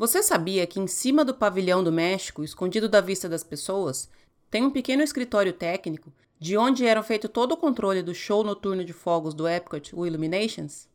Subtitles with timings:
[0.00, 4.08] Você sabia que em cima do pavilhão do México, escondido da vista das pessoas,
[4.50, 8.82] tem um pequeno escritório técnico de onde era feito todo o controle do show noturno
[8.82, 10.88] de fogos do Epcot, o Illuminations?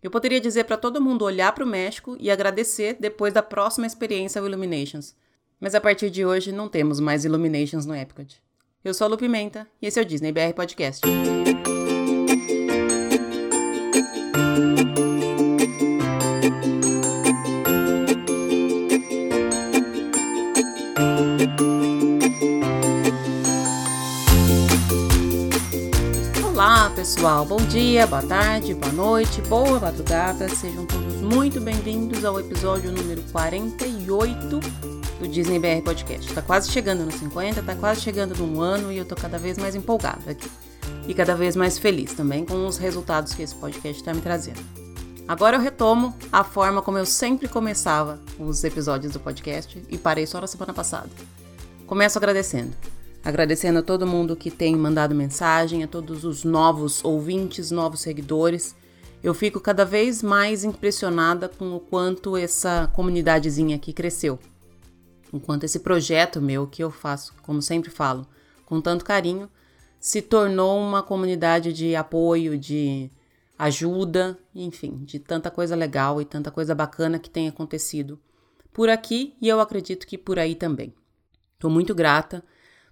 [0.00, 3.88] Eu poderia dizer para todo mundo olhar para o México e agradecer depois da próxima
[3.88, 5.16] experiência ao Illuminations.
[5.58, 8.40] Mas a partir de hoje não temos mais Illuminations no Epcot.
[8.84, 11.04] Eu sou a Lu Pimenta e esse é o Disney BR Podcast.
[27.04, 32.90] Pessoal, bom dia, boa tarde, boa noite, boa madrugada, sejam todos muito bem-vindos ao episódio
[32.90, 34.58] número 48
[35.20, 36.32] do Disney BR Podcast.
[36.32, 39.58] Tá quase chegando nos 50, tá quase chegando num ano e eu tô cada vez
[39.58, 40.50] mais empolgada aqui.
[41.06, 44.62] E cada vez mais feliz também com os resultados que esse podcast está me trazendo.
[45.28, 50.26] Agora eu retomo a forma como eu sempre começava os episódios do podcast e parei
[50.26, 51.10] só na semana passada.
[51.86, 52.74] Começo agradecendo
[53.24, 58.76] agradecendo a todo mundo que tem mandado mensagem, a todos os novos ouvintes, novos seguidores.
[59.22, 64.38] Eu fico cada vez mais impressionada com o quanto essa comunidadezinha aqui cresceu.
[65.32, 68.26] O quanto esse projeto meu, que eu faço, como sempre falo,
[68.66, 69.48] com tanto carinho,
[69.98, 73.10] se tornou uma comunidade de apoio, de
[73.58, 78.20] ajuda, enfim, de tanta coisa legal e tanta coisa bacana que tem acontecido
[78.70, 80.92] por aqui e eu acredito que por aí também.
[81.54, 82.44] Estou muito grata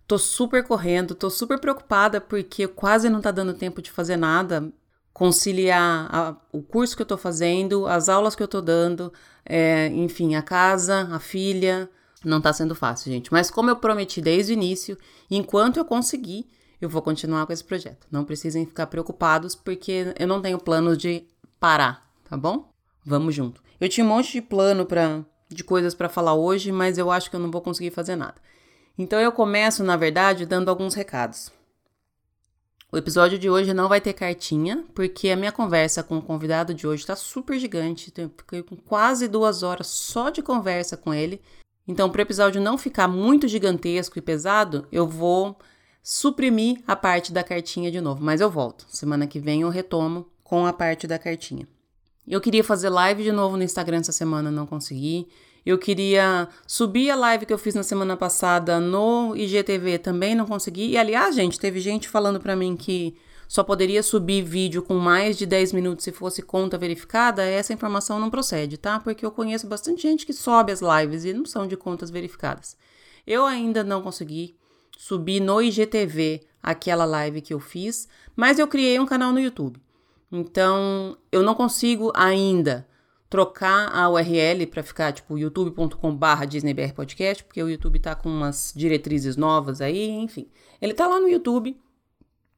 [0.06, 4.72] Tô super correndo, tô super preocupada porque quase não tá dando tempo de fazer nada.
[5.12, 9.12] Conciliar a, o curso que eu tô fazendo, as aulas que eu tô dando,
[9.44, 11.88] é, enfim, a casa, a filha.
[12.24, 13.32] Não tá sendo fácil, gente.
[13.32, 14.96] Mas como eu prometi desde o início,
[15.30, 16.46] enquanto eu conseguir,
[16.80, 18.06] eu vou continuar com esse projeto.
[18.10, 21.24] Não precisem ficar preocupados porque eu não tenho plano de
[21.58, 22.70] parar, tá bom?
[23.04, 23.62] Vamos junto.
[23.80, 27.30] Eu tinha um monte de plano para de coisas para falar hoje, mas eu acho
[27.30, 28.34] que eu não vou conseguir fazer nada.
[28.96, 31.50] Então eu começo, na verdade, dando alguns recados.
[32.90, 36.74] O episódio de hoje não vai ter cartinha, porque a minha conversa com o convidado
[36.74, 38.12] de hoje está super gigante.
[38.14, 41.40] Eu fiquei com quase duas horas só de conversa com ele.
[41.88, 45.56] Então, para o episódio não ficar muito gigantesco e pesado, eu vou
[46.02, 48.22] suprimir a parte da cartinha de novo.
[48.22, 48.84] Mas eu volto.
[48.90, 51.66] Semana que vem eu retomo com a parte da cartinha.
[52.28, 55.28] Eu queria fazer live de novo no Instagram essa semana, não consegui.
[55.64, 60.46] Eu queria subir a live que eu fiz na semana passada no IGTV, também não
[60.46, 60.90] consegui.
[60.90, 63.14] E aliás, gente, teve gente falando para mim que
[63.46, 67.44] só poderia subir vídeo com mais de 10 minutos se fosse conta verificada.
[67.44, 68.98] Essa informação não procede, tá?
[68.98, 72.76] Porque eu conheço bastante gente que sobe as lives e não são de contas verificadas.
[73.26, 74.56] Eu ainda não consegui
[74.96, 79.80] subir no IGTV aquela live que eu fiz, mas eu criei um canal no YouTube.
[80.30, 82.88] Então, eu não consigo ainda
[83.32, 88.74] trocar a URL para ficar tipo youtube.com/barra DisneyBR Podcast, porque o YouTube tá com umas
[88.76, 90.50] diretrizes novas aí, enfim.
[90.82, 91.80] Ele tá lá no YouTube.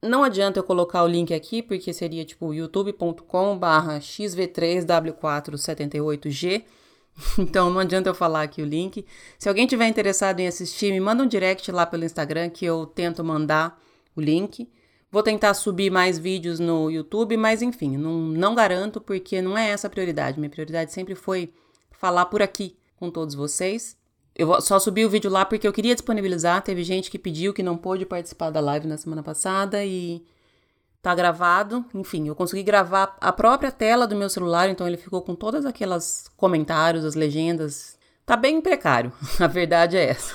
[0.02, 6.64] Não adianta eu colocar o link aqui, porque seria tipo youtube.com/barra xv3w478g.
[7.38, 9.06] Então não adianta eu falar aqui o link.
[9.38, 12.86] Se alguém tiver interessado em assistir, me manda um direct lá pelo Instagram que eu
[12.86, 13.80] tento mandar
[14.16, 14.68] o link.
[15.14, 19.68] Vou tentar subir mais vídeos no YouTube, mas enfim, não, não garanto porque não é
[19.68, 20.40] essa a prioridade.
[20.40, 21.54] Minha prioridade sempre foi
[21.92, 23.96] falar por aqui com todos vocês.
[24.34, 26.60] Eu só subi o vídeo lá porque eu queria disponibilizar.
[26.62, 30.20] Teve gente que pediu que não pôde participar da live na semana passada e
[31.00, 31.84] tá gravado.
[31.94, 35.64] Enfim, eu consegui gravar a própria tela do meu celular, então ele ficou com todas
[35.64, 37.96] aquelas comentários, as legendas.
[38.26, 40.34] Tá bem precário, a verdade é essa.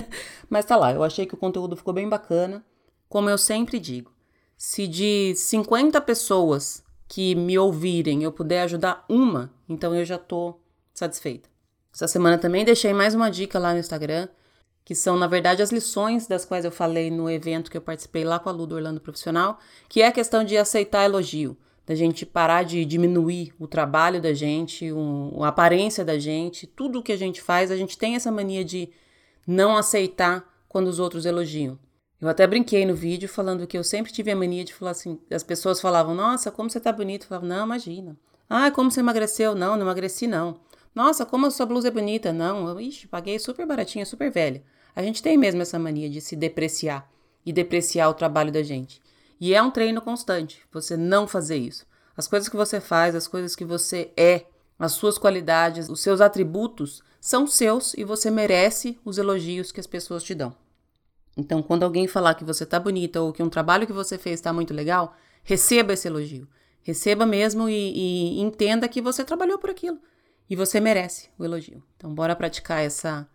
[0.50, 2.62] Mas tá lá, eu achei que o conteúdo ficou bem bacana.
[3.08, 4.17] Como eu sempre digo,
[4.58, 10.60] se de 50 pessoas que me ouvirem eu puder ajudar uma, então eu já estou
[10.92, 11.48] satisfeita.
[11.94, 14.28] Essa semana também deixei mais uma dica lá no Instagram,
[14.84, 18.24] que são, na verdade, as lições das quais eu falei no evento que eu participei
[18.24, 19.58] lá com a Lu do Orlando Profissional,
[19.88, 24.32] que é a questão de aceitar elogio, da gente parar de diminuir o trabalho da
[24.32, 28.16] gente, o, a aparência da gente, tudo o que a gente faz, a gente tem
[28.16, 28.90] essa mania de
[29.46, 31.78] não aceitar quando os outros elogiam.
[32.20, 35.20] Eu até brinquei no vídeo falando que eu sempre tive a mania de falar assim,
[35.30, 37.22] as pessoas falavam, nossa, como você tá bonito.
[37.22, 38.16] Eu falava, não, imagina.
[38.50, 39.54] Ah, como você emagreceu?
[39.54, 40.60] Não, não emagreci, não.
[40.94, 42.32] Nossa, como a sua blusa é bonita.
[42.32, 44.62] Não, eu, ixi, paguei super baratinha, super velha.
[44.96, 47.08] A gente tem mesmo essa mania de se depreciar
[47.46, 49.00] e depreciar o trabalho da gente.
[49.40, 51.86] E é um treino constante, você não fazer isso.
[52.16, 56.20] As coisas que você faz, as coisas que você é, as suas qualidades, os seus
[56.20, 60.52] atributos são seus e você merece os elogios que as pessoas te dão.
[61.38, 64.40] Então, quando alguém falar que você tá bonita ou que um trabalho que você fez
[64.40, 65.14] está muito legal,
[65.44, 66.48] receba esse elogio.
[66.82, 70.00] Receba mesmo e, e, entenda que você trabalhou por aquilo.
[70.50, 71.82] e você merece o elogio.
[71.96, 73.28] Então, bora praticar essa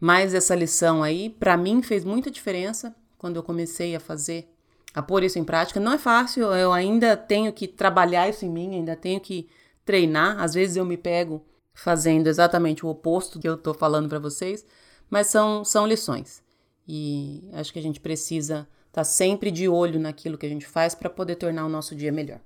[0.00, 1.30] mais essa lição aí.
[1.30, 4.52] Para mim fez muita diferença quando eu comecei a fazer,
[4.92, 5.80] a pôr isso em prática.
[5.80, 9.48] Não é fácil, eu ainda tenho que trabalhar isso em mim, ainda tenho que
[9.84, 10.40] treinar.
[10.40, 14.66] Às vezes eu me pego fazendo exatamente o oposto que eu tô falando para vocês,
[15.08, 16.42] mas são, são lições.
[16.88, 20.66] E acho que a gente precisa estar tá sempre de olho naquilo que a gente
[20.66, 22.40] faz para poder tornar o nosso dia melhor.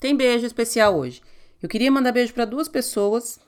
[0.00, 1.20] Tem beijo especial hoje.
[1.62, 3.38] Eu queria mandar beijo para duas pessoas.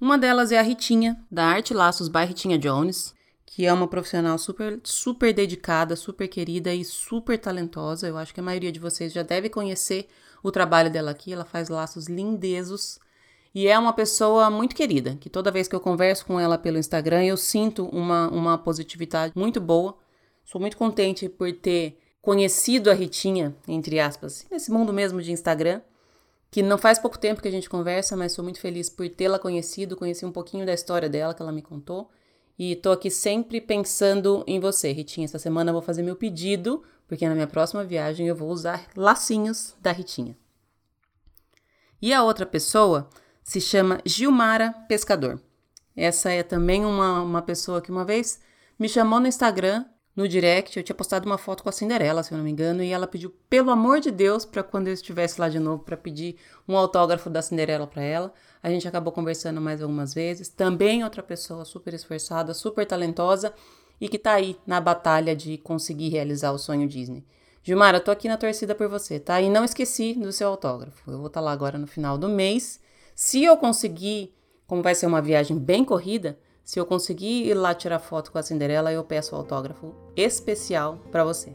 [0.00, 3.12] Uma delas é a Ritinha, da Arte Laços by Ritinha Jones,
[3.44, 8.06] que é uma profissional super, super dedicada, super querida e super talentosa.
[8.06, 10.06] Eu acho que a maioria de vocês já deve conhecer
[10.44, 11.32] o trabalho dela aqui.
[11.32, 13.00] Ela faz laços lindezos
[13.54, 16.78] e é uma pessoa muito querida, que toda vez que eu converso com ela pelo
[16.78, 19.96] Instagram, eu sinto uma, uma positividade muito boa.
[20.44, 25.80] Sou muito contente por ter conhecido a Ritinha, entre aspas, nesse mundo mesmo de Instagram
[26.50, 29.38] que não faz pouco tempo que a gente conversa, mas sou muito feliz por tê-la
[29.38, 32.10] conhecido, conheci um pouquinho da história dela que ela me contou.
[32.58, 35.26] E tô aqui sempre pensando em você, Ritinha.
[35.26, 38.88] Essa semana eu vou fazer meu pedido, porque na minha próxima viagem eu vou usar
[38.96, 40.36] lacinhos da Ritinha.
[42.00, 43.08] E a outra pessoa
[43.48, 45.40] se chama Gilmara Pescador.
[45.96, 48.40] Essa é também uma, uma pessoa que uma vez
[48.78, 52.30] me chamou no Instagram no direct, eu tinha postado uma foto com a Cinderela, se
[52.30, 55.40] eu não me engano, e ela pediu, pelo amor de Deus, para quando eu estivesse
[55.40, 56.36] lá de novo, para pedir
[56.68, 58.34] um autógrafo da Cinderela para ela.
[58.62, 60.50] A gente acabou conversando mais algumas vezes.
[60.50, 63.54] Também outra pessoa super esforçada, super talentosa
[63.98, 67.24] e que tá aí na batalha de conseguir realizar o sonho Disney.
[67.62, 69.40] Gilmara, tô aqui na torcida por você, tá?
[69.40, 71.10] E não esqueci do seu autógrafo.
[71.10, 72.86] Eu vou estar tá lá agora no final do mês.
[73.20, 74.32] Se eu conseguir,
[74.64, 78.38] como vai ser uma viagem bem corrida, se eu conseguir ir lá tirar foto com
[78.38, 81.52] a Cinderela, eu peço autógrafo especial para você.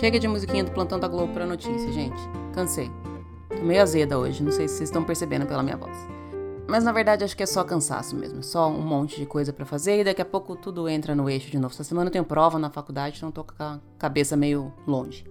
[0.00, 2.20] Chega de musiquinha do plantão da Globo pra notícia, gente.
[2.52, 2.90] Cansei.
[3.62, 5.96] Tô meio azeda hoje, não sei se vocês estão percebendo pela minha voz.
[6.66, 9.64] Mas na verdade acho que é só cansaço mesmo, só um monte de coisa para
[9.64, 11.72] fazer e daqui a pouco tudo entra no eixo de novo.
[11.72, 15.24] Essa semana eu tenho prova na faculdade, então tô com a cabeça meio longe.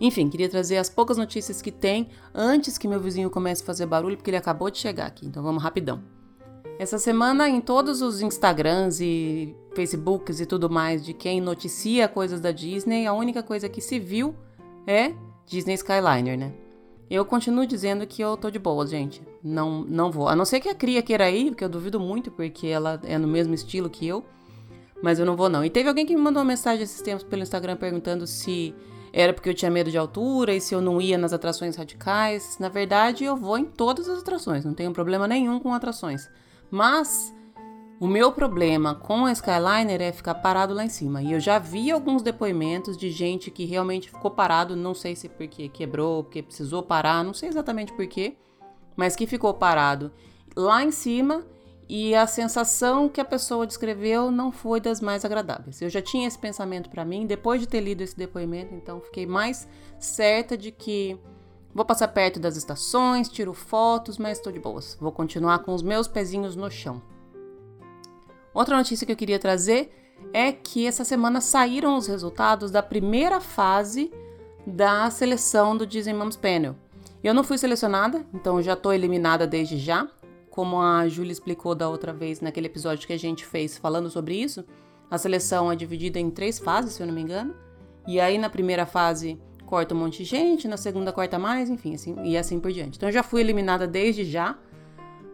[0.00, 3.86] Enfim, queria trazer as poucas notícias que tem antes que meu vizinho comece a fazer
[3.86, 6.00] barulho, porque ele acabou de chegar aqui, então vamos rapidão.
[6.78, 12.40] Essa semana, em todos os Instagrams e Facebooks e tudo mais de quem noticia coisas
[12.40, 14.32] da Disney, a única coisa que se viu
[14.86, 15.12] é
[15.44, 16.63] Disney Skyliner, né?
[17.14, 19.22] Eu continuo dizendo que eu tô de boa, gente.
[19.40, 20.28] Não, não vou.
[20.28, 23.16] A não ser que a Cria queira ir, porque eu duvido muito, porque ela é
[23.16, 24.24] no mesmo estilo que eu.
[25.00, 25.64] Mas eu não vou, não.
[25.64, 28.74] E teve alguém que me mandou uma mensagem esses tempos pelo Instagram perguntando se
[29.12, 32.56] era porque eu tinha medo de altura e se eu não ia nas atrações radicais.
[32.58, 34.64] Na verdade, eu vou em todas as atrações.
[34.64, 36.28] Não tenho problema nenhum com atrações.
[36.68, 37.32] Mas
[38.04, 41.22] o meu problema com a Skyliner é ficar parado lá em cima.
[41.22, 45.26] E eu já vi alguns depoimentos de gente que realmente ficou parado, não sei se
[45.26, 48.36] porque quebrou, porque precisou parar, não sei exatamente porquê,
[48.94, 50.12] mas que ficou parado
[50.54, 51.46] lá em cima
[51.88, 55.80] e a sensação que a pessoa descreveu não foi das mais agradáveis.
[55.80, 59.24] Eu já tinha esse pensamento para mim depois de ter lido esse depoimento, então fiquei
[59.24, 59.66] mais
[59.98, 61.18] certa de que
[61.72, 64.94] vou passar perto das estações, tiro fotos, mas estou de boas.
[65.00, 67.13] Vou continuar com os meus pezinhos no chão.
[68.54, 69.90] Outra notícia que eu queria trazer
[70.32, 74.12] é que essa semana saíram os resultados da primeira fase
[74.64, 76.76] da seleção do Disney Moms Panel.
[77.22, 80.08] Eu não fui selecionada, então já estou eliminada desde já.
[80.50, 84.36] Como a Júlia explicou da outra vez naquele episódio que a gente fez falando sobre
[84.36, 84.64] isso,
[85.10, 87.54] a seleção é dividida em três fases, se eu não me engano.
[88.06, 91.94] E aí na primeira fase corta um monte de gente, na segunda corta mais, enfim,
[91.94, 92.96] assim, e assim por diante.
[92.98, 94.56] Então já fui eliminada desde já.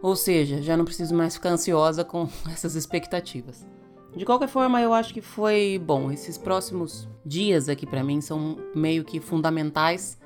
[0.01, 3.65] Ou seja, já não preciso mais ficar ansiosa com essas expectativas.
[4.15, 6.11] De qualquer forma, eu acho que foi bom.
[6.11, 10.17] Esses próximos dias aqui para mim são meio que fundamentais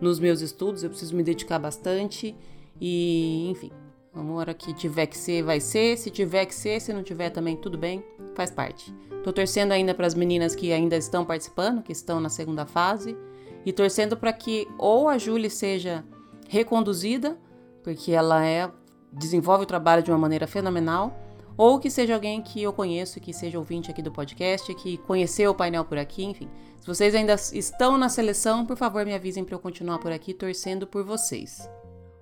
[0.00, 0.82] nos meus estudos.
[0.82, 2.34] Eu preciso me dedicar bastante
[2.80, 3.70] e, enfim,
[4.12, 5.96] a hora que tiver que ser, vai ser.
[5.96, 8.04] Se tiver que ser, se não tiver também, tudo bem,
[8.34, 8.92] faz parte.
[9.22, 13.16] Tô torcendo ainda para as meninas que ainda estão participando, que estão na segunda fase,
[13.64, 16.04] e torcendo para que ou a Julie seja
[16.48, 17.38] reconduzida,
[17.84, 18.70] porque ela é
[19.12, 21.18] desenvolve o trabalho de uma maneira fenomenal,
[21.56, 25.50] ou que seja alguém que eu conheço, que seja ouvinte aqui do podcast, que conheceu
[25.50, 26.48] o painel por aqui, enfim.
[26.80, 30.32] Se vocês ainda estão na seleção, por favor me avisem para eu continuar por aqui
[30.32, 31.68] torcendo por vocês.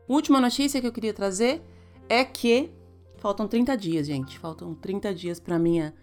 [0.08, 1.62] Última notícia que eu queria trazer
[2.08, 2.72] é que
[3.18, 4.38] faltam 30 dias, gente.
[4.38, 5.94] Faltam 30 dias para minha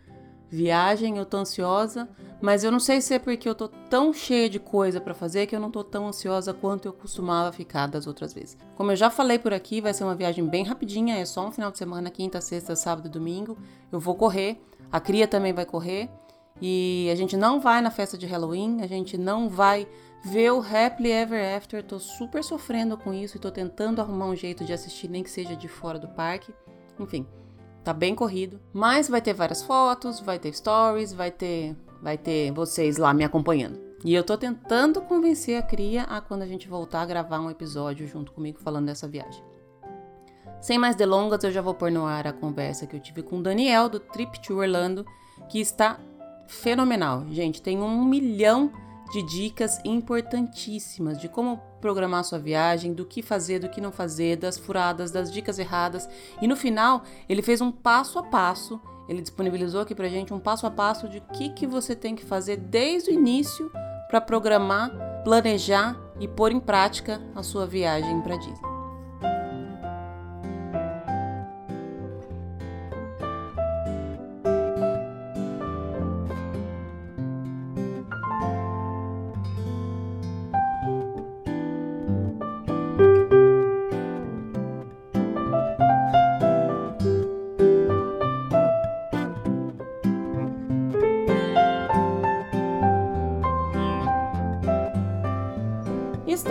[0.54, 2.08] viagem, eu tô ansiosa,
[2.40, 5.48] mas eu não sei se é porque eu tô tão cheia de coisa para fazer
[5.48, 8.56] que eu não tô tão ansiosa quanto eu costumava ficar das outras vezes.
[8.76, 11.52] Como eu já falei por aqui, vai ser uma viagem bem rapidinha, é só um
[11.52, 13.58] final de semana, quinta, sexta, sábado domingo.
[13.92, 16.08] Eu vou correr, a cria também vai correr
[16.62, 19.88] e a gente não vai na festa de Halloween, a gente não vai
[20.24, 21.84] ver o Happily Ever After.
[21.84, 25.32] Tô super sofrendo com isso e tô tentando arrumar um jeito de assistir, nem que
[25.32, 26.54] seja de fora do parque.
[27.00, 27.26] Enfim,
[27.84, 32.52] Tá bem corrido, mas vai ter várias fotos, vai ter stories, vai ter, vai ter
[32.52, 33.78] vocês lá me acompanhando.
[34.06, 37.50] E eu tô tentando convencer a cria a quando a gente voltar a gravar um
[37.50, 39.44] episódio junto comigo falando dessa viagem.
[40.62, 43.40] Sem mais delongas, eu já vou pôr no ar a conversa que eu tive com
[43.40, 45.06] o Daniel do Trip to Orlando,
[45.50, 46.00] que está
[46.48, 47.26] fenomenal.
[47.30, 48.72] Gente, tem um milhão
[49.12, 54.38] de dicas importantíssimas de como programar sua viagem, do que fazer, do que não fazer,
[54.38, 56.08] das furadas, das dicas erradas.
[56.42, 60.40] E no final, ele fez um passo a passo, ele disponibilizou aqui pra gente um
[60.40, 63.72] passo a passo de o que, que você tem que fazer desde o início
[64.10, 64.92] para programar,
[65.24, 68.73] planejar e pôr em prática a sua viagem para Disney.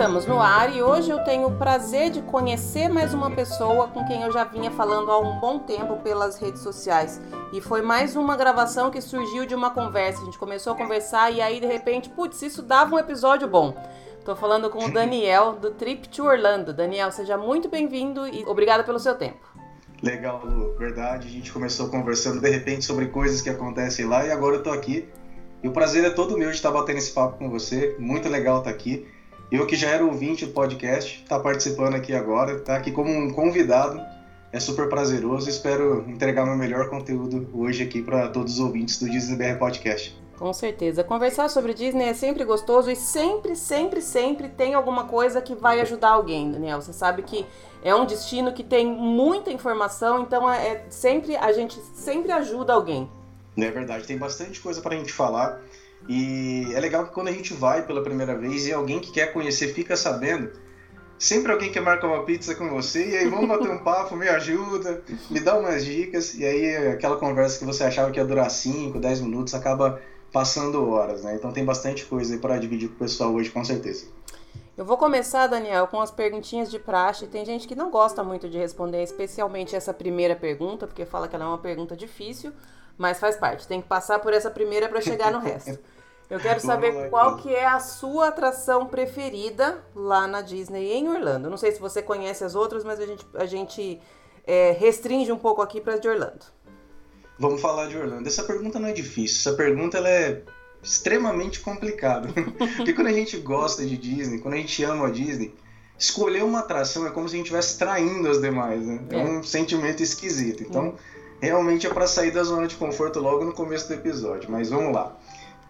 [0.03, 4.05] Estamos no ar e hoje eu tenho o prazer de conhecer mais uma pessoa com
[4.05, 7.21] quem eu já vinha falando há um bom tempo pelas redes sociais.
[7.53, 10.21] E foi mais uma gravação que surgiu de uma conversa.
[10.21, 13.81] A gente começou a conversar e aí de repente, putz, isso dava um episódio bom.
[14.19, 16.73] Estou falando com o Daniel do Trip to Orlando.
[16.73, 19.47] Daniel, seja muito bem-vindo e obrigada pelo seu tempo.
[20.01, 20.75] Legal, Lu.
[20.77, 24.63] Verdade, a gente começou conversando de repente sobre coisas que acontecem lá e agora eu
[24.63, 25.07] tô aqui.
[25.63, 27.95] E o prazer é todo meu de estar batendo esse papo com você.
[27.97, 29.07] Muito legal estar aqui.
[29.53, 33.31] Eu que já era ouvinte do podcast, está participando aqui agora, está aqui como um
[33.31, 34.01] convidado.
[34.51, 35.47] É super prazeroso.
[35.47, 40.19] Espero entregar meu melhor conteúdo hoje aqui para todos os ouvintes do Disney BR Podcast.
[40.39, 41.03] Com certeza.
[41.03, 45.79] Conversar sobre Disney é sempre gostoso e sempre, sempre, sempre tem alguma coisa que vai
[45.81, 46.81] ajudar alguém, Daniel.
[46.81, 47.45] Você sabe que
[47.83, 52.73] é um destino que tem muita informação, então é, é sempre a gente sempre ajuda
[52.73, 53.07] alguém.
[53.55, 55.61] É verdade, tem bastante coisa para a gente falar.
[56.07, 59.31] E é legal que quando a gente vai pela primeira vez e alguém que quer
[59.31, 60.51] conhecer fica sabendo,
[61.17, 64.27] sempre alguém quer marcar uma pizza com você e aí vamos bater um papo, me
[64.27, 68.49] ajuda, me dá umas dicas e aí aquela conversa que você achava que ia durar
[68.49, 71.35] 5, 10 minutos acaba passando horas, né?
[71.35, 74.07] Então tem bastante coisa aí para dividir com o pessoal hoje, com certeza.
[74.75, 77.27] Eu vou começar, Daniel, com as perguntinhas de praxe.
[77.27, 81.35] Tem gente que não gosta muito de responder, especialmente essa primeira pergunta, porque fala que
[81.35, 82.51] ela é uma pergunta difícil,
[82.97, 83.67] mas faz parte.
[83.67, 85.77] Tem que passar por essa primeira para chegar no resto.
[86.29, 91.49] Eu quero saber qual que é a sua atração preferida lá na Disney em Orlando.
[91.49, 94.01] Não sei se você conhece as outras, mas a gente, a gente
[94.45, 96.45] é, restringe um pouco aqui para de Orlando.
[97.37, 98.27] Vamos falar de Orlando.
[98.27, 99.39] Essa pergunta não é difícil.
[99.39, 100.41] Essa pergunta ela é
[100.81, 102.29] extremamente complicada.
[102.77, 105.53] Porque quando a gente gosta de Disney, quando a gente ama a Disney,
[105.97, 108.99] escolher uma atração é como se a gente estivesse traindo as demais, né?
[109.09, 110.63] É, é um sentimento esquisito.
[110.63, 110.95] Então, hum.
[111.41, 114.51] realmente é para sair da zona de conforto logo no começo do episódio.
[114.51, 115.17] Mas vamos lá.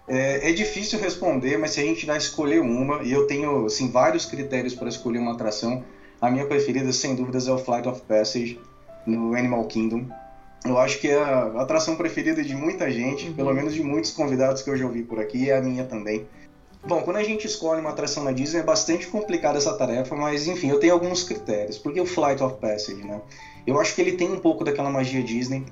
[0.07, 3.89] É, é, difícil responder, mas se a gente vai escolher uma, e eu tenho assim,
[3.89, 5.83] vários critérios para escolher uma atração,
[6.19, 8.60] a minha preferida, sem dúvidas, é o Flight of Passage
[9.05, 10.05] no Animal Kingdom.
[10.65, 13.33] Eu acho que é a atração preferida de muita gente, uhum.
[13.33, 15.86] pelo menos de muitos convidados que eu já ouvi por aqui, e é a minha
[15.86, 16.25] também.
[16.86, 20.48] Bom, quando a gente escolhe uma atração na Disney é bastante complicada essa tarefa, mas
[20.48, 21.77] enfim, eu tenho alguns critérios.
[21.77, 23.22] Por que o Flight of Passage, né?
[23.65, 25.65] Eu acho que ele tem um pouco daquela magia Disney,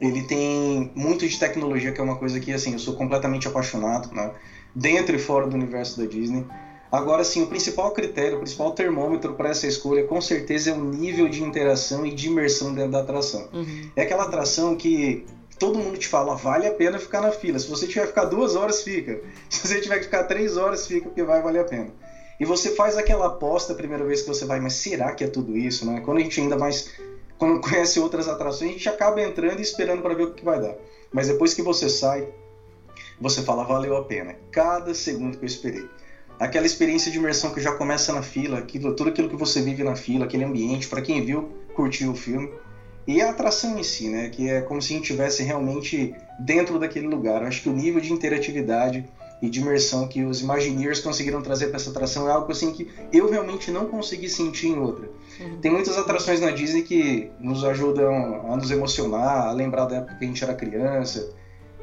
[0.00, 4.14] ele tem muito de tecnologia, que é uma coisa que assim, eu sou completamente apaixonado,
[4.14, 4.32] né?
[4.74, 6.44] dentro e fora do universo da Disney.
[6.90, 10.84] Agora, sim, o principal critério, o principal termômetro para essa escolha, com certeza, é o
[10.84, 13.48] nível de interação e de imersão dentro da atração.
[13.52, 13.90] Uhum.
[13.96, 15.26] É aquela atração que
[15.58, 17.58] todo mundo te fala, vale a pena ficar na fila.
[17.58, 19.20] Se você tiver que ficar duas horas, fica.
[19.50, 21.90] Se você tiver que ficar três horas, fica, porque vai valer a pena.
[22.38, 25.28] E você faz aquela aposta a primeira vez que você vai, mas será que é
[25.28, 25.86] tudo isso?
[25.86, 26.00] Né?
[26.04, 26.90] Quando a gente ainda mais
[27.38, 30.60] quando conhece outras atrações, a gente acaba entrando e esperando para ver o que vai
[30.60, 30.74] dar.
[31.12, 32.28] Mas depois que você sai,
[33.20, 34.36] você fala, valeu a pena.
[34.50, 35.88] Cada segundo que eu esperei.
[36.38, 39.84] Aquela experiência de imersão que já começa na fila, aquilo, tudo aquilo que você vive
[39.84, 42.50] na fila, aquele ambiente, para quem viu, curtiu o filme.
[43.06, 44.30] E a atração em si, né?
[44.30, 47.42] Que é como se a gente estivesse realmente dentro daquele lugar.
[47.42, 49.08] Eu acho que o nível de interatividade
[49.42, 52.90] e de imersão que os Imagineers conseguiram trazer para essa atração é algo assim que
[53.12, 55.08] eu realmente não consegui sentir em outra.
[55.40, 55.58] Uhum.
[55.58, 60.16] Tem muitas atrações na Disney que nos ajudam a nos emocionar, a lembrar da época
[60.16, 61.32] que a gente era criança.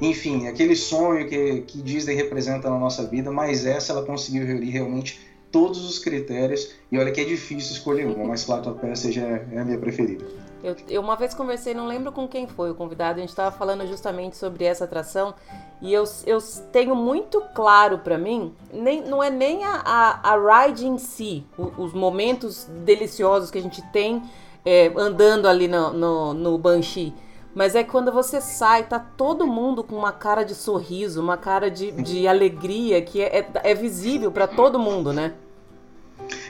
[0.01, 4.69] enfim, aquele sonho que, que Disney representa na nossa vida, mas essa ela conseguiu reunir
[4.69, 5.19] realmente
[5.51, 6.71] todos os critérios.
[6.91, 9.77] E olha que é difícil escolher uma, mas Flight of Passage é, é a minha
[9.77, 10.25] preferida.
[10.63, 13.55] Eu, eu, uma vez conversei, não lembro com quem foi o convidado, a gente estava
[13.55, 15.33] falando justamente sobre essa atração
[15.81, 16.37] e eu, eu
[16.71, 21.43] tenho muito claro para mim, nem, não é nem a, a, a ride em si,
[21.57, 24.21] o, os momentos deliciosos que a gente tem
[24.63, 27.13] é, andando ali no, no, no Banshee,
[27.55, 31.71] mas é quando você sai, tá todo mundo com uma cara de sorriso, uma cara
[31.71, 35.33] de, de alegria que é, é, é visível para todo mundo, né?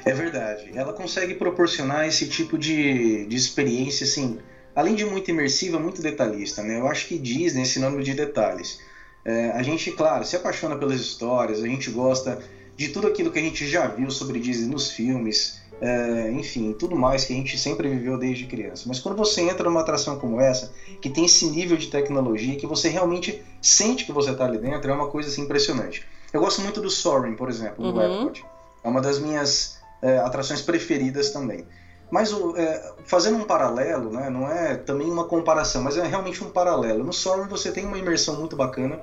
[0.06, 0.72] É verdade.
[0.74, 4.40] Ela consegue proporcionar esse tipo de, de experiência, assim,
[4.76, 6.80] além de muito imersiva, muito detalhista, né?
[6.80, 8.80] Eu acho que Disney é sinônimo de detalhes.
[9.24, 12.42] É, a gente, claro, se apaixona pelas histórias, a gente gosta
[12.76, 16.96] de tudo aquilo que a gente já viu sobre Disney nos filmes, é, enfim, tudo
[16.96, 18.84] mais que a gente sempre viveu desde criança.
[18.88, 22.68] Mas quando você entra numa atração como essa, que tem esse nível de tecnologia, que
[22.68, 26.06] você realmente sente que você está ali dentro, é uma coisa assim, impressionante.
[26.32, 28.22] Eu gosto muito do Soaring, por exemplo, do uhum.
[28.22, 28.46] Epcot.
[28.84, 31.66] É uma das minhas é, atrações preferidas também.
[32.10, 36.50] Mas é, fazendo um paralelo, né, não é também uma comparação, mas é realmente um
[36.50, 37.06] paralelo.
[37.06, 39.02] No Soaring você tem uma imersão muito bacana,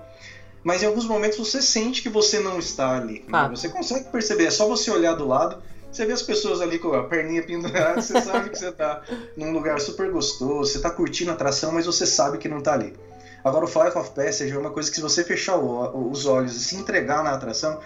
[0.62, 3.24] mas em alguns momentos você sente que você não está ali.
[3.32, 3.48] Ah.
[3.48, 3.56] Né?
[3.56, 6.92] Você consegue perceber, é só você olhar do lado, você vê as pessoas ali com
[6.92, 9.02] a perninha pendurada, você sabe que você está
[9.34, 12.74] num lugar super gostoso, você está curtindo a atração, mas você sabe que não está
[12.74, 12.94] ali.
[13.42, 16.60] Agora o Flight of Passage é uma coisa que se você fechar os olhos e
[16.60, 17.80] se entregar na atração,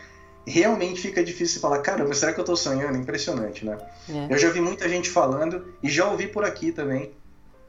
[0.47, 2.99] realmente fica difícil falar, caramba, será que eu estou sonhando?
[2.99, 3.79] Impressionante, né?
[4.09, 4.35] É.
[4.35, 7.13] Eu já vi muita gente falando e já ouvi por aqui também,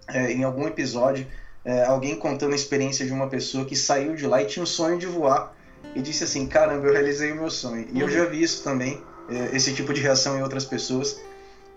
[0.08, 1.28] é, em algum episódio,
[1.64, 4.68] é, alguém contando a experiência de uma pessoa que saiu de lá e tinha um
[4.68, 5.56] sonho de voar
[5.96, 7.88] e disse assim, caramba, eu realizei o meu sonho.
[7.92, 8.02] E uhum.
[8.02, 11.22] eu já vi isso também, é, esse tipo de reação em outras pessoas,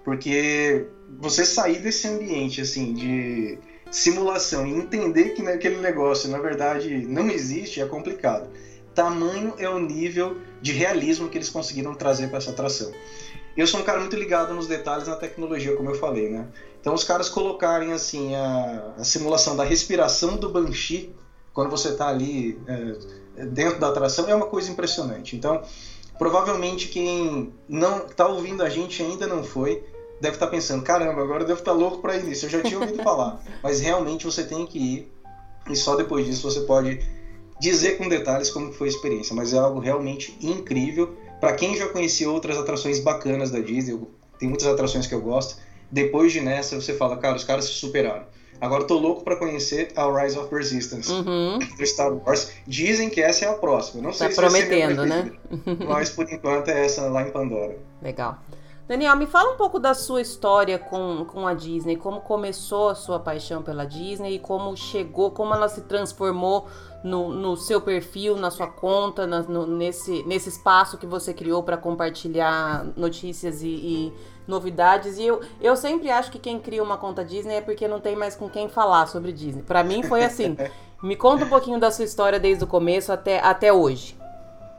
[0.04, 0.86] porque
[1.18, 3.58] você sair desse ambiente, assim, de
[3.90, 8.48] simulação e entender que aquele negócio, na verdade, não existe, é complicado
[8.96, 12.90] tamanho é o nível de realismo que eles conseguiram trazer para essa atração.
[13.56, 16.48] Eu sou um cara muito ligado nos detalhes na tecnologia, como eu falei, né?
[16.80, 21.14] Então os caras colocarem assim a, a simulação da respiração do Banshee
[21.54, 25.36] quando você está ali é, dentro da atração é uma coisa impressionante.
[25.36, 25.62] Então
[26.18, 29.84] provavelmente quem não está ouvindo a gente ainda não foi
[30.20, 32.46] deve estar tá pensando caramba agora eu devo estar tá louco para ir nisso.
[32.46, 35.12] Eu já tinha ouvido falar, mas realmente você tem que ir
[35.70, 37.00] e só depois disso você pode
[37.60, 41.16] dizer com detalhes como foi a experiência, mas é algo realmente incrível.
[41.40, 44.00] Para quem já conhecia outras atrações bacanas da Disney,
[44.38, 45.56] tem muitas atrações que eu gosto.
[45.90, 48.24] Depois de nessa, você fala, cara, os caras se superaram.
[48.60, 51.58] Agora eu tô louco para conhecer a Rise of Resistance uhum.
[51.58, 52.52] do Star Wars.
[52.66, 54.02] Dizem que essa é a próxima.
[54.02, 55.30] Não sei tá se prometendo, né?
[55.86, 57.76] mas por enquanto é essa lá em Pandora.
[58.02, 58.38] Legal.
[58.88, 62.94] Daniel, me fala um pouco da sua história com, com a Disney, como começou a
[62.94, 66.68] sua paixão pela Disney e como chegou, como ela se transformou
[67.02, 71.64] no, no seu perfil, na sua conta, na, no, nesse, nesse espaço que você criou
[71.64, 74.12] para compartilhar notícias e, e,
[74.46, 75.18] novidades.
[75.18, 78.14] E eu, eu sempre acho que quem cria uma conta Disney é porque não tem
[78.14, 79.64] mais com quem falar sobre Disney.
[79.64, 80.56] Para mim foi assim.
[81.02, 84.16] Me conta um pouquinho da sua história desde o começo até, até hoje.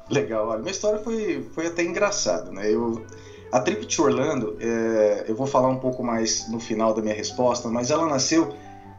[0.10, 2.72] Legal, olha, minha história foi, foi até engraçada, né?
[2.72, 3.06] Eu
[3.52, 7.16] a Trip to Orlando, é, eu vou falar um pouco mais no final da minha
[7.16, 8.54] resposta, mas ela nasceu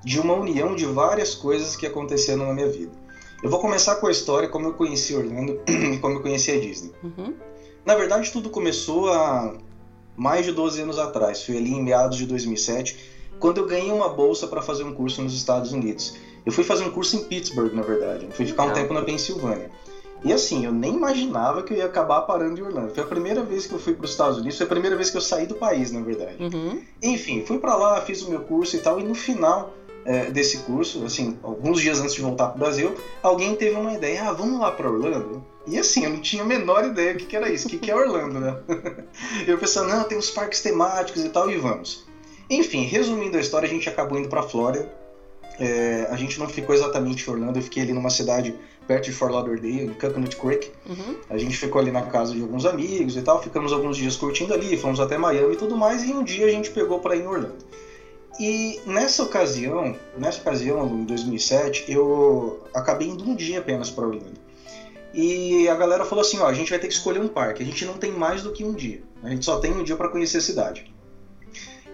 [0.05, 2.93] de uma união de várias coisas que aconteceram na minha vida.
[3.43, 6.59] Eu vou começar com a história como eu conheci Orlando e como eu conheci a
[6.59, 6.93] Disney.
[7.03, 7.35] Uhum.
[7.85, 9.55] Na verdade, tudo começou há
[10.17, 11.43] mais de 12 anos atrás.
[11.43, 12.97] Foi ali em meados de 2007,
[13.39, 16.15] quando eu ganhei uma bolsa para fazer um curso nos Estados Unidos.
[16.45, 18.25] Eu fui fazer um curso em Pittsburgh, na verdade.
[18.25, 19.71] Eu fui ficar um tempo na Pensilvânia.
[20.25, 22.95] E assim, eu nem imaginava que eu ia acabar parando em Orlando.
[22.95, 25.11] Foi a primeira vez que eu fui para os Estados Unidos, foi a primeira vez
[25.11, 26.37] que eu saí do país, na verdade.
[26.43, 26.83] Uhum.
[27.03, 30.59] Enfim, fui para lá, fiz o meu curso e tal, e no final é, desse
[30.59, 34.33] curso, assim, alguns dias antes de voltar para o Brasil, alguém teve uma ideia, ah,
[34.33, 35.45] vamos lá para Orlando?
[35.67, 37.79] E assim, eu não tinha a menor ideia do que, que era isso, o que,
[37.79, 38.57] que é Orlando, né?
[39.47, 42.07] eu pensando, não, tem uns parques temáticos e tal, e vamos.
[42.49, 44.91] Enfim, resumindo a história, a gente acabou indo para Flórida.
[45.61, 48.55] É, a gente não ficou exatamente em Orlando, eu fiquei ali numa cidade
[48.89, 50.73] perto de Fort Lauderdale, em Coconut Creek.
[50.89, 51.17] Uhum.
[51.29, 54.55] A gente ficou ali na casa de alguns amigos e tal, ficamos alguns dias curtindo
[54.55, 57.21] ali, fomos até Miami e tudo mais, e um dia a gente pegou para ir
[57.21, 57.59] em Orlando.
[58.41, 64.49] E nessa ocasião, nessa ocasião, em 2007, eu acabei indo um dia apenas para Orlando.
[65.13, 67.67] E a galera falou assim, ó, a gente vai ter que escolher um parque, a
[67.67, 69.03] gente não tem mais do que um dia.
[69.23, 70.91] A gente só tem um dia para conhecer a cidade.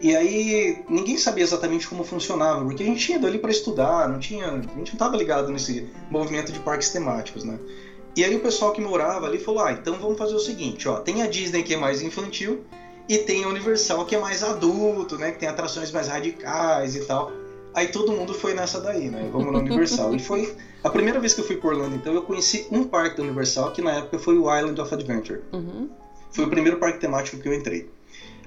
[0.04, 4.06] E aí ninguém sabia exatamente como funcionava, porque a gente tinha ido ali para estudar,
[4.06, 7.58] não tinha, a gente não estava ligado nesse movimento de parques temáticos, né?
[8.14, 10.96] E aí o pessoal que morava ali falou: "Ah, então vamos fazer o seguinte, ó,
[11.00, 12.64] tem a Disney que é mais infantil
[13.08, 17.06] e tem a Universal que é mais adulto, né, que tem atrações mais radicais e
[17.06, 17.32] tal.
[17.72, 19.26] Aí todo mundo foi nessa daí, né?
[19.32, 20.14] Vamos na Universal.
[20.14, 23.16] e foi a primeira vez que eu fui por Orlando, então eu conheci um parque
[23.16, 25.40] da Universal, que na época foi o Island of Adventure.
[25.50, 25.88] Uhum.
[26.30, 27.88] Foi o primeiro parque temático que eu entrei.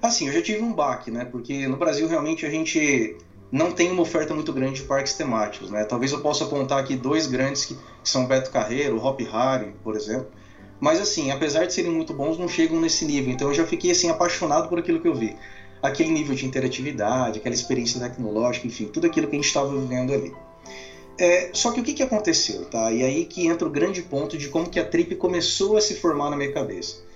[0.01, 1.25] Assim, eu já tive um baque, né?
[1.25, 3.17] Porque no Brasil realmente a gente
[3.51, 5.85] não tem uma oferta muito grande de parques temáticos, né?
[5.85, 10.27] Talvez eu possa apontar aqui dois grandes que, são Beto Carreiro, Hop Harry, por exemplo.
[10.79, 13.33] Mas assim, apesar de serem muito bons, não chegam nesse nível.
[13.33, 15.35] Então eu já fiquei assim apaixonado por aquilo que eu vi.
[15.81, 20.13] Aquele nível de interatividade, aquela experiência tecnológica, enfim, tudo aquilo que a gente estava vivendo
[20.13, 20.33] ali.
[21.19, 22.91] É, só que o que, que aconteceu, tá?
[22.91, 25.95] E aí que entra o grande ponto de como que a trip começou a se
[25.95, 27.06] formar na minha cabeça.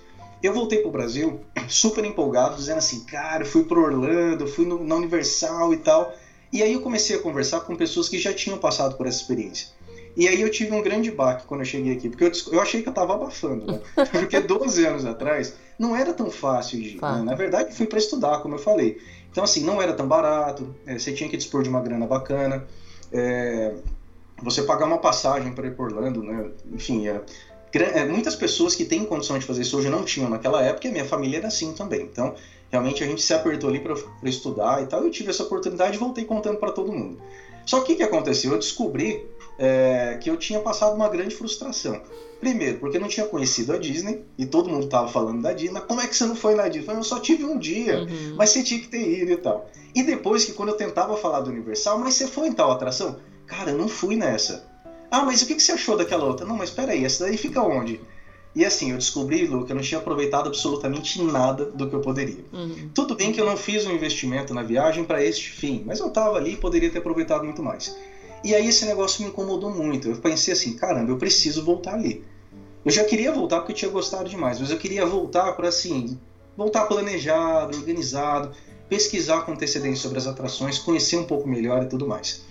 [0.42, 4.82] Eu voltei pro Brasil super empolgado, dizendo assim, cara, eu fui pro Orlando, fui no,
[4.84, 6.12] na Universal e tal.
[6.52, 9.68] E aí eu comecei a conversar com pessoas que já tinham passado por essa experiência.
[10.14, 12.82] E aí eu tive um grande baque quando eu cheguei aqui, porque eu, eu achei
[12.82, 13.80] que eu tava abafando, né?
[14.12, 17.00] Porque 12 anos atrás não era tão fácil de ir.
[17.00, 17.22] Né?
[17.22, 18.98] Na verdade, fui para estudar, como eu falei.
[19.30, 22.66] Então, assim, não era tão barato, é, você tinha que dispor de uma grana bacana.
[23.10, 23.74] É,
[24.42, 26.50] você pagar uma passagem para ir por Orlando, né?
[26.70, 27.22] Enfim, é,
[28.08, 30.92] muitas pessoas que têm condição de fazer isso hoje não tinham naquela época, e a
[30.92, 32.02] minha família era assim também.
[32.02, 32.34] Então,
[32.70, 33.94] realmente a gente se apertou ali para
[34.28, 35.02] estudar e tal.
[35.02, 37.20] Eu tive essa oportunidade e voltei contando para todo mundo.
[37.64, 38.52] Só que o que aconteceu?
[38.52, 39.24] Eu descobri
[39.58, 42.00] é, que eu tinha passado uma grande frustração.
[42.40, 45.80] Primeiro, porque eu não tinha conhecido a Disney e todo mundo estava falando da Disney.
[45.82, 46.94] Como é que você não foi na Disney?
[46.94, 48.34] Eu só tive um dia, uhum.
[48.36, 49.70] mas você tinha que ter ido e tal.
[49.94, 53.16] E depois que quando eu tentava falar do Universal, mas você foi em tal atração?
[53.46, 54.71] Cara, eu não fui nessa.
[55.12, 56.46] Ah, mas o que você achou daquela outra?
[56.46, 58.00] Não, mas peraí, essa daí fica onde?
[58.56, 62.00] E assim, eu descobri, Lu, que eu não tinha aproveitado absolutamente nada do que eu
[62.00, 62.42] poderia.
[62.50, 62.88] Uhum.
[62.94, 66.06] Tudo bem que eu não fiz um investimento na viagem para este fim, mas eu
[66.06, 67.94] estava ali e poderia ter aproveitado muito mais.
[68.42, 70.08] E aí esse negócio me incomodou muito.
[70.08, 72.24] Eu pensei assim, caramba, eu preciso voltar ali.
[72.82, 76.18] Eu já queria voltar porque eu tinha gostado demais, mas eu queria voltar para assim,
[76.56, 78.50] voltar planejado, organizado,
[78.88, 82.42] pesquisar com antecedência sobre as atrações, conhecer um pouco melhor e tudo mais.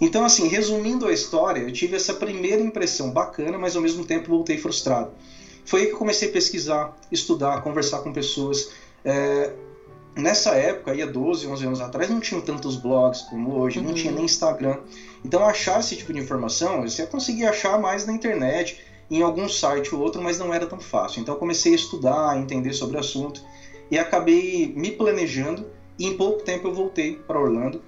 [0.00, 4.28] Então, assim, resumindo a história, eu tive essa primeira impressão bacana, mas ao mesmo tempo
[4.28, 5.12] voltei frustrado.
[5.64, 8.70] Foi aí que eu comecei a pesquisar, estudar, conversar com pessoas.
[9.04, 9.52] É,
[10.14, 13.86] nessa época, aí há 12, 11 anos atrás, não tinham tantos blogs como hoje, uhum.
[13.86, 14.78] não tinha nem Instagram.
[15.24, 18.78] Então, achar esse tipo de informação, você conseguia achar mais na internet,
[19.10, 21.20] em algum site ou outro, mas não era tão fácil.
[21.20, 23.42] Então, eu comecei a estudar, a entender sobre o assunto
[23.90, 25.66] e acabei me planejando.
[25.98, 27.80] E em pouco tempo eu voltei para Orlando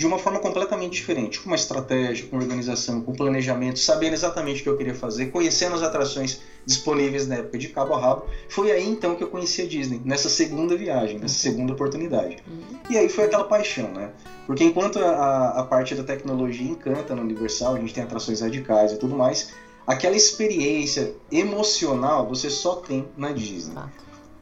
[0.00, 4.62] de uma forma completamente diferente, com uma estratégia, com organização, com planejamento, sabendo exatamente o
[4.62, 8.24] que eu queria fazer, conhecendo as atrações disponíveis na época de cabo a rabo.
[8.48, 12.38] Foi aí então que eu conheci a Disney, nessa segunda viagem, nessa segunda oportunidade.
[12.48, 12.78] Uhum.
[12.88, 14.12] E aí foi aquela paixão, né?
[14.46, 18.92] Porque enquanto a, a parte da tecnologia encanta no Universal, a gente tem atrações radicais
[18.92, 19.52] e tudo mais,
[19.86, 23.76] aquela experiência emocional você só tem na Disney.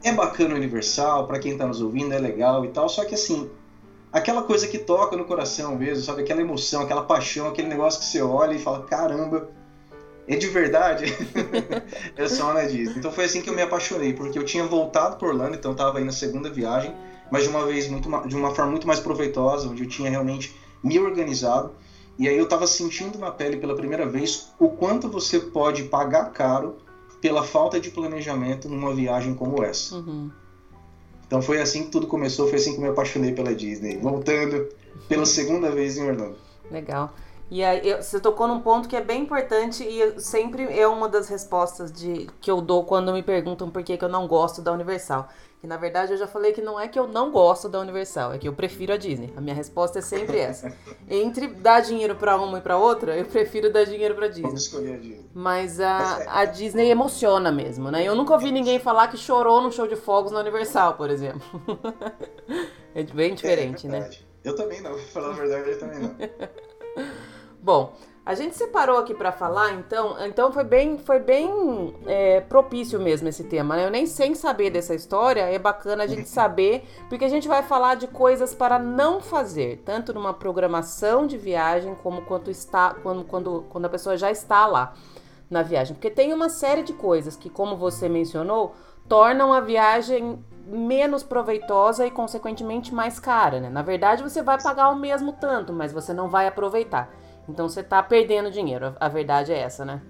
[0.05, 3.13] É bacana o Universal, para quem está nos ouvindo é legal e tal, só que
[3.13, 3.49] assim,
[4.11, 6.21] aquela coisa que toca no coração mesmo, sabe?
[6.21, 9.49] Aquela emoção, aquela paixão, aquele negócio que você olha e fala, caramba,
[10.27, 11.05] é de verdade?
[12.15, 12.95] é só na Disney.
[12.97, 15.97] Então foi assim que eu me apaixonei, porque eu tinha voltado por Orlando, então estava
[15.97, 16.93] aí na segunda viagem,
[17.31, 20.55] mas de uma vez muito de uma forma muito mais proveitosa, onde eu tinha realmente
[20.83, 21.71] me organizado.
[22.17, 26.31] E aí eu estava sentindo na pele pela primeira vez o quanto você pode pagar
[26.31, 26.77] caro
[27.21, 29.95] pela falta de planejamento numa viagem como essa.
[29.95, 30.29] Uhum.
[31.29, 34.67] Então foi assim que tudo começou, foi assim que eu me apaixonei pela Disney, voltando
[35.07, 36.35] pela segunda vez em Orlando.
[36.71, 37.13] Legal.
[37.51, 41.27] E aí, você tocou num ponto que é bem importante e sempre é uma das
[41.27, 44.71] respostas de, que eu dou quando me perguntam por que, que eu não gosto da
[44.71, 45.27] Universal.
[45.59, 48.31] Que na verdade eu já falei que não é que eu não gosto da Universal,
[48.31, 49.33] é que eu prefiro a Disney.
[49.35, 50.71] A minha resposta é sempre essa.
[51.09, 54.43] Entre dar dinheiro para uma e para outra, eu prefiro dar dinheiro para Disney.
[54.43, 55.29] Vamos escolher a Disney.
[55.33, 58.07] Mas a, a Disney emociona mesmo, né?
[58.07, 61.41] Eu nunca ouvi ninguém falar que chorou no show de fogos na Universal, por exemplo.
[62.95, 64.09] é bem diferente, é, é né?
[64.45, 66.15] Eu também não, pra falar a verdade, eu também não.
[67.61, 67.93] Bom,
[68.25, 73.27] a gente separou aqui para falar, então, então foi bem, foi bem é, propício mesmo
[73.27, 73.75] esse tema.
[73.75, 73.85] Né?
[73.85, 77.63] Eu nem sem saber dessa história é bacana a gente saber, porque a gente vai
[77.63, 83.23] falar de coisas para não fazer, tanto numa programação de viagem como quando está, quando,
[83.23, 84.93] quando, quando a pessoa já está lá
[85.49, 88.75] na viagem, porque tem uma série de coisas que, como você mencionou,
[89.07, 93.69] tornam a viagem menos proveitosa e consequentemente mais cara, né?
[93.69, 97.11] Na verdade, você vai pagar o mesmo tanto, mas você não vai aproveitar.
[97.49, 98.95] Então você está perdendo dinheiro.
[98.99, 100.01] A verdade é essa, né?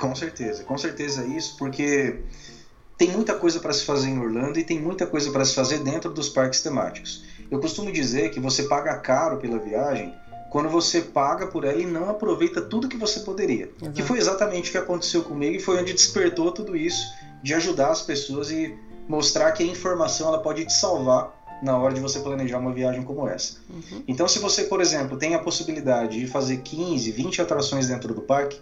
[0.00, 2.20] Com certeza, com certeza é isso, porque
[2.96, 5.78] tem muita coisa para se fazer em Orlando e tem muita coisa para se fazer
[5.80, 7.24] dentro dos parques temáticos.
[7.50, 10.14] Eu costumo dizer que você paga caro pela viagem
[10.50, 13.70] quando você paga por ela e não aproveita tudo que você poderia.
[13.80, 13.92] Exato.
[13.92, 17.12] Que foi exatamente o que aconteceu comigo e foi onde despertou tudo isso
[17.42, 18.74] de ajudar as pessoas e
[19.08, 23.02] mostrar que a informação ela pode te salvar na hora de você planejar uma viagem
[23.02, 23.58] como essa.
[23.68, 24.02] Uhum.
[24.06, 28.22] Então, se você, por exemplo, tem a possibilidade de fazer 15, 20 atrações dentro do
[28.22, 28.60] parque,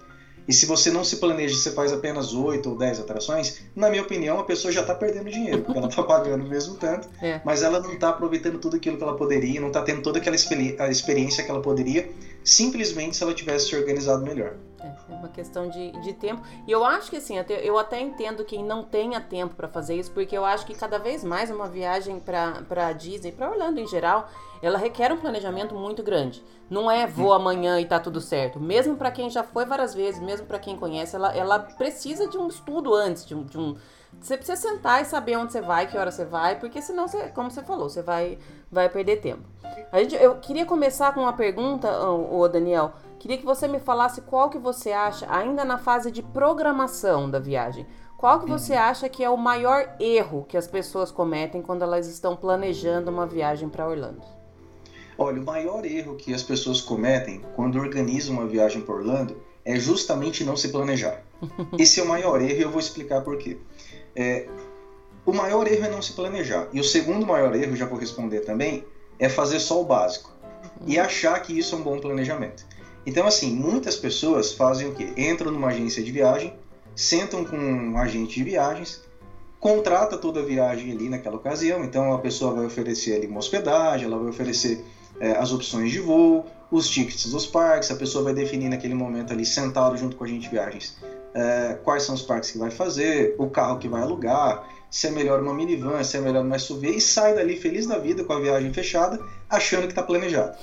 [0.49, 4.03] e se você não se planeja, você faz apenas 8 ou 10 atrações, na minha
[4.03, 7.41] opinião, a pessoa já está perdendo dinheiro, porque ela está pagando o mesmo tanto, é.
[7.45, 10.37] mas ela não está aproveitando tudo aquilo que ela poderia, não está tendo toda aquela
[10.37, 12.09] experi experiência que ela poderia,
[12.45, 14.55] simplesmente se ela tivesse se organizado melhor.
[14.81, 16.43] É, é uma questão de, de tempo.
[16.67, 20.11] E eu acho que assim, eu até entendo quem não tenha tempo para fazer isso,
[20.13, 24.29] porque eu acho que cada vez mais uma viagem para Disney, para Orlando em geral,
[24.63, 26.45] ela requer um planejamento muito grande.
[26.69, 28.59] Não é vou amanhã e tá tudo certo.
[28.59, 32.37] Mesmo para quem já foi várias vezes, mesmo para quem conhece, ela, ela precisa de
[32.37, 33.77] um estudo antes, de um, de um,
[34.21, 37.29] Você precisa sentar e saber onde você vai, que hora você vai, porque senão, você,
[37.29, 38.39] como você falou, você vai,
[38.71, 39.43] vai perder tempo.
[39.93, 42.93] A gente, eu queria começar com uma pergunta, o Daniel.
[43.19, 47.39] Queria que você me falasse qual que você acha, ainda na fase de programação da
[47.39, 51.83] viagem, qual que você acha que é o maior erro que as pessoas cometem quando
[51.83, 54.23] elas estão planejando uma viagem para Orlando?
[55.19, 59.77] Olha, o maior erro que as pessoas cometem quando organizam uma viagem para Orlando é
[59.77, 61.23] justamente não se planejar.
[61.79, 63.59] Esse é o maior erro e eu vou explicar por quê.
[64.15, 64.49] É,
[65.25, 66.69] o maior erro é não se planejar.
[66.73, 68.85] E o segundo maior erro, já vou responder também,
[69.19, 70.33] é fazer só o básico.
[70.87, 72.65] E achar que isso é um bom planejamento.
[73.07, 75.13] Então, assim, muitas pessoas fazem o quê?
[75.17, 76.53] Entram numa agência de viagem,
[76.95, 79.01] sentam com um agente de viagens,
[79.61, 81.85] contrata toda a viagem ali naquela ocasião.
[81.85, 84.85] Então, a pessoa vai oferecer ali uma hospedagem, ela vai oferecer
[85.21, 89.33] é, as opções de voo, os tickets dos parques, a pessoa vai definir naquele momento
[89.33, 90.97] ali, sentado junto com a gente de viagens,
[91.33, 95.11] é, quais são os parques que vai fazer, o carro que vai alugar, se é
[95.11, 98.33] melhor uma minivan, se é melhor uma SUV, e sai dali feliz da vida com
[98.33, 100.57] a viagem fechada, achando que está planejado.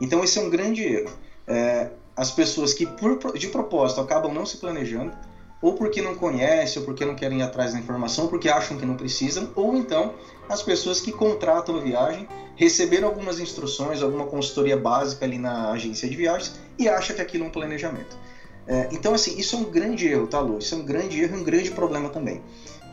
[0.00, 1.10] Então esse é um grande erro.
[1.48, 5.12] É, as pessoas que por, de propósito acabam não se planejando,
[5.60, 8.86] ou porque não conhecem, ou porque não querem ir atrás da informação, porque acham que
[8.86, 10.14] não precisam, ou então
[10.48, 16.08] as pessoas que contratam a viagem, receberam algumas instruções, alguma consultoria básica ali na agência
[16.08, 18.16] de viagens e acham que aquilo é um planejamento.
[18.66, 20.58] É, então, assim, isso é um grande erro, tá, Lu?
[20.58, 22.42] Isso é um grande erro e um grande problema também.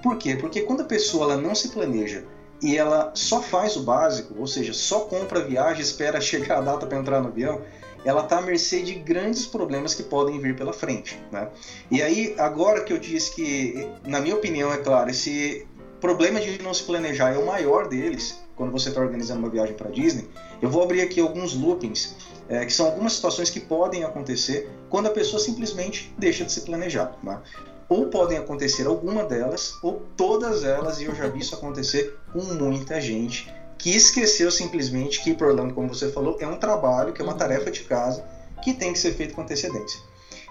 [0.02, 0.36] Por quê?
[0.36, 2.24] Porque quando a pessoa ela não se planeja
[2.62, 6.62] e ela só faz o básico, ou seja, só compra a viagem, espera chegar a
[6.62, 7.62] data para entrar no avião,
[8.06, 11.20] ela está à mercê de grandes problemas que podem vir pela frente.
[11.32, 11.50] Né?
[11.90, 15.68] E aí, agora que eu disse que, na minha opinião, é claro, esse
[16.00, 19.76] problema de não se planejar é o maior deles, quando você está organizando uma viagem
[19.76, 20.30] para Disney,
[20.62, 22.16] eu vou abrir aqui alguns loopings,
[22.48, 26.62] é, que são algumas situações que podem acontecer quando a pessoa simplesmente deixa de se
[26.62, 27.18] planejar.
[27.24, 27.42] Né?
[27.90, 32.42] Ou podem acontecer alguma delas, ou todas elas, e eu já vi isso acontecer com
[32.54, 37.14] muita gente que esqueceu simplesmente que ir para Orlando, como você falou, é um trabalho,
[37.14, 37.38] que é uma uhum.
[37.38, 38.26] tarefa de casa,
[38.64, 40.00] que tem que ser feito com antecedência.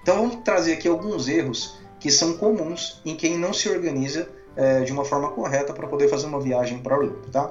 [0.02, 4.82] Então vamos trazer aqui alguns erros que são comuns em quem não se organiza é,
[4.82, 7.50] de uma forma correta para poder fazer uma viagem para Orlando, tá?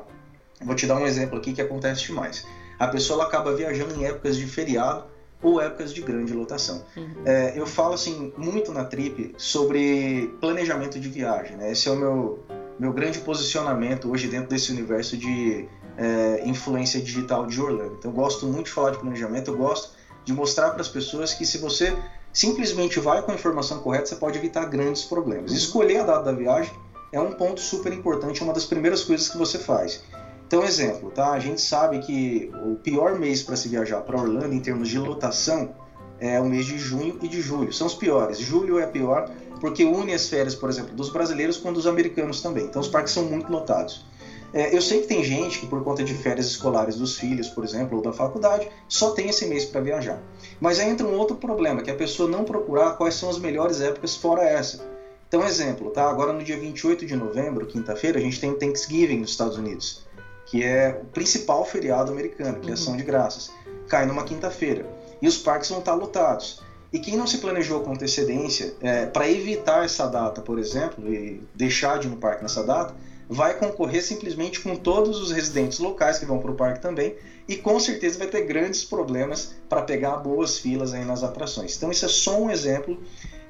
[0.62, 2.46] Vou te dar um exemplo aqui que acontece demais.
[2.80, 5.06] A pessoa acaba viajando em épocas de feriado
[5.42, 6.86] ou épocas de grande lotação.
[6.96, 7.24] Uhum.
[7.26, 11.58] É, eu falo assim muito na trip sobre planejamento de viagem.
[11.58, 11.72] Né?
[11.72, 12.44] Esse é o meu
[12.84, 15.66] meu grande posicionamento hoje dentro desse universo de
[15.98, 17.96] é, influência digital de Orlando.
[17.98, 19.94] Então, eu gosto muito de falar de planejamento, eu gosto
[20.26, 21.98] de mostrar para as pessoas que se você
[22.34, 25.52] simplesmente vai com a informação correta, você pode evitar grandes problemas.
[25.52, 25.58] Uhum.
[25.58, 26.74] Escolher a data da viagem
[27.14, 30.04] é um ponto super importante, é uma das primeiras coisas que você faz.
[30.46, 31.32] Então, exemplo, tá?
[31.32, 35.00] A gente sabe que o pior mês para se viajar para Orlando em termos de
[35.00, 35.74] lotação
[36.20, 37.72] é o mês de junho e de julho.
[37.72, 38.40] São os piores.
[38.40, 39.32] Julho é pior
[39.64, 42.66] porque une as férias, por exemplo, dos brasileiros com dos americanos também.
[42.66, 44.06] Então os parques são muito lotados.
[44.54, 47.64] É, eu sei que tem gente que, por conta de férias escolares dos filhos, por
[47.64, 50.22] exemplo, ou da faculdade, só tem esse mês para viajar.
[50.60, 53.40] Mas aí entra um outro problema, que é a pessoa não procurar quais são as
[53.40, 54.86] melhores épocas fora essa.
[55.30, 56.10] Então, exemplo, tá?
[56.10, 60.04] Agora no dia 28 de novembro, quinta-feira, a gente tem Thanksgiving nos Estados Unidos,
[60.46, 63.50] que é o principal feriado americano, que é ação de graças.
[63.88, 64.86] Cai numa quinta-feira.
[65.22, 66.62] E os parques vão estar lotados.
[66.94, 71.42] E quem não se planejou com antecedência, é, para evitar essa data, por exemplo, e
[71.56, 72.94] deixar de ir no parque nessa data,
[73.28, 77.16] vai concorrer simplesmente com todos os residentes locais que vão para o parque também,
[77.48, 81.76] e com certeza vai ter grandes problemas para pegar boas filas aí nas atrações.
[81.76, 83.02] Então isso é só um exemplo,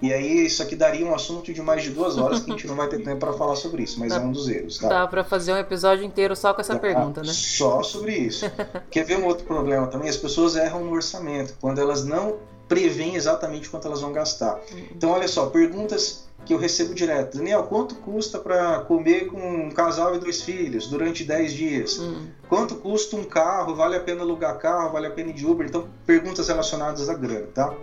[0.02, 2.66] e aí isso aqui daria um assunto de mais de duas horas que a gente
[2.66, 4.80] não vai ter tempo para falar sobre isso, mas dá, é um dos erros.
[4.80, 4.88] Tá?
[4.88, 7.34] Dá para fazer um episódio inteiro só com essa dá, pergunta, né?
[7.34, 8.50] Só sobre isso.
[8.90, 10.10] Quer ver um outro problema também?
[10.10, 14.56] As pessoas erram no orçamento, quando elas não prevêem exatamente quanto elas vão gastar.
[14.56, 14.88] Uhum.
[14.96, 17.38] Então, olha só, perguntas que eu recebo direto.
[17.38, 21.98] Daniel, quanto custa para comer com um casal e dois filhos durante 10 dias?
[21.98, 22.28] Uhum.
[22.50, 23.76] Quanto custa um carro?
[23.76, 24.92] Vale a pena alugar carro?
[24.92, 25.66] Vale a pena ir de Uber?
[25.66, 27.74] Então, perguntas relacionadas à grana, tá?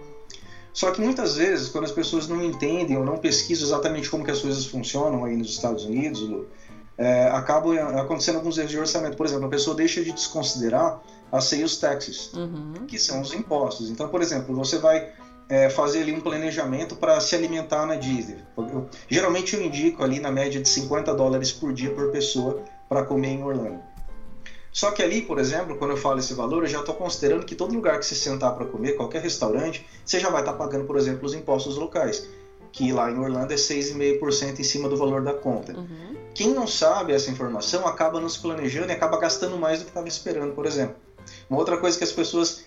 [0.72, 4.30] Só que muitas vezes, quando as pessoas não entendem ou não pesquisam exatamente como que
[4.30, 6.22] as coisas funcionam aí nos Estados Unidos,
[7.00, 9.16] é, acabam acontecendo alguns erros de orçamento.
[9.16, 11.00] Por exemplo, a pessoa deixa de desconsiderar
[11.32, 12.84] as sales taxes, uhum.
[12.86, 13.88] que são os impostos.
[13.88, 15.08] Então, por exemplo, você vai
[15.48, 18.36] é, fazer ali um planejamento para se alimentar na Disney.
[18.54, 23.02] Eu, geralmente eu indico ali na média de 50 dólares por dia por pessoa para
[23.02, 23.80] comer em Orlando.
[24.70, 27.54] Só que ali, por exemplo, quando eu falo esse valor, eu já estou considerando que
[27.54, 30.84] todo lugar que você sentar para comer, qualquer restaurante, você já vai estar tá pagando,
[30.84, 32.28] por exemplo, os impostos locais,
[32.72, 35.72] que lá em Orlando é 6,5% em cima do valor da conta.
[35.72, 36.16] Uhum.
[36.34, 39.90] Quem não sabe essa informação acaba não se planejando e acaba gastando mais do que
[39.90, 40.96] estava esperando, por exemplo.
[41.48, 42.64] Uma outra coisa que as pessoas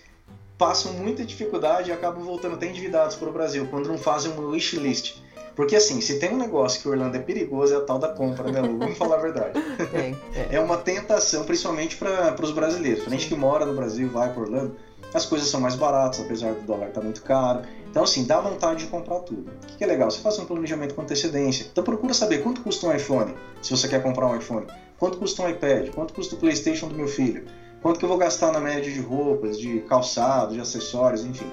[0.58, 4.50] passam muita dificuldade e acabam voltando até endividados para o Brasil, quando não fazem um
[4.50, 5.16] wish list.
[5.56, 8.50] Porque assim, se tem um negócio que Orlando é perigoso, é a tal da compra,
[8.50, 8.78] né, Lu?
[8.78, 9.60] Vamos falar a verdade.
[9.94, 10.56] É, é.
[10.56, 13.06] é uma tentação, principalmente para os brasileiros.
[13.06, 14.76] A gente que mora no Brasil vai para Orlando,
[15.12, 17.62] as coisas são mais baratas, apesar do dólar estar tá muito caro.
[17.94, 19.52] Então, assim, dá vontade de comprar tudo.
[19.52, 20.10] O que, que é legal?
[20.10, 21.68] Você faz um planejamento com antecedência.
[21.70, 24.66] Então, procura saber quanto custa um iPhone, se você quer comprar um iPhone.
[24.98, 25.90] Quanto custa um iPad?
[25.90, 27.46] Quanto custa o PlayStation do meu filho?
[27.80, 31.46] Quanto que eu vou gastar na média de roupas, de calçados, de acessórios, enfim.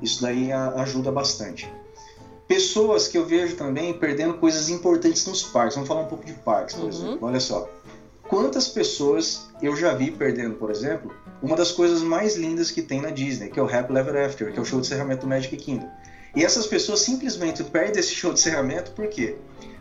[0.00, 1.70] Isso daí ajuda bastante.
[2.48, 5.74] Pessoas que eu vejo também perdendo coisas importantes nos parques.
[5.74, 6.88] Vamos falar um pouco de parques, por uhum.
[6.88, 7.18] exemplo.
[7.20, 7.68] Olha só.
[8.32, 12.98] Quantas pessoas eu já vi perdendo, por exemplo, uma das coisas mais lindas que tem
[12.98, 15.26] na Disney, que é o Happy Ever After, que é o show de encerramento do
[15.26, 15.86] Magic Kingdom.
[16.34, 19.36] E essas pessoas simplesmente perdem esse show de encerramento por quê?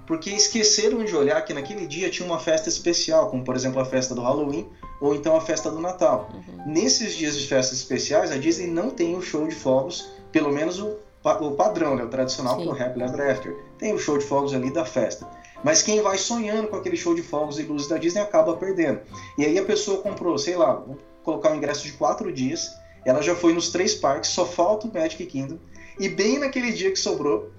[0.05, 3.85] Porque esqueceram de olhar que naquele dia tinha uma festa especial, como por exemplo a
[3.85, 6.29] festa do Halloween ou então a festa do Natal.
[6.33, 6.73] Uhum.
[6.73, 10.77] Nesses dias de festas especiais, a Disney não tem o show de fogos, pelo menos
[10.77, 12.63] o, o padrão, né, o tradicional, Sim.
[12.63, 13.55] que é o Happy Ever After.
[13.77, 15.25] Tem o show de fogos ali da festa.
[15.63, 19.01] Mas quem vai sonhando com aquele show de fogos e luzes da Disney acaba perdendo.
[19.37, 20.83] E aí a pessoa comprou, sei lá,
[21.23, 22.71] colocar um ingresso de quatro dias,
[23.05, 25.57] ela já foi nos três parques, só falta o Magic Kingdom,
[25.99, 27.51] e bem naquele dia que sobrou,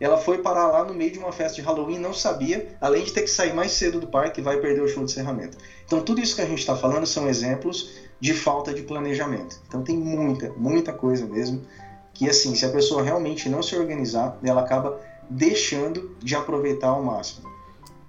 [0.00, 3.12] ela foi parar lá no meio de uma festa de Halloween não sabia, além de
[3.12, 5.58] ter que sair mais cedo do parque, vai perder o show de encerramento.
[5.84, 9.60] Então, tudo isso que a gente está falando são exemplos de falta de planejamento.
[9.68, 11.60] Então, tem muita, muita coisa mesmo
[12.14, 17.02] que, assim, se a pessoa realmente não se organizar, ela acaba deixando de aproveitar ao
[17.02, 17.49] máximo.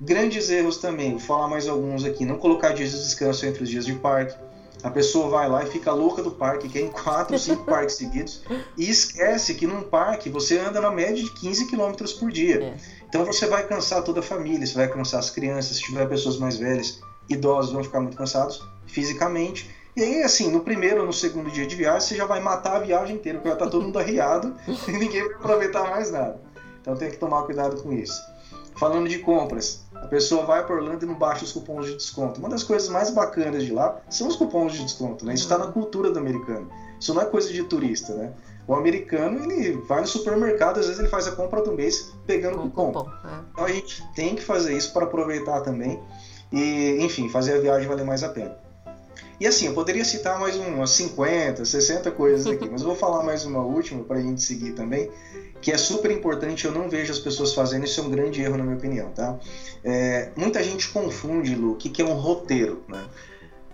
[0.01, 2.25] Grandes erros também, vou falar mais alguns aqui.
[2.25, 4.35] Não colocar dias de descanso entre os dias de parque
[4.83, 8.43] a pessoa vai lá e fica louca do parque, quer em 4, 5 parques seguidos,
[8.77, 12.63] e esquece que num parque você anda na média de 15 km por dia.
[12.63, 12.77] É.
[13.07, 16.37] Então você vai cansar toda a família, você vai cansar as crianças, se tiver pessoas
[16.37, 19.69] mais velhas, idosos vão ficar muito cansados fisicamente.
[19.95, 22.77] E aí, assim, no primeiro ou no segundo dia de viagem, você já vai matar
[22.77, 24.55] a viagem inteira, porque vai estar todo mundo arriado
[24.87, 26.41] e ninguém vai aproveitar mais nada.
[26.81, 28.19] Então tem que tomar cuidado com isso.
[28.77, 32.39] Falando de compras, a pessoa vai para Orlando e não baixa os cupons de desconto.
[32.39, 35.33] Uma das coisas mais bacanas de lá são os cupons de desconto, né?
[35.33, 36.69] Isso está na cultura do americano.
[36.99, 38.33] Isso não é coisa de turista, né?
[38.67, 42.57] O americano, ele vai no supermercado, às vezes ele faz a compra do mês pegando
[42.57, 42.93] o cupom.
[42.93, 43.41] cupom é.
[43.51, 46.01] Então a gente tem que fazer isso para aproveitar também
[46.51, 48.57] e, enfim, fazer a viagem valer mais a pena.
[49.39, 53.23] E assim, eu poderia citar mais umas 50, 60 coisas aqui, mas eu vou falar
[53.23, 55.09] mais uma última para a gente seguir também,
[55.62, 58.58] que é super importante, eu não vejo as pessoas fazendo, isso é um grande erro
[58.58, 59.39] na minha opinião, tá?
[59.84, 63.04] É, muita gente confunde, Lu, o que, que é um roteiro, né?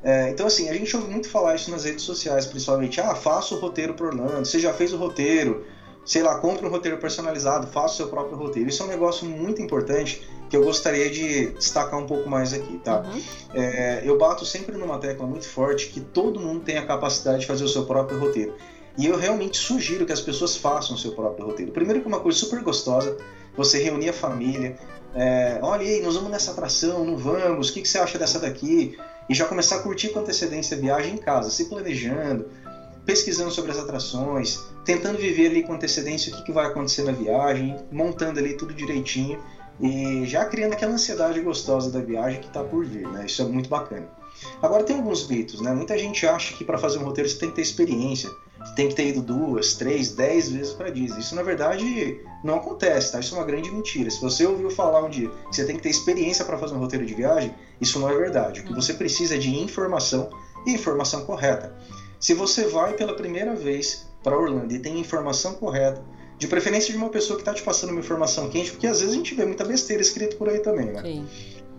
[0.03, 3.55] É, então, assim, a gente ouve muito falar isso nas redes sociais, principalmente, ah, faça
[3.55, 5.65] o roteiro pro Orlando, você já fez o roteiro,
[6.05, 8.69] sei lá, compre um roteiro personalizado, faça o seu próprio roteiro.
[8.69, 12.77] Isso é um negócio muito importante que eu gostaria de destacar um pouco mais aqui,
[12.77, 13.01] tá?
[13.01, 13.21] Uhum.
[13.53, 17.45] É, eu bato sempre numa tecla muito forte que todo mundo tem a capacidade de
[17.45, 18.55] fazer o seu próprio roteiro.
[18.97, 21.71] E eu realmente sugiro que as pessoas façam o seu próprio roteiro.
[21.71, 23.17] Primeiro que é uma coisa super gostosa,
[23.55, 24.77] você reunir a família,
[25.13, 28.39] é, olha aí, nós vamos nessa atração, não vamos, o que, que você acha dessa
[28.39, 28.97] daqui?
[29.29, 32.47] E já começar a curtir com antecedência a viagem em casa, se planejando,
[33.05, 37.11] pesquisando sobre as atrações, tentando viver ali com antecedência o que, que vai acontecer na
[37.11, 39.41] viagem, montando ali tudo direitinho
[39.79, 43.25] e já criando aquela ansiedade gostosa da viagem que está por vir, né?
[43.25, 44.07] Isso é muito bacana.
[44.61, 45.73] Agora tem alguns mitos, né?
[45.73, 48.29] Muita gente acha que para fazer um roteiro você tem que ter experiência,
[48.75, 51.19] tem que ter ido duas, três, dez vezes para Disney.
[51.19, 53.19] Isso na verdade não acontece, tá?
[53.19, 54.09] Isso é uma grande mentira.
[54.09, 56.79] Se você ouviu falar um dia que você tem que ter experiência para fazer um
[56.79, 58.61] roteiro de viagem, isso não é verdade.
[58.61, 60.29] O que você precisa é de informação
[60.65, 61.75] e informação correta.
[62.19, 66.03] Se você vai pela primeira vez para Orlando e tem informação correta,
[66.37, 69.13] de preferência de uma pessoa que está te passando uma informação quente, porque às vezes
[69.13, 71.01] a gente vê muita besteira escrito por aí também, né?
[71.01, 71.27] Sim.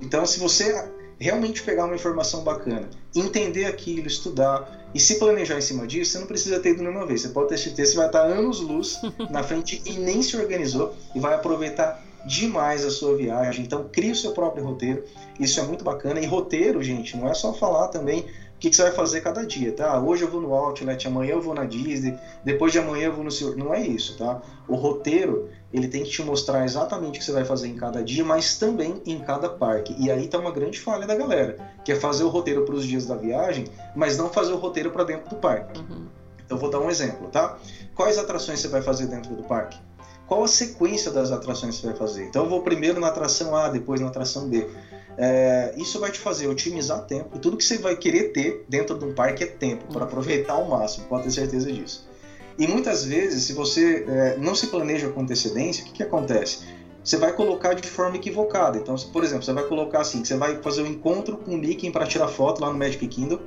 [0.01, 5.63] Então, se você realmente pegar uma informação bacana, entender aquilo, estudar e se planejar em
[5.63, 7.23] cima disso, você não precisa ter ido nenhuma vez.
[7.23, 9.01] Você pode ter certeza que vai estar anos-luz
[9.31, 13.65] na frente e nem se organizou e vai aproveitar demais a sua viagem.
[13.65, 15.05] Então, crie o seu próprio roteiro.
[15.39, 16.21] Isso é muito bacana.
[16.21, 19.47] E roteiro, gente, não é só falar também o que, que, você vai fazer cada
[19.47, 20.01] dia, tá?
[20.01, 23.23] Hoje eu vou no Outlet, amanhã eu vou na Disney, depois de amanhã eu vou
[23.23, 23.57] no seu...
[23.57, 24.43] Não é isso, tá?
[24.67, 28.03] O roteiro, ele tem que te mostrar exatamente o que você vai fazer em cada
[28.03, 29.95] dia, mas também em cada parque.
[29.99, 32.85] E aí tá uma grande falha da galera, que é fazer o roteiro para os
[32.85, 35.79] dias da viagem, mas não fazer o roteiro para dentro do parque.
[35.79, 36.07] Uhum.
[36.49, 37.59] Eu vou dar um exemplo, tá?
[37.95, 39.79] Quais atrações você vai fazer dentro do parque?
[40.27, 42.25] Qual a sequência das atrações que você vai fazer?
[42.27, 44.67] Então eu vou primeiro na atração A, depois na atração B.
[45.19, 48.97] É, isso vai te fazer otimizar tempo e tudo que você vai querer ter dentro
[48.97, 52.08] de um parque é tempo para aproveitar ao máximo, pode ter certeza disso.
[52.59, 56.67] E muitas vezes, se você é, não se planeja com antecedência, o que, que acontece?
[57.05, 58.77] Você vai colocar de forma equivocada.
[58.77, 61.91] Então, por exemplo, você vai colocar assim, você vai fazer um encontro com o Mickey
[61.91, 63.39] para tirar foto lá no Magic Kingdom,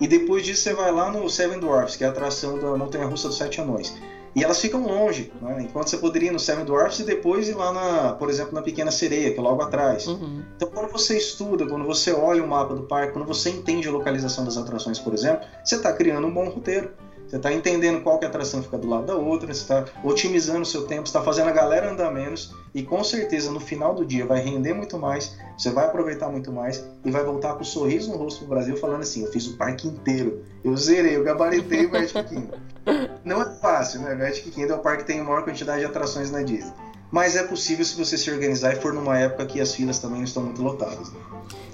[0.00, 3.28] e depois disso você vai lá no Seven Dwarfs, que é a atração da montanha-russa
[3.28, 3.94] dos Sete Anões.
[4.34, 5.62] E elas ficam longe, né?
[5.62, 8.62] enquanto você poderia ir no Seven Dwarfs e depois ir lá, na, por exemplo, na
[8.62, 10.06] Pequena Sereia, que é logo atrás.
[10.06, 10.42] Uhum.
[10.54, 13.90] Então, quando você estuda, quando você olha o mapa do parque, quando você entende a
[13.90, 16.92] localização das atrações, por exemplo, você está criando um bom roteiro.
[17.30, 20.66] Você está entendendo qual que atração fica do lado da outra, você está otimizando o
[20.66, 24.26] seu tempo, está fazendo a galera andar menos e com certeza no final do dia
[24.26, 28.10] vai render muito mais, você vai aproveitar muito mais e vai voltar com um sorriso
[28.10, 31.86] no rosto do Brasil falando assim, eu fiz o parque inteiro, eu zerei, eu gabaritei
[31.86, 32.58] o Magic Kingdom.
[33.24, 34.12] Não é fácil, né?
[34.12, 36.72] O Magic Kingdom é o parque que tem a maior quantidade de atrações na Disney.
[37.12, 40.18] Mas é possível se você se organizar e for numa época que as filas também
[40.18, 41.12] não estão muito lotadas.
[41.12, 41.20] Né?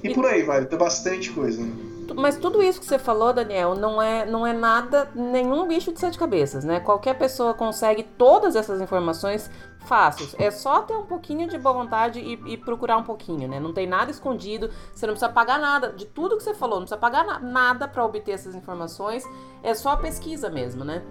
[0.04, 1.62] E, e por aí vai, tem bastante coisa.
[1.62, 1.95] Né?
[2.14, 5.98] Mas tudo isso que você falou, Daniel, não é, não é nada, nenhum bicho de
[5.98, 6.80] sete cabeças, né?
[6.80, 9.50] Qualquer pessoa consegue todas essas informações
[9.86, 10.34] fáceis.
[10.38, 13.58] É só ter um pouquinho de boa vontade e, e, procurar um pouquinho, né?
[13.58, 15.92] Não tem nada escondido, você não precisa pagar nada.
[15.92, 19.24] De tudo que você falou, não precisa pagar na, nada para obter essas informações.
[19.62, 21.02] É só a pesquisa mesmo, né?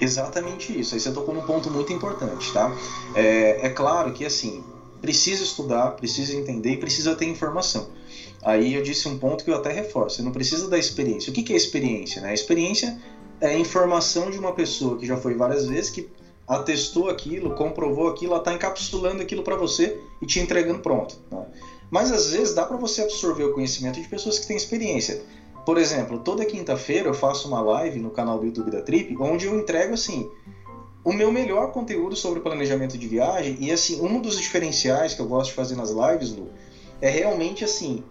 [0.00, 0.94] Exatamente isso.
[0.94, 2.70] Aí você tocou num ponto muito importante, tá?
[3.14, 4.64] É, é claro que, assim,
[5.00, 7.88] precisa estudar, precisa entender e precisa ter informação.
[8.44, 11.30] Aí eu disse um ponto que eu até reforço: você não precisa da experiência.
[11.30, 12.20] O que é experiência?
[12.20, 12.30] Né?
[12.30, 13.00] A experiência
[13.40, 16.08] é a informação de uma pessoa que já foi várias vezes, que
[16.46, 21.16] atestou aquilo, comprovou aquilo, ela está encapsulando aquilo para você e te entregando pronto.
[21.30, 21.46] Né?
[21.90, 25.22] Mas às vezes dá para você absorver o conhecimento de pessoas que têm experiência.
[25.64, 29.46] Por exemplo, toda quinta-feira eu faço uma live no canal do YouTube da Trip, onde
[29.46, 30.30] eu entrego assim
[31.02, 35.26] o meu melhor conteúdo sobre planejamento de viagem e assim um dos diferenciais que eu
[35.26, 36.50] gosto de fazer nas lives, Lu,
[37.00, 38.02] é realmente assim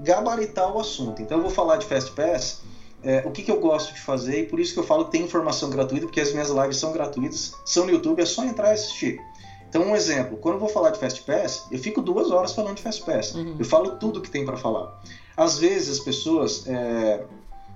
[0.00, 1.22] gabaritar o assunto.
[1.22, 2.62] Então eu vou falar de Fast Pass,
[3.02, 5.12] é, o que, que eu gosto de fazer e por isso que eu falo que
[5.12, 8.70] tem informação gratuita, porque as minhas lives são gratuitas, são no YouTube, é só entrar
[8.70, 9.20] e assistir.
[9.68, 12.76] Então, um exemplo, quando eu vou falar de Fast Pass, eu fico duas horas falando
[12.76, 13.34] de Fast Pass.
[13.34, 13.54] Uhum.
[13.56, 15.00] Eu falo tudo que tem para falar.
[15.36, 17.24] Às vezes as pessoas, é,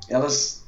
[0.08, 0.64] elas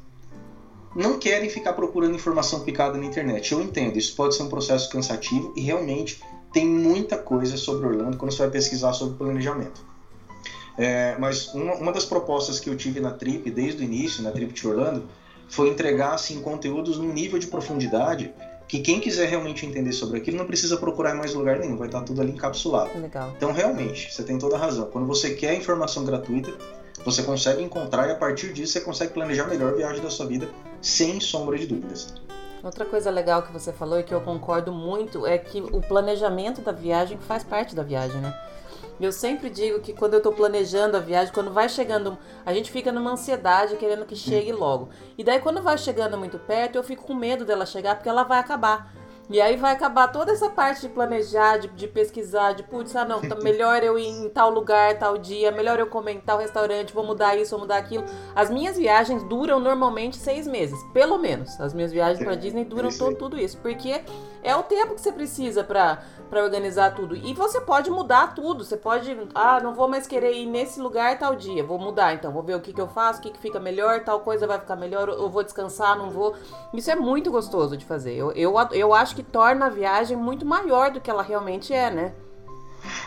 [0.95, 3.53] não querem ficar procurando informação picada na internet.
[3.53, 8.17] Eu entendo, isso pode ser um processo cansativo e realmente tem muita coisa sobre Orlando
[8.17, 9.85] quando você vai pesquisar sobre planejamento.
[10.79, 14.31] É, mas uma, uma, das propostas que eu tive na Trip desde o início, na
[14.31, 15.09] Trip de Orlando,
[15.49, 18.33] foi entregar assim, conteúdos num nível de profundidade
[18.69, 21.87] que quem quiser realmente entender sobre aquilo não precisa procurar em mais lugar nenhum, vai
[21.87, 22.91] estar tudo ali encapsulado.
[22.99, 23.33] Legal.
[23.37, 24.87] Então, realmente, você tem toda a razão.
[24.87, 26.53] Quando você quer informação gratuita,
[27.05, 30.27] você consegue encontrar e a partir disso você consegue planejar melhor a viagem da sua
[30.27, 30.49] vida,
[30.83, 32.13] sem sombra de dúvidas.
[32.63, 36.61] Outra coisa legal que você falou e que eu concordo muito é que o planejamento
[36.61, 38.37] da viagem faz parte da viagem, né?
[39.01, 42.71] Eu sempre digo que quando eu estou planejando a viagem, quando vai chegando, a gente
[42.71, 44.89] fica numa ansiedade querendo que chegue logo.
[45.19, 48.23] E daí quando vai chegando muito perto, eu fico com medo dela chegar porque ela
[48.23, 48.93] vai acabar.
[49.29, 53.05] E aí vai acabar toda essa parte de planejar, de, de pesquisar, de putz, ah
[53.05, 56.39] não, tá melhor eu ir em tal lugar, tal dia, melhor eu comer em tal
[56.39, 58.05] restaurante, vou mudar isso, vou mudar aquilo.
[58.37, 61.61] As minhas viagens duram normalmente seis meses, pelo menos.
[61.61, 64.01] As minhas viagens para Disney duram todo, tudo isso, porque
[64.47, 67.17] é o tempo que você precisa para organizar tudo.
[67.17, 68.65] E você pode mudar tudo.
[68.65, 71.65] Você pode, ah, não vou mais querer ir nesse lugar tal dia.
[71.65, 74.05] Vou mudar, então vou ver o que, que eu faço, o que, que fica melhor,
[74.05, 75.09] tal coisa vai ficar melhor.
[75.09, 76.37] Eu vou descansar, não vou.
[76.73, 78.15] Isso é muito gostoso de fazer.
[78.15, 81.91] Eu, eu, eu acho que torna a viagem muito maior do que ela realmente é,
[81.91, 82.15] né?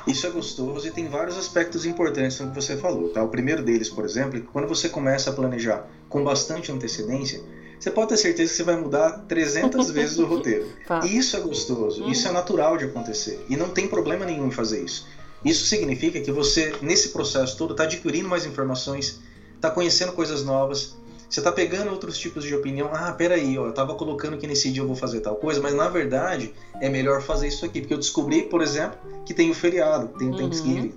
[0.05, 3.09] Isso é gostoso e tem vários aspectos importantes no que você falou.
[3.09, 3.23] Tá?
[3.23, 7.41] O primeiro deles, por exemplo, é que quando você começa a planejar com bastante antecedência,
[7.79, 10.67] você pode ter certeza que você vai mudar 300 vezes o roteiro.
[10.85, 11.01] Tá.
[11.05, 13.45] E isso é gostoso, isso é natural de acontecer.
[13.49, 15.07] E não tem problema nenhum em fazer isso.
[15.43, 19.21] Isso significa que você, nesse processo todo, está adquirindo mais informações,
[19.55, 20.97] está conhecendo coisas novas,
[21.29, 22.89] você está pegando outros tipos de opinião.
[22.91, 25.75] Ah, peraí, ó, eu estava colocando que nesse dia eu vou fazer tal coisa, mas
[25.75, 27.81] na verdade é melhor fazer isso aqui.
[27.81, 30.37] Porque eu descobri, por exemplo, que tem o feriado, tem o uhum.
[30.37, 30.93] Thanksgiving,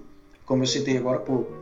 [0.46, 1.52] como eu citei agora há pouco.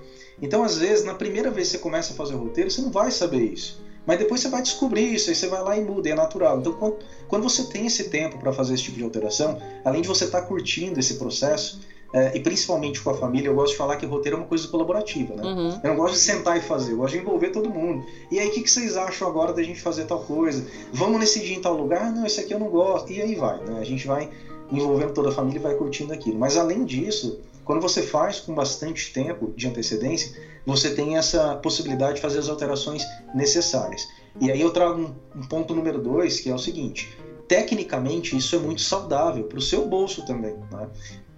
[0.41, 2.91] Então, às vezes, na primeira vez que você começa a fazer o roteiro, você não
[2.91, 3.83] vai saber isso.
[4.07, 6.59] Mas depois você vai descobrir isso, aí você vai lá e muda, é natural.
[6.59, 6.96] Então, quando,
[7.28, 10.40] quando você tem esse tempo para fazer esse tipo de alteração, além de você estar
[10.40, 11.80] tá curtindo esse processo,
[12.12, 14.66] é, e principalmente com a família, eu gosto de falar que roteiro é uma coisa
[14.66, 15.44] colaborativa, né?
[15.44, 15.80] Uhum.
[15.82, 18.05] Eu não gosto de sentar e fazer, eu gosto de envolver todo mundo.
[18.32, 20.66] E aí, o que, que vocês acham agora da gente fazer tal coisa?
[20.92, 22.03] Vamos nesse dia em tal lugar?
[22.03, 23.12] Ah, não, esse aqui eu não gosto.
[23.12, 23.78] E aí vai, né?
[23.80, 24.28] A gente vai
[24.72, 26.36] envolvendo toda a família e vai curtindo aquilo.
[26.36, 30.36] Mas além disso, quando você faz com bastante tempo de antecedência,
[30.66, 33.04] você tem essa possibilidade de fazer as alterações
[33.34, 34.06] necessárias.
[34.40, 37.16] E aí eu trago um, um ponto número dois, que é o seguinte:
[37.48, 40.54] tecnicamente isso é muito saudável para o seu bolso também.
[40.70, 40.88] Né?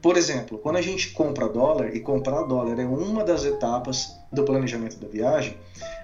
[0.02, 4.42] Por exemplo, quando a gente compra dólar, e comprar dólar é uma das etapas do
[4.42, 5.56] planejamento da viagem,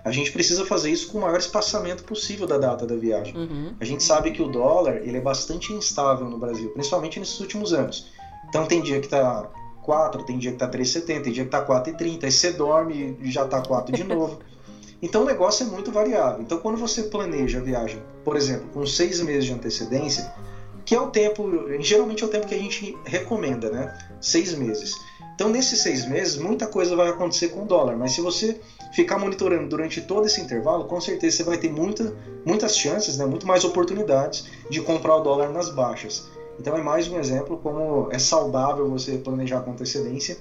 [0.05, 3.37] a gente precisa fazer isso com o maior espaçamento possível da data da viagem.
[3.37, 3.75] Uhum.
[3.81, 7.73] A gente sabe que o dólar ele é bastante instável no Brasil, principalmente nesses últimos
[7.73, 8.07] anos.
[8.49, 9.51] Então tem dia que está
[9.89, 13.31] 4, tem dia que está 3,70, tem dia que está 4,30, aí você dorme e
[13.31, 14.39] já está 4 de novo.
[15.01, 16.43] Então o negócio é muito variável.
[16.43, 20.35] Então quando você planeja a viagem, por exemplo, com seis meses de antecedência,
[20.85, 23.97] que é o tempo, geralmente é o tempo que a gente recomenda, né?
[24.21, 24.97] Seis meses.
[25.37, 28.61] Então, nesses seis meses, muita coisa vai acontecer com o dólar, mas se você
[28.93, 32.13] ficar monitorando durante todo esse intervalo, com certeza você vai ter muita,
[32.45, 33.25] muitas chances, né?
[33.25, 36.29] muito mais oportunidades de comprar o dólar nas baixas.
[36.59, 40.37] Então, é mais um exemplo como é saudável você planejar com antecedência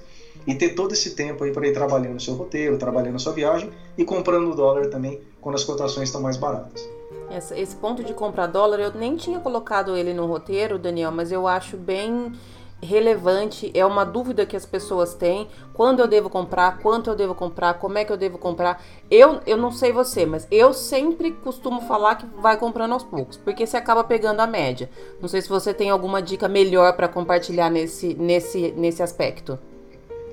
[0.46, 3.32] e ter todo esse tempo aí para ir trabalhando o seu roteiro, trabalhando a sua
[3.32, 6.88] viagem e comprando o dólar também quando as cotações estão mais baratas.
[7.54, 11.46] Esse ponto de comprar dólar, eu nem tinha colocado ele no roteiro, Daniel, mas eu
[11.46, 12.32] acho bem
[12.82, 15.48] relevante, é uma dúvida que as pessoas têm.
[15.74, 18.82] Quando eu devo comprar, quanto eu devo comprar, como é que eu devo comprar.
[19.10, 23.36] Eu, eu não sei você, mas eu sempre costumo falar que vai comprando aos poucos,
[23.36, 24.90] porque você acaba pegando a média.
[25.20, 29.58] Não sei se você tem alguma dica melhor para compartilhar nesse, nesse, nesse aspecto.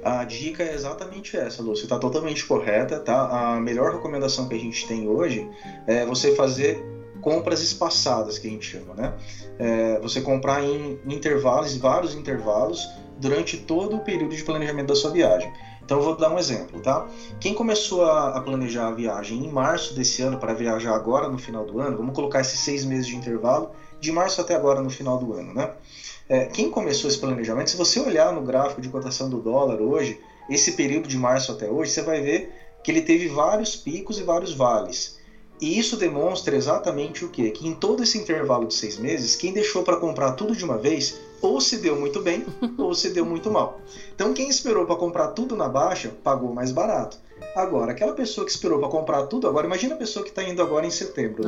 [0.04, 1.76] A dica é exatamente essa, Lu.
[1.76, 3.56] Você está totalmente correta, tá?
[3.56, 5.50] A melhor recomendação que a gente tem hoje
[5.88, 6.95] é você fazer
[7.26, 9.14] compras espaçadas, que a gente chama, né?
[9.58, 15.10] É você comprar em intervalos, vários intervalos, durante todo o período de planejamento da sua
[15.10, 15.52] viagem.
[15.84, 17.08] Então eu vou dar um exemplo, tá?
[17.40, 21.66] Quem começou a, planejar a viagem em março desse ano para viajar agora no final
[21.66, 25.18] do ano, vamos colocar esses seis meses de intervalo, de março até agora no final
[25.18, 25.72] do ano, né?
[26.30, 30.20] É, quem começou esse planejamento, se você olhar no gráfico de cotação do dólar hoje,
[30.48, 32.54] esse período de março até hoje, você vai ver
[32.84, 35.15] que ele teve vários picos e vários vales.
[35.60, 37.50] E isso demonstra exatamente o quê?
[37.50, 40.78] Que em todo esse intervalo de seis meses, quem deixou para comprar tudo de uma
[40.78, 42.46] vez, ou se deu muito bem,
[42.78, 43.80] ou se deu muito mal.
[44.14, 47.18] Então, quem esperou para comprar tudo na baixa, pagou mais barato.
[47.56, 50.62] Agora, aquela pessoa que esperou para comprar tudo, agora imagina a pessoa que está indo
[50.62, 51.44] agora em setembro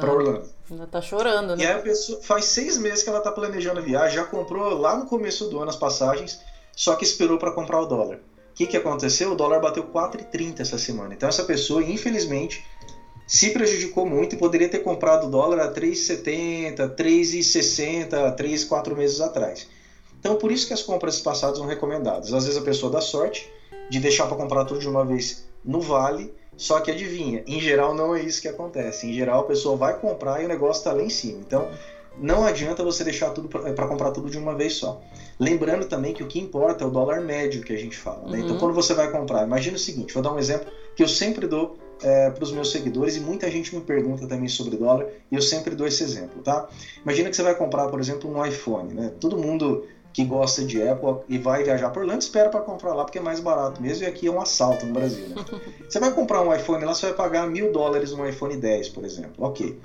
[0.00, 0.48] para Orlando.
[0.70, 1.62] Ainda tá chorando, né?
[1.62, 4.78] E aí a pessoa faz seis meses que ela está planejando a viagem, já comprou
[4.78, 6.40] lá no começo do ano as passagens,
[6.74, 8.16] só que esperou para comprar o dólar.
[8.16, 9.32] O que, que aconteceu?
[9.32, 11.14] O dólar bateu 4,30 essa semana.
[11.14, 12.62] Então essa pessoa, infelizmente,
[13.32, 19.22] se prejudicou muito e poderia ter comprado o dólar a 3,70, 3,60, 3, 4 meses
[19.22, 19.66] atrás.
[20.20, 22.34] Então por isso que as compras passadas são recomendadas.
[22.34, 23.50] Às vezes a pessoa dá sorte,
[23.88, 26.30] de deixar para comprar tudo de uma vez no vale.
[26.58, 29.06] Só que adivinha, em geral não é isso que acontece.
[29.06, 31.40] Em geral a pessoa vai comprar e o negócio está lá em cima.
[31.40, 31.70] Então
[32.18, 35.00] não adianta você deixar tudo para comprar tudo de uma vez só.
[35.40, 38.24] Lembrando também que o que importa é o dólar médio que a gente fala.
[38.24, 38.24] Né?
[38.24, 38.44] Então, uhum.
[38.44, 41.46] Então quando você vai comprar, imagina o seguinte: vou dar um exemplo que eu sempre
[41.46, 45.34] dou é, para os meus seguidores e muita gente me pergunta também sobre dólar e
[45.34, 46.68] eu sempre dou esse exemplo, tá?
[47.02, 49.12] Imagina que você vai comprar, por exemplo, um iPhone, né?
[49.20, 53.04] Todo mundo que gosta de Apple e vai viajar por Orlando, espera para comprar lá
[53.04, 55.26] porque é mais barato mesmo e aqui é um assalto no Brasil.
[55.28, 55.36] Né?
[55.88, 59.04] Você vai comprar um iPhone lá, você vai pagar mil dólares no iPhone 10, por
[59.04, 59.32] exemplo.
[59.38, 59.78] Ok.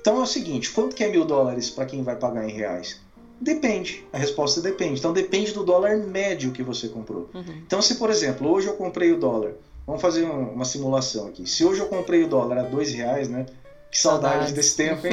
[0.00, 3.00] Então é o seguinte, quanto que é mil dólares para quem vai pagar em reais?
[3.40, 4.06] Depende.
[4.12, 4.98] A resposta depende.
[4.98, 7.28] Então depende do dólar médio que você comprou.
[7.34, 7.62] Uhum.
[7.66, 9.54] Então se, por exemplo, hoje eu comprei o dólar,
[9.86, 11.48] vamos fazer uma simulação aqui.
[11.48, 13.46] Se hoje eu comprei o dólar a dois reais, né?
[13.90, 15.12] Que saudade desse tempo, hein?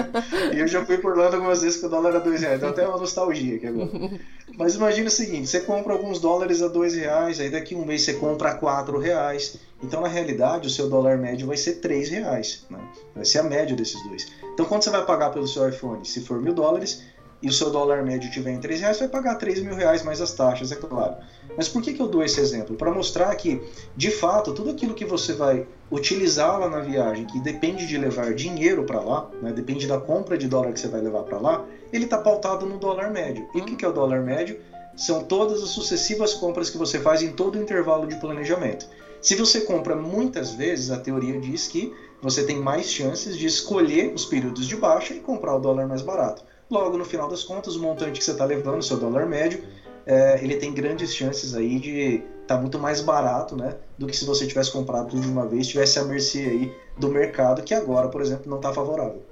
[0.54, 2.58] e eu já fui por Orlando algumas vezes que o dólar era dois reais.
[2.58, 3.90] Dá até uma nostalgia aqui agora.
[4.56, 8.00] Mas imagina o seguinte: você compra alguns dólares a dois reais, aí daqui um mês
[8.00, 9.58] você compra a quatro reais.
[9.82, 12.64] Então, na realidade, o seu dólar médio vai ser três reais.
[12.70, 12.78] Né?
[13.14, 14.26] Vai ser a média desses dois.
[14.54, 16.06] Então, quando você vai pagar pelo seu iPhone?
[16.06, 17.02] Se for mil dólares,
[17.44, 20.18] e o seu dólar médio tiver em 3 reais, vai pagar 3 mil reais mais
[20.18, 21.16] as taxas, é claro.
[21.56, 22.76] Mas por que, que eu dou esse exemplo?
[22.76, 23.62] Para mostrar que,
[23.96, 28.34] de fato, tudo aquilo que você vai utilizar lá na viagem, que depende de levar
[28.34, 31.64] dinheiro para lá, né, depende da compra de dólar que você vai levar para lá,
[31.92, 33.48] ele está pautado no dólar médio.
[33.54, 34.58] E o que, que é o dólar médio?
[34.96, 38.88] São todas as sucessivas compras que você faz em todo o intervalo de planejamento.
[39.20, 44.12] Se você compra muitas vezes, a teoria diz que você tem mais chances de escolher
[44.14, 46.44] os períodos de baixa e comprar o dólar mais barato.
[46.70, 49.64] Logo, no final das contas, o montante que você está levando, seu dólar médio,
[50.06, 53.76] é, ele tem grandes chances aí de estar tá muito mais barato, né?
[53.98, 57.08] Do que se você tivesse comprado tudo de uma vez, tivesse a mercê aí do
[57.08, 59.22] mercado, que agora, por exemplo, não está favorável.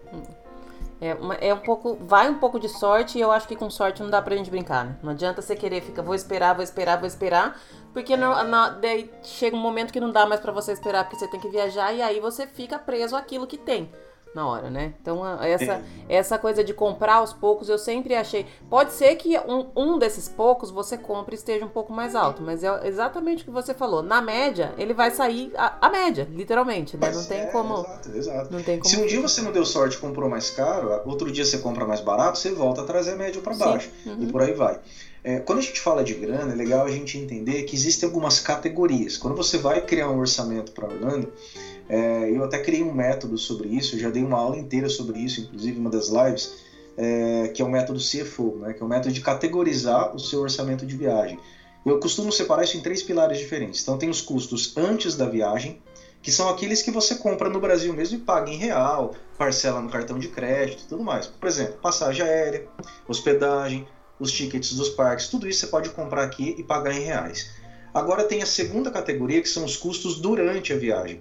[1.00, 1.98] É, é um pouco.
[2.00, 4.50] Vai um pouco de sorte e eu acho que com sorte não dá pra gente
[4.50, 4.96] brincar, né?
[5.02, 7.60] Não adianta você querer, fica, vou esperar, vou esperar, vou esperar.
[7.92, 8.14] Porque
[8.80, 11.48] daí chega um momento que não dá mais para você esperar, porque você tem que
[11.48, 13.90] viajar e aí você fica preso àquilo que tem
[14.34, 14.94] na hora, né?
[15.00, 15.82] Então, essa, é.
[16.08, 18.46] essa coisa de comprar aos poucos, eu sempre achei.
[18.70, 22.42] Pode ser que um, um desses poucos você compre e esteja um pouco mais alto,
[22.42, 24.02] mas é exatamente o que você falou.
[24.02, 27.10] Na média, ele vai sair a, a média, literalmente, né?
[27.10, 27.74] Não tem é, como.
[27.80, 28.52] Exato, exato.
[28.52, 28.88] Não tem como.
[28.88, 31.86] Se um dia você não deu sorte e comprou mais caro, outro dia você compra
[31.86, 33.90] mais barato, você volta a trazer a média para baixo.
[34.06, 34.16] Uhum.
[34.20, 34.80] E por aí vai.
[35.24, 38.40] É, quando a gente fala de grana, é legal a gente entender que existem algumas
[38.40, 39.16] categorias.
[39.16, 41.32] Quando você vai criar um orçamento para Orlando,
[41.88, 45.40] é, eu até criei um método sobre isso, já dei uma aula inteira sobre isso,
[45.40, 46.54] inclusive uma das lives,
[46.96, 50.40] é, que é o método CFO, né, que é o método de categorizar o seu
[50.40, 51.38] orçamento de viagem.
[51.84, 53.82] Eu costumo separar isso em três pilares diferentes.
[53.82, 55.82] Então tem os custos antes da viagem,
[56.22, 59.90] que são aqueles que você compra no Brasil mesmo e paga em real, parcela no
[59.90, 61.26] cartão de crédito e tudo mais.
[61.26, 62.68] Por exemplo, passagem aérea,
[63.08, 63.86] hospedagem,
[64.20, 67.50] os tickets dos parques, tudo isso você pode comprar aqui e pagar em reais.
[67.92, 71.20] Agora tem a segunda categoria, que são os custos durante a viagem.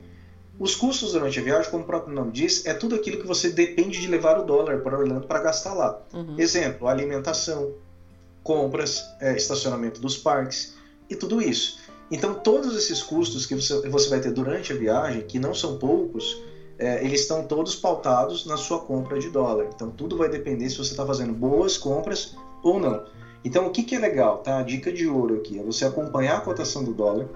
[0.61, 3.49] Os custos durante a viagem, como o próprio nome diz, é tudo aquilo que você
[3.49, 5.99] depende de levar o dólar para Orlando para gastar lá.
[6.13, 6.35] Uhum.
[6.37, 7.73] Exemplo, alimentação,
[8.43, 10.75] compras, é, estacionamento dos parques
[11.09, 11.79] e tudo isso.
[12.11, 15.79] Então, todos esses custos que você, você vai ter durante a viagem, que não são
[15.79, 16.39] poucos,
[16.77, 19.67] é, eles estão todos pautados na sua compra de dólar.
[19.73, 23.03] Então, tudo vai depender se você está fazendo boas compras ou não.
[23.43, 24.59] Então, o que, que é legal, tá?
[24.59, 27.27] A dica de ouro aqui é você acompanhar a cotação do dólar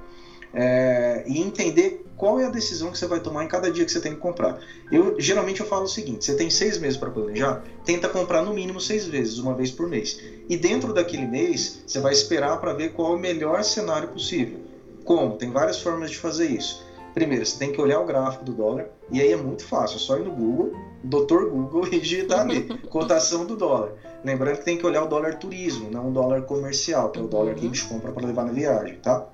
[0.54, 3.92] é, e entender qual é a decisão que você vai tomar em cada dia que
[3.92, 4.60] você tem que comprar.
[4.92, 8.54] Eu geralmente eu falo o seguinte: você tem seis meses para planejar, tenta comprar no
[8.54, 10.20] mínimo seis vezes, uma vez por mês.
[10.50, 14.60] E dentro daquele mês, você vai esperar para ver qual é o melhor cenário possível.
[15.04, 15.38] Como?
[15.38, 16.84] Tem várias formas de fazer isso.
[17.14, 20.00] Primeiro, você tem que olhar o gráfico do dólar, e aí é muito fácil, é
[20.00, 21.46] só ir no Google, Dr.
[21.50, 23.94] Google, e digitar ali, cotação do dólar.
[24.24, 27.28] Lembrando que tem que olhar o dólar turismo, não o dólar comercial, que é o
[27.28, 29.30] dólar que a gente compra para levar na viagem, tá?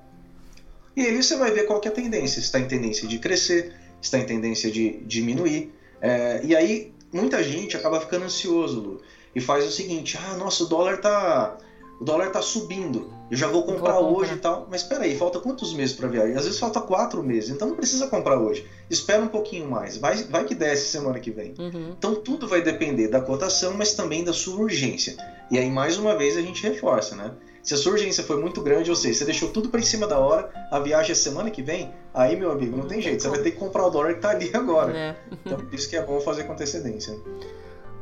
[0.96, 2.40] E aí você vai ver qual que é a tendência.
[2.40, 5.72] Se está em tendência de crescer, se está em tendência de diminuir.
[6.00, 9.00] É, e aí muita gente acaba ficando ansioso, Lu,
[9.34, 11.56] e faz o seguinte: ah, nossa, o dólar tá,
[12.00, 14.66] o dólar tá subindo, eu já vou comprar vou hoje e tal.
[14.70, 16.36] Mas espera aí, falta quantos meses para viagem?
[16.36, 18.66] Às vezes falta quatro meses, então não precisa comprar hoje.
[18.90, 21.54] Espera um pouquinho mais, vai, vai que desce semana que vem.
[21.58, 21.94] Uhum.
[21.96, 25.16] Então tudo vai depender da cotação, mas também da sua urgência.
[25.50, 27.32] E aí mais uma vez a gente reforça, né?
[27.62, 30.06] Se a sua urgência foi muito grande, ou seja, você deixou tudo para em cima
[30.06, 33.28] da hora, a viagem é semana que vem, aí, meu amigo, não tem jeito, você
[33.28, 34.96] vai ter que comprar o dólar que tá ali agora.
[34.96, 35.16] É.
[35.30, 37.16] Então, por isso que é bom fazer com antecedência.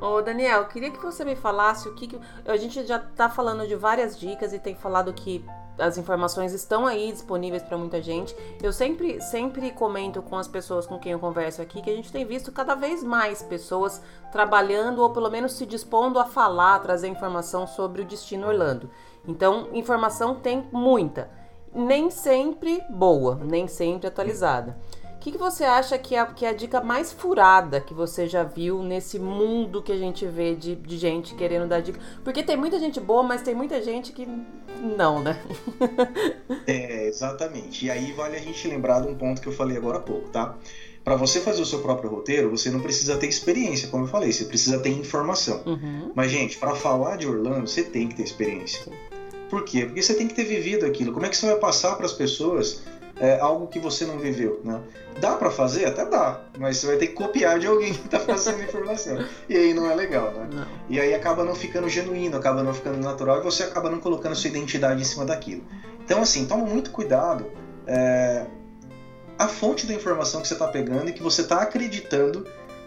[0.00, 3.68] Ô Daniel, queria que você me falasse o que, que, a gente já está falando
[3.68, 5.44] de várias dicas e tem falado que
[5.78, 8.34] as informações estão aí disponíveis para muita gente.
[8.62, 12.10] Eu sempre sempre comento com as pessoas com quem eu converso aqui que a gente
[12.10, 14.00] tem visto cada vez mais pessoas
[14.32, 18.90] trabalhando ou pelo menos se dispondo a falar, trazer informação sobre o destino Orlando.
[19.26, 21.30] Então, informação tem muita,
[21.74, 24.76] nem sempre boa, nem sempre atualizada.
[25.16, 28.26] O que, que você acha que é, que é a dica mais furada que você
[28.26, 32.00] já viu nesse mundo que a gente vê de, de gente querendo dar dica?
[32.24, 34.26] Porque tem muita gente boa, mas tem muita gente que
[34.80, 35.38] não, né?
[36.66, 37.84] é, exatamente.
[37.84, 40.30] E aí vale a gente lembrar de um ponto que eu falei agora há pouco,
[40.30, 40.56] tá?
[41.04, 44.32] Para você fazer o seu próprio roteiro, você não precisa ter experiência, como eu falei,
[44.32, 45.62] você precisa ter informação.
[45.66, 46.12] Uhum.
[46.14, 48.84] Mas, gente, para falar de Orlando, você tem que ter experiência.
[48.84, 49.09] Sim.
[49.50, 49.84] Por quê?
[49.84, 51.12] Porque você tem que ter vivido aquilo.
[51.12, 52.82] Como é que você vai passar para as pessoas
[53.20, 54.80] é, algo que você não viveu, né?
[55.20, 55.84] Dá para fazer?
[55.84, 59.22] Até dá, mas você vai ter que copiar de alguém que está passando informação.
[59.48, 60.48] E aí não é legal, né?
[60.50, 60.66] Não.
[60.88, 64.34] E aí acaba não ficando genuíno, acaba não ficando natural e você acaba não colocando
[64.34, 65.64] sua identidade em cima daquilo.
[66.02, 67.44] Então, assim, toma muito cuidado.
[67.86, 68.46] É,
[69.36, 72.46] a fonte da informação que você está pegando e que você está acreditando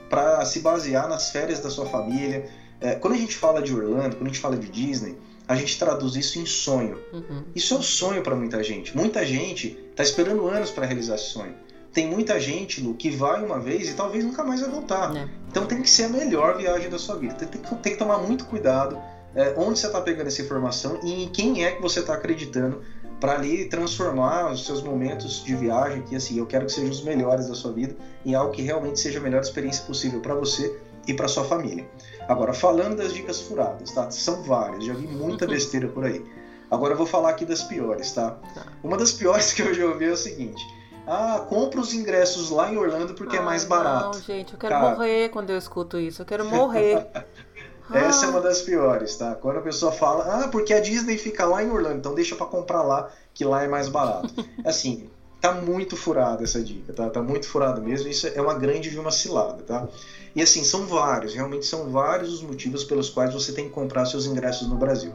[0.10, 2.50] para se basear nas férias da sua família.
[2.80, 5.78] É, quando a gente fala de Orlando, quando a gente fala de Disney, a gente
[5.78, 7.00] traduz isso em sonho.
[7.12, 7.44] Uhum.
[7.56, 8.96] Isso é um sonho para muita gente.
[8.96, 11.54] Muita gente está esperando anos para realizar esse sonho.
[11.92, 15.16] Tem muita gente, Lu, que vai uma vez e talvez nunca mais vai voltar.
[15.16, 15.28] É.
[15.50, 17.36] Então tem que ser a melhor viagem da sua vida.
[17.36, 19.00] Tem, tem, tem que tomar muito cuidado
[19.36, 22.82] é, onde você está pegando essa informação e em quem é que você está acreditando
[23.20, 27.02] para ali transformar os seus momentos de viagem, que assim, eu quero que sejam os
[27.04, 30.78] melhores da sua vida, em algo que realmente seja a melhor experiência possível para você
[31.08, 31.88] e para sua família.
[32.28, 34.10] Agora, falando das dicas furadas, tá?
[34.12, 36.24] São várias, já vi muita besteira por aí.
[36.72, 38.32] Agora eu vou falar aqui das piores, tá?
[38.56, 38.66] tá?
[38.84, 40.66] Uma das piores que eu já ouvi é o seguinte:
[41.06, 44.18] ah, compra os ingressos lá em Orlando porque é ah, é mais barato.
[44.18, 44.90] Não, gente, eu quero Cara...
[44.90, 46.22] morrer quando eu escuto isso.
[46.22, 47.08] Eu quero morrer.
[47.94, 49.36] Essa é uma das piores, tá?
[49.36, 52.46] Quando a pessoa fala, ah, porque a Disney fica lá em Orlando, então deixa para
[52.46, 54.34] comprar lá, que lá é mais barato.
[54.66, 55.10] Assim,
[55.44, 57.10] tá muito furada essa dica, tá?
[57.10, 58.08] Tá muito furada mesmo.
[58.08, 59.90] Isso é uma grande de uma cilada, tá?
[60.34, 64.06] E assim, são vários, realmente são vários os motivos pelos quais você tem que comprar
[64.06, 65.12] seus ingressos no Brasil.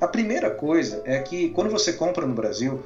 [0.00, 2.84] A primeira coisa é que quando você compra no Brasil,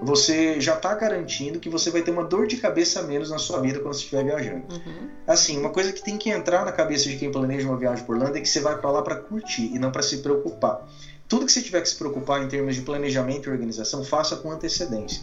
[0.00, 3.38] você já está garantindo que você vai ter uma dor de cabeça a menos na
[3.38, 4.62] sua vida quando você estiver viajando.
[4.72, 5.08] Uhum.
[5.26, 8.14] Assim, uma coisa que tem que entrar na cabeça de quem planeja uma viagem por
[8.14, 10.88] Orlando é que você vai para lá para curtir e não para se preocupar.
[11.26, 14.52] Tudo que você tiver que se preocupar em termos de planejamento e organização, faça com
[14.52, 15.20] antecedência.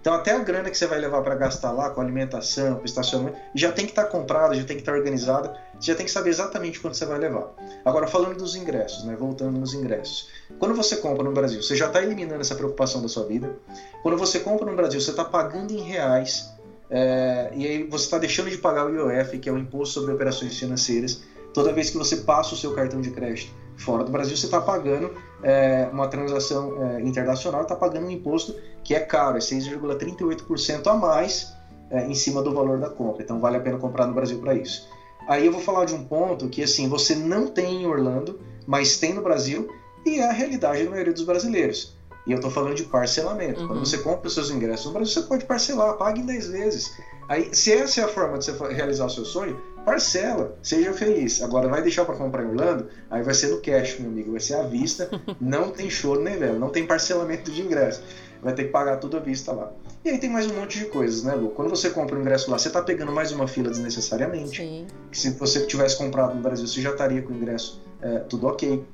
[0.00, 3.36] Então, até a grana que você vai levar para gastar lá com alimentação, com estacionamento,
[3.54, 6.06] já tem que estar tá comprada, já tem que estar tá organizada, você já tem
[6.06, 7.52] que saber exatamente quanto você vai levar.
[7.84, 10.28] Agora, falando dos ingressos, né, voltando nos ingressos.
[10.58, 13.56] Quando você compra no Brasil, você já está eliminando essa preocupação da sua vida.
[14.02, 16.48] Quando você compra no Brasil, você está pagando em reais,
[16.90, 20.14] é, e aí você está deixando de pagar o IOF, que é o Imposto sobre
[20.14, 21.22] Operações Financeiras,
[21.52, 24.60] toda vez que você passa o seu cartão de crédito fora do Brasil, você está
[24.60, 25.12] pagando
[25.42, 30.94] é, uma transação é, internacional, está pagando um imposto que é caro, é 6,38% a
[30.94, 31.52] mais
[31.90, 33.22] é, em cima do valor da compra.
[33.22, 34.88] Então vale a pena comprar no Brasil para isso.
[35.28, 38.98] Aí eu vou falar de um ponto que assim você não tem em Orlando, mas
[38.98, 39.68] tem no Brasil
[40.04, 41.96] e é a realidade da maioria dos brasileiros.
[42.26, 43.60] E eu estou falando de parcelamento.
[43.62, 43.68] Uhum.
[43.68, 46.92] Quando você compra os seus ingressos no Brasil, você pode parcelar, pague em 10 vezes.
[47.28, 49.58] Aí, se essa é a forma de você realizar o seu sonho,
[49.88, 51.40] parcela, seja feliz.
[51.42, 54.40] Agora, vai deixar para comprar em Orlando, aí vai ser no cash, meu amigo, vai
[54.40, 55.08] ser à vista,
[55.40, 58.02] não tem choro nem velho, não tem parcelamento de ingresso.
[58.42, 59.72] Vai ter que pagar tudo à vista lá.
[60.04, 61.48] E aí tem mais um monte de coisas, né, Lu?
[61.50, 64.58] Quando você compra o ingresso lá, você está pegando mais uma fila desnecessariamente.
[64.58, 64.86] Sim.
[65.10, 68.84] se você tivesse comprado no Brasil, você já estaria com o ingresso é, tudo ok.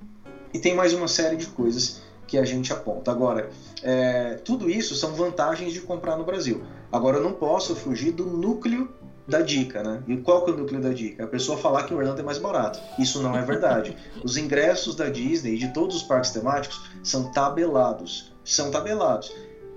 [0.54, 3.10] E tem mais uma série de coisas que a gente aponta.
[3.10, 3.50] Agora,
[3.82, 6.62] é, tudo isso são vantagens de comprar no Brasil.
[6.90, 8.88] Agora, eu não posso fugir do núcleo
[9.26, 10.02] da dica, né?
[10.06, 11.24] E qual que é o núcleo da dica?
[11.24, 12.78] A pessoa falar que o Orlando é mais barato.
[12.98, 13.96] Isso não é verdade.
[14.22, 18.32] Os ingressos da Disney e de todos os parques temáticos são tabelados.
[18.44, 19.32] São tabelados.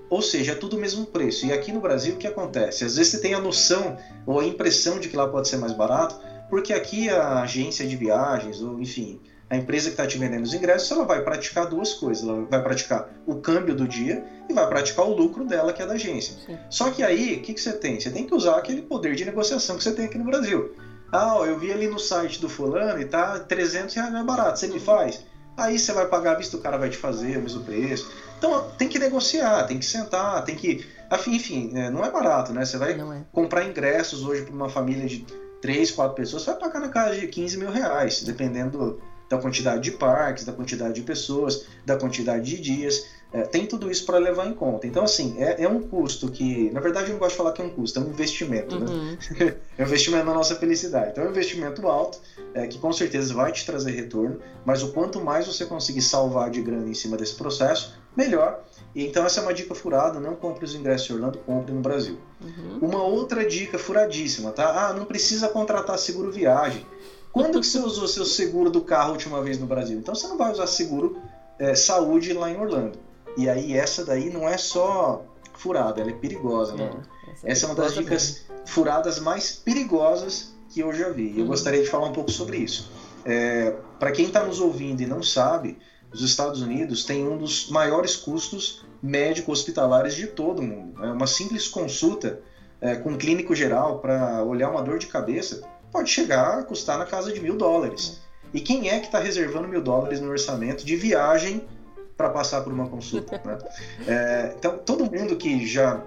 [0.10, 1.46] Ou seja, é tudo o mesmo preço.
[1.46, 2.84] E aqui no Brasil, o que acontece?
[2.84, 5.74] Às vezes você tem a noção ou a impressão de que lá pode ser mais
[5.74, 6.20] barato,
[6.50, 9.20] porque aqui a agência de viagens, ou enfim,
[9.50, 12.28] a empresa que está te vendendo os ingressos, ela vai praticar duas coisas.
[12.28, 15.86] Ela vai praticar o câmbio do dia e vai praticar o lucro dela, que é
[15.86, 16.36] da agência.
[16.46, 16.58] Sim.
[16.70, 18.00] Só que aí, o que, que você tem?
[18.00, 20.76] Você tem que usar aquele poder de negociação que você tem aqui no Brasil.
[21.12, 24.68] Ah, eu vi ali no site do fulano e tá 300 reais mais barato, você
[24.68, 25.24] me faz?
[25.56, 28.12] Aí você vai pagar a vista, o cara vai te fazer o mesmo preço.
[28.38, 30.86] Então tem que negociar, tem que sentar, tem que.
[31.28, 32.66] Enfim, é, não é barato, né?
[32.66, 33.22] Você vai é.
[33.32, 35.26] comprar ingressos hoje para uma família de
[35.62, 39.82] 3, 4 pessoas, você vai pagar na casa de 15 mil reais, dependendo da quantidade
[39.82, 43.06] de parques, da quantidade de pessoas, da quantidade de dias.
[43.32, 44.88] É, tem tudo isso para levar em conta.
[44.88, 47.62] Então, assim, é, é, um custo que, na verdade, eu não gosto de falar que
[47.62, 48.86] é um custo, é um investimento, né?
[48.90, 49.18] uhum.
[49.38, 49.56] né?
[49.78, 51.12] é um investimento na nossa felicidade.
[51.12, 52.20] Então, é um investimento alto,
[52.54, 56.50] é, que com certeza vai te trazer retorno, mas o quanto mais você conseguir salvar
[56.50, 58.64] de grana em cima desse processo, melhor.
[58.96, 61.82] E, então, essa é uma dica furada: não compre os ingressos em Orlando, compre no
[61.82, 62.18] Brasil.
[62.42, 62.80] Uhum.
[62.82, 64.88] Uma outra dica furadíssima, tá?
[64.88, 66.86] Ah, não precisa contratar seguro viagem.
[67.32, 69.98] Quando que você usou seu seguro do carro a última vez no Brasil?
[69.98, 71.22] Então você não vai usar seguro
[71.60, 72.98] é, saúde lá em Orlando.
[73.38, 75.24] E aí essa daí não é só
[75.54, 76.90] furada, ela é perigosa, né?
[77.28, 78.68] É, essa, é, essa é uma das dicas mesmo.
[78.68, 81.32] furadas mais perigosas que eu já vi.
[81.32, 81.48] E eu uhum.
[81.48, 82.92] gostaria de falar um pouco sobre isso.
[83.26, 85.78] É, Para quem está nos ouvindo e não sabe,
[86.12, 91.04] os Estados Unidos têm um dos maiores custos médico-hospitalares de todo o mundo.
[91.04, 92.40] É uma simples consulta
[92.80, 95.62] é, com um clínico geral para olhar uma dor de cabeça
[95.98, 98.22] pode chegar a custar na casa de mil dólares.
[98.54, 101.68] E quem é que está reservando mil dólares no orçamento de viagem
[102.16, 103.42] para passar por uma consulta?
[103.44, 103.58] Né?
[104.08, 106.04] É, então, todo mundo que já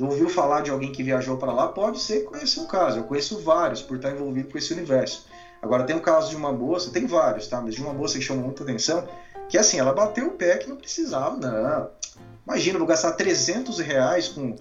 [0.00, 3.00] ouviu falar de alguém que viajou para lá pode ser que conheça um caso.
[3.00, 5.26] Eu conheço vários por estar envolvido com esse universo.
[5.60, 7.60] Agora, tem o caso de uma moça, tem vários, tá?
[7.60, 9.08] Mas de uma moça que chamou muita atenção,
[9.48, 11.90] que assim, ela bateu o pé que não precisava, não.
[12.46, 14.54] Imagina, eu vou gastar 300 reais com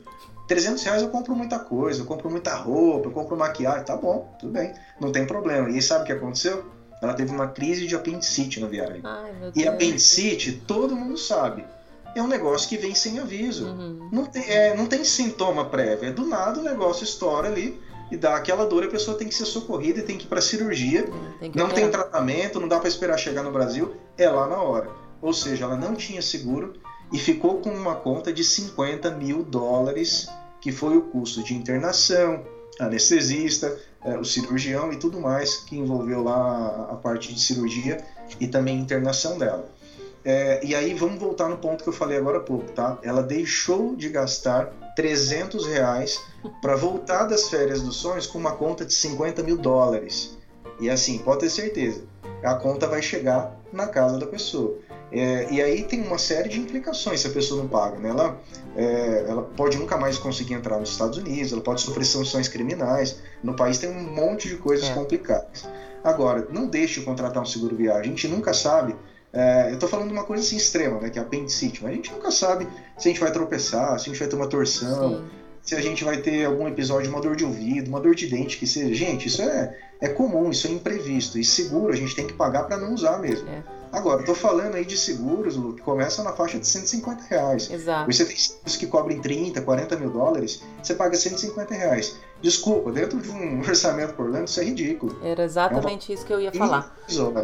[0.47, 4.35] 300 reais eu compro muita coisa, eu compro muita roupa, eu compro maquiagem, tá bom,
[4.39, 5.69] tudo bem, não tem problema.
[5.69, 6.65] E sabe o que aconteceu?
[7.01, 9.01] Ela teve uma crise de apendicite na viagem.
[9.03, 11.65] Ai, e apendicite, todo mundo sabe,
[12.15, 13.67] é um negócio que vem sem aviso.
[13.67, 14.09] Uhum.
[14.11, 17.81] Não, tem, é, não tem sintoma prévio, é do nada o negócio estoura ali
[18.11, 20.39] e dá aquela dor, a pessoa tem que ser socorrida e tem que ir para
[20.39, 21.07] cirurgia.
[21.39, 24.89] Tem não tem tratamento, não dá para esperar chegar no Brasil, é lá na hora.
[25.21, 26.73] Ou seja, ela não tinha seguro
[27.13, 30.27] e ficou com uma conta de 50 mil dólares,
[30.59, 32.43] que foi o custo de internação,
[32.79, 38.03] anestesista, é, o cirurgião e tudo mais que envolveu lá a parte de cirurgia
[38.39, 39.69] e também internação dela.
[40.25, 42.97] É, e aí vamos voltar no ponto que eu falei agora há pouco, tá?
[43.03, 46.19] Ela deixou de gastar 300 reais
[46.61, 50.35] para voltar das férias dos sonhos com uma conta de 50 mil dólares.
[50.79, 52.03] E assim, pode ter certeza,
[52.43, 54.77] a conta vai chegar na casa da pessoa.
[55.13, 57.99] É, e aí tem uma série de implicações se a pessoa não paga.
[57.99, 58.09] Né?
[58.09, 58.41] Ela,
[58.75, 63.21] é, ela pode nunca mais conseguir entrar nos Estados Unidos, ela pode sofrer sanções criminais.
[63.43, 64.93] No país tem um monte de coisas é.
[64.93, 65.67] complicadas.
[66.03, 68.01] Agora, não deixe de contratar um seguro viagem.
[68.01, 68.95] A gente nunca sabe.
[69.31, 71.95] É, eu estou falando de uma coisa assim extrema, né, que é apendicite, mas a
[71.95, 75.17] gente nunca sabe se a gente vai tropeçar, se a gente vai ter uma torção,
[75.17, 75.25] Sim.
[75.63, 78.57] Se a gente vai ter algum episódio, uma dor de ouvido, uma dor de dente,
[78.57, 78.93] que seja.
[78.93, 81.39] Gente, isso é, é comum, isso é imprevisto.
[81.39, 83.47] E seguro a gente tem que pagar para não usar mesmo.
[83.49, 83.63] É.
[83.93, 87.69] Agora, tô falando aí de seguros, Lu, que começam na faixa de 150 reais.
[87.71, 88.11] Exato.
[88.11, 92.15] Você tem seguros que cobrem 30, 40 mil dólares, você paga 150 reais.
[92.43, 95.17] Desculpa, dentro de um orçamento por Orlando, isso é ridículo.
[95.23, 96.15] Era exatamente é um...
[96.15, 96.93] isso que eu ia falar.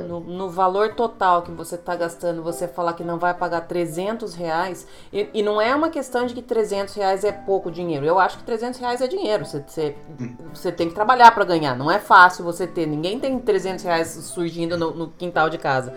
[0.06, 4.36] No, no, valor total que você está gastando, você falar que não vai pagar 300
[4.36, 8.06] reais, e, e, não é uma questão de que 300 reais é pouco dinheiro.
[8.06, 9.46] Eu acho que 300 reais é dinheiro.
[9.46, 10.36] Você, você, hum.
[10.54, 11.78] você tem que trabalhar para ganhar.
[11.78, 12.86] Não é fácil você ter.
[12.86, 15.94] Ninguém tem 300 reais surgindo no, no quintal de casa.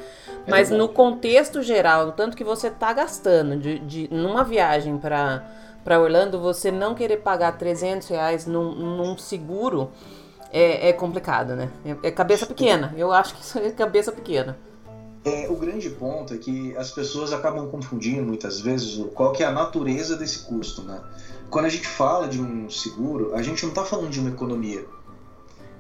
[0.47, 5.45] É Mas no contexto geral, tanto que você está gastando de, de, numa viagem para
[5.85, 9.91] para Orlando, você não querer pagar 300 reais num, num seguro
[10.53, 11.71] é, é, complicado, né?
[11.85, 12.95] É, é, cabeça pequena.
[12.97, 14.57] Eu acho que isso é cabeça pequena.
[15.25, 19.47] É, o grande ponto é que as pessoas acabam confundindo muitas vezes qual que é
[19.47, 21.01] a natureza desse custo, né?
[21.49, 24.85] Quando a gente fala de um seguro, a gente não está falando de uma economia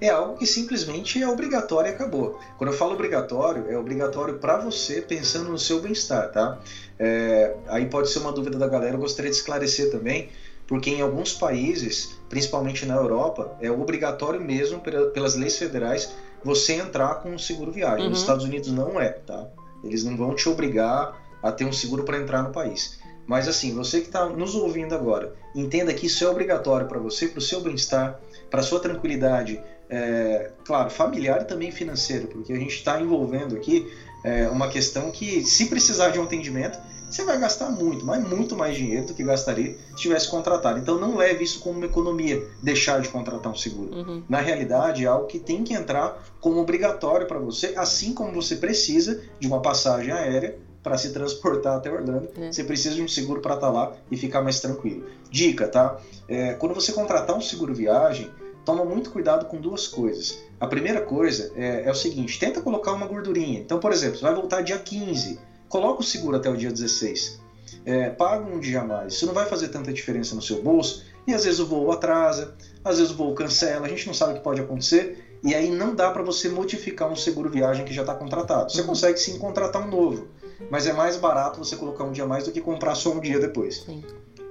[0.03, 2.40] é algo que simplesmente é obrigatório e acabou.
[2.59, 6.59] Quando eu falo obrigatório, é obrigatório para você pensando no seu bem-estar, tá?
[6.98, 10.28] É, aí pode ser uma dúvida da galera, eu gostaria de esclarecer também,
[10.66, 14.80] porque em alguns países, principalmente na Europa, é obrigatório mesmo
[15.14, 18.07] pelas leis federais você entrar com um seguro viagem.
[18.07, 18.11] Uhum.
[18.11, 19.46] Nos Estados Unidos não é, tá?
[19.84, 22.98] Eles não vão te obrigar a ter um seguro para entrar no país.
[23.26, 27.28] Mas assim, você que está nos ouvindo agora, entenda que isso é obrigatório para você,
[27.28, 32.57] para o seu bem-estar, para sua tranquilidade, é, claro, familiar e também financeiro, porque a
[32.57, 33.91] gente está envolvendo aqui
[34.24, 36.78] é, uma questão que, se precisar de um atendimento,
[37.12, 40.78] você vai gastar muito, mas muito mais dinheiro do que gastaria se tivesse contratado.
[40.78, 43.95] Então não leve isso como uma economia, deixar de contratar um seguro.
[43.95, 44.22] Uhum.
[44.26, 48.57] Na realidade, é algo que tem que entrar como obrigatório para você, assim como você
[48.57, 52.28] precisa de uma passagem aérea para se transportar até Orlando.
[52.37, 52.51] É.
[52.51, 55.05] Você precisa de um seguro para estar tá lá e ficar mais tranquilo.
[55.30, 55.99] Dica, tá?
[56.26, 58.30] É, quando você contratar um seguro viagem,
[58.64, 60.38] toma muito cuidado com duas coisas.
[60.60, 63.60] A primeira coisa é, é, o seguinte: tenta colocar uma gordurinha.
[63.60, 65.38] Então, por exemplo, você vai voltar dia 15,
[65.68, 67.40] coloca o seguro até o dia 16.
[67.84, 69.14] É, paga um dia a mais.
[69.14, 71.04] Isso não vai fazer tanta diferença no seu bolso.
[71.26, 72.54] E às vezes o voo atrasa,
[72.84, 75.38] às vezes o voo cancela, a gente não sabe o que pode acontecer.
[75.42, 78.70] E aí não dá para você modificar um seguro viagem que já está contratado.
[78.70, 78.88] Você uhum.
[78.88, 80.28] consegue sim contratar um novo,
[80.70, 83.20] mas é mais barato você colocar um dia a mais do que comprar só um
[83.20, 83.82] dia depois.
[83.82, 84.04] Sim.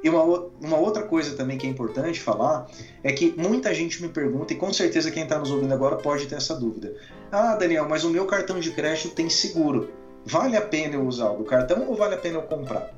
[0.03, 0.23] E uma,
[0.59, 2.67] uma outra coisa também que é importante falar
[3.03, 6.25] é que muita gente me pergunta, e com certeza quem está nos ouvindo agora pode
[6.25, 6.95] ter essa dúvida.
[7.31, 9.89] Ah, Daniel, mas o meu cartão de crédito tem seguro.
[10.25, 12.93] Vale a pena eu usar o cartão ou vale a pena eu comprar?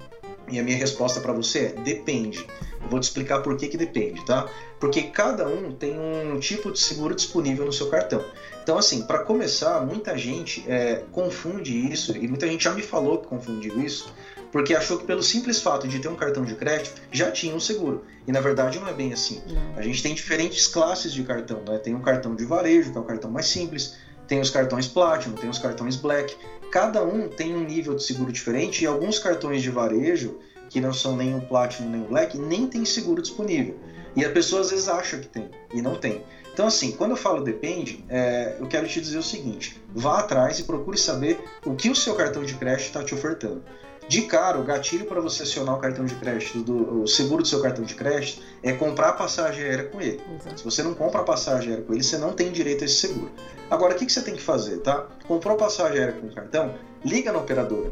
[0.50, 2.46] E a minha resposta para você é: depende.
[2.82, 4.50] Eu vou te explicar por que, que depende, tá?
[4.80, 8.24] Porque cada um tem um tipo de seguro disponível no seu cartão.
[8.62, 13.20] Então, assim, para começar, muita gente é, confunde isso, e muita gente já me falou
[13.20, 14.14] que confundiu isso,
[14.54, 17.60] porque achou que pelo simples fato de ter um cartão de crédito já tinha um
[17.60, 18.06] seguro.
[18.28, 19.42] E na verdade não é bem assim.
[19.48, 19.76] Não.
[19.76, 21.64] A gente tem diferentes classes de cartão.
[21.68, 21.80] Né?
[21.80, 23.96] Tem um cartão de varejo, que é o cartão mais simples,
[24.28, 26.38] tem os cartões Platinum, tem os cartões Black.
[26.72, 30.38] Cada um tem um nível de seguro diferente e alguns cartões de varejo,
[30.70, 33.76] que não são nem o Platinum nem o Black, nem tem seguro disponível.
[34.16, 36.24] E a pessoa às vezes acha que tem e não tem.
[36.54, 40.60] Então, assim, quando eu falo depende, é, eu quero te dizer o seguinte: vá atrás
[40.60, 43.64] e procure saber o que o seu cartão de crédito está te ofertando.
[44.08, 47.48] De cara, o gatilho para você acionar o cartão de crédito, do, o seguro do
[47.48, 50.22] seu cartão de crédito, é comprar a passagem aérea com ele.
[50.40, 50.60] Exato.
[50.60, 52.96] Se você não compra a passagem aérea com ele, você não tem direito a esse
[52.96, 53.32] seguro.
[53.70, 55.08] Agora, o que, que você tem que fazer, tá?
[55.28, 57.92] Comprou a passagem aérea com o cartão, liga na operadora.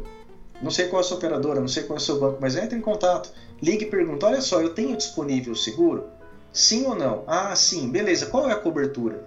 [0.60, 2.56] Não sei qual é a sua operadora, não sei qual é o seu banco, mas
[2.56, 3.32] entre em contato.
[3.60, 6.04] Ligue e pergunta: olha só, eu tenho disponível o seguro?
[6.52, 7.24] Sim ou não?
[7.26, 8.26] Ah, sim, beleza.
[8.26, 9.24] Qual é a cobertura?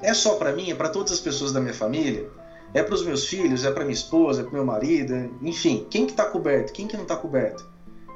[0.00, 0.70] É só para mim?
[0.70, 2.28] É para todas as pessoas da minha família?
[2.74, 6.04] É para os meus filhos, é para minha esposa, é para meu marido, enfim, quem
[6.04, 7.66] que está coberto, quem que não está coberto?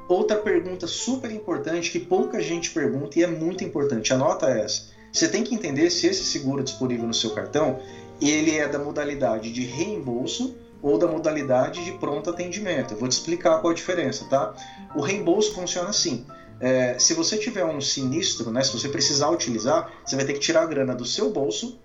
[0.07, 4.91] Outra pergunta super importante que pouca gente pergunta e é muito importante, anota essa.
[5.11, 7.79] Você tem que entender se esse seguro disponível no seu cartão,
[8.21, 12.93] ele é da modalidade de reembolso ou da modalidade de pronto atendimento.
[12.93, 14.53] Eu vou te explicar qual a diferença, tá?
[14.95, 16.25] O reembolso funciona assim.
[16.59, 20.39] É, se você tiver um sinistro, né, se você precisar utilizar, você vai ter que
[20.39, 21.79] tirar a grana do seu bolso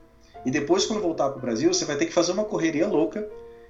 [0.44, 3.28] e depois, quando voltar para o Brasil, você vai ter que fazer uma correria louca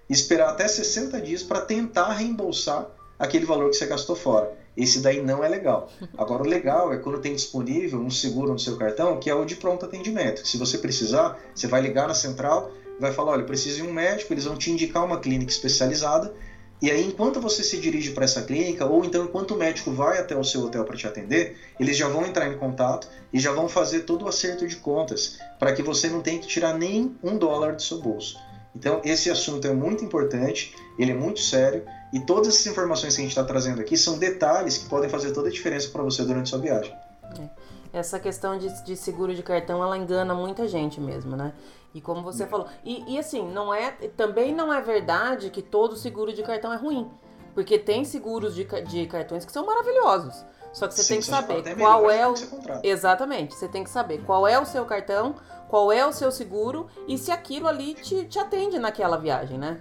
[0.09, 2.89] e esperar até 60 dias para tentar reembolsar
[3.19, 4.53] aquele valor que você gastou fora.
[4.77, 5.91] Esse daí não é legal.
[6.17, 9.45] Agora, o legal é quando tem disponível um seguro no seu cartão, que é o
[9.45, 10.47] de pronto atendimento.
[10.47, 14.33] Se você precisar, você vai ligar na central, vai falar: olha, preciso de um médico,
[14.33, 16.33] eles vão te indicar uma clínica especializada
[16.81, 20.19] E aí, enquanto você se dirige para essa clínica, ou então enquanto o médico vai
[20.19, 23.53] até o seu hotel para te atender, eles já vão entrar em contato e já
[23.53, 27.17] vão fazer todo o acerto de contas, para que você não tenha que tirar nem
[27.23, 28.39] um dólar do seu bolso.
[28.75, 33.21] Então, esse assunto é muito importante, ele é muito sério, e todas essas informações que
[33.21, 36.23] a gente está trazendo aqui são detalhes que podem fazer toda a diferença para você
[36.23, 36.95] durante sua viagem.
[37.41, 37.49] É.
[37.93, 41.53] Essa questão de, de, seguro de cartão, ela engana muita gente mesmo, né?
[41.95, 42.67] E como você falou.
[42.85, 46.77] E, e assim, não é, também não é verdade que todo seguro de cartão é
[46.77, 47.11] ruim.
[47.55, 50.45] Porque tem seguros de, de cartões que são maravilhosos.
[50.73, 52.35] Só que você Sim, tem que saber qual é o.
[52.83, 53.55] Exatamente.
[53.55, 55.35] Você tem que saber qual é o seu cartão,
[55.69, 59.81] qual é o seu seguro e se aquilo ali te, te atende naquela viagem, né?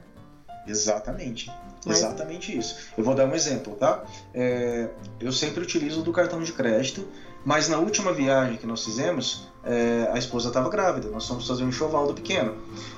[0.66, 1.52] Exatamente.
[1.86, 2.00] Mas...
[2.00, 2.92] Exatamente isso.
[2.98, 4.04] Eu vou dar um exemplo, tá?
[4.34, 4.90] É,
[5.20, 7.08] eu sempre utilizo do cartão de crédito,
[7.46, 11.10] mas na última viagem que nós fizemos, é, a esposa estava grávida.
[11.10, 12.56] Nós fomos fazer um enxoval do pequeno.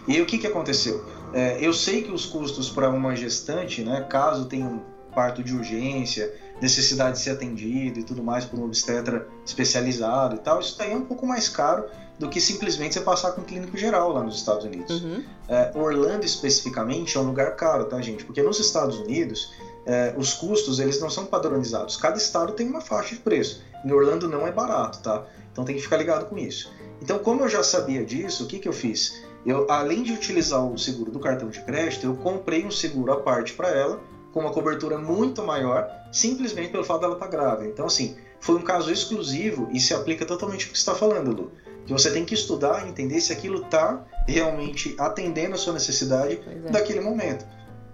[0.07, 1.03] E aí, o que, que aconteceu?
[1.33, 4.81] É, eu sei que os custos para uma gestante, né, caso tenha um
[5.13, 10.39] parto de urgência, necessidade de ser atendido e tudo mais por um obstetra especializado e
[10.39, 11.85] tal, isso daí é um pouco mais caro
[12.17, 15.01] do que simplesmente você passar com um clínico geral lá nos Estados Unidos.
[15.01, 15.23] Uhum.
[15.47, 18.25] É, Orlando especificamente é um lugar caro, tá, gente?
[18.25, 19.53] Porque nos Estados Unidos
[19.89, 21.97] é, os custos eles não são padronizados.
[21.97, 23.63] Cada estado tem uma faixa de preço.
[23.83, 25.25] Em Orlando não é barato, tá?
[25.51, 26.71] Então tem que ficar ligado com isso.
[27.01, 29.23] Então, como eu já sabia disso, o que, que eu fiz?
[29.43, 33.19] Eu, além de utilizar o seguro do cartão de crédito, eu comprei um seguro à
[33.19, 33.99] parte para ela,
[34.31, 37.67] com uma cobertura muito maior, simplesmente pelo fato dela estar tá grávida.
[37.67, 41.31] Então, assim, foi um caso exclusivo e se aplica totalmente o que você está falando,
[41.31, 41.51] Lu
[41.89, 46.39] que você tem que estudar e entender se aquilo está realmente atendendo a sua necessidade
[46.47, 46.69] é.
[46.69, 47.43] daquele momento.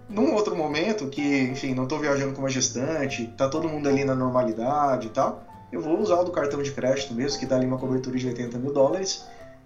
[0.08, 4.04] Num outro momento, que, enfim, não estou viajando com uma gestante, tá todo mundo ali
[4.04, 7.56] na normalidade e tal, eu vou usar o do cartão de crédito mesmo, que dá
[7.56, 9.24] ali uma cobertura de 80 mil dólares,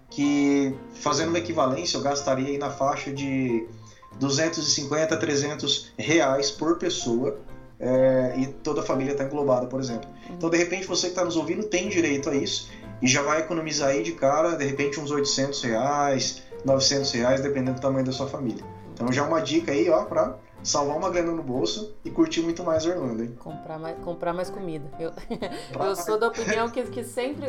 [0.09, 3.67] que fazendo uma equivalência eu gastaria aí na faixa de
[4.19, 7.37] 250 a 300 reais por pessoa
[7.79, 10.09] é, e toda a família está englobada, por exemplo.
[10.29, 12.69] Então, de repente, você que está nos ouvindo tem direito a isso
[13.01, 17.75] e já vai economizar aí de cara, de repente, uns 800 reais, 900 reais, dependendo
[17.75, 18.63] do tamanho da sua família.
[19.01, 22.41] Então já é uma dica aí, ó, para salvar uma grana no bolso e curtir
[22.41, 23.35] muito mais Orlando, hein?
[23.39, 24.85] Comprar mais, comprar mais comida.
[24.99, 25.11] Eu,
[25.83, 27.47] eu sou da opinião que, que sempre,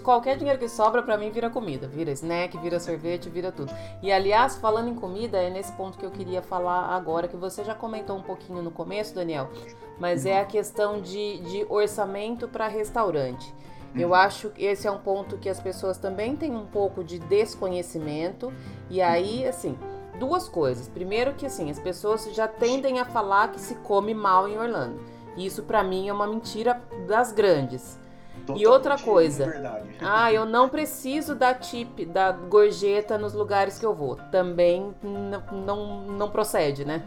[0.00, 1.88] qualquer dinheiro que sobra para mim vira comida.
[1.88, 3.72] Vira snack, vira sorvete, vira tudo.
[4.00, 7.64] E aliás, falando em comida, é nesse ponto que eu queria falar agora, que você
[7.64, 9.50] já comentou um pouquinho no começo, Daniel,
[9.98, 13.52] mas é a questão de, de orçamento para restaurante.
[13.94, 14.14] Eu uhum.
[14.14, 18.52] acho que esse é um ponto que as pessoas também têm um pouco de desconhecimento.
[18.88, 19.76] E aí, assim,
[20.18, 20.88] duas coisas.
[20.88, 25.00] Primeiro que assim, as pessoas já tendem a falar que se come mal em Orlando.
[25.36, 27.98] E isso para mim é uma mentira das grandes.
[28.40, 33.78] Totalmente e outra coisa, é ah, eu não preciso da tip, da gorjeta nos lugares
[33.78, 34.16] que eu vou.
[34.30, 37.04] Também não, não procede, né?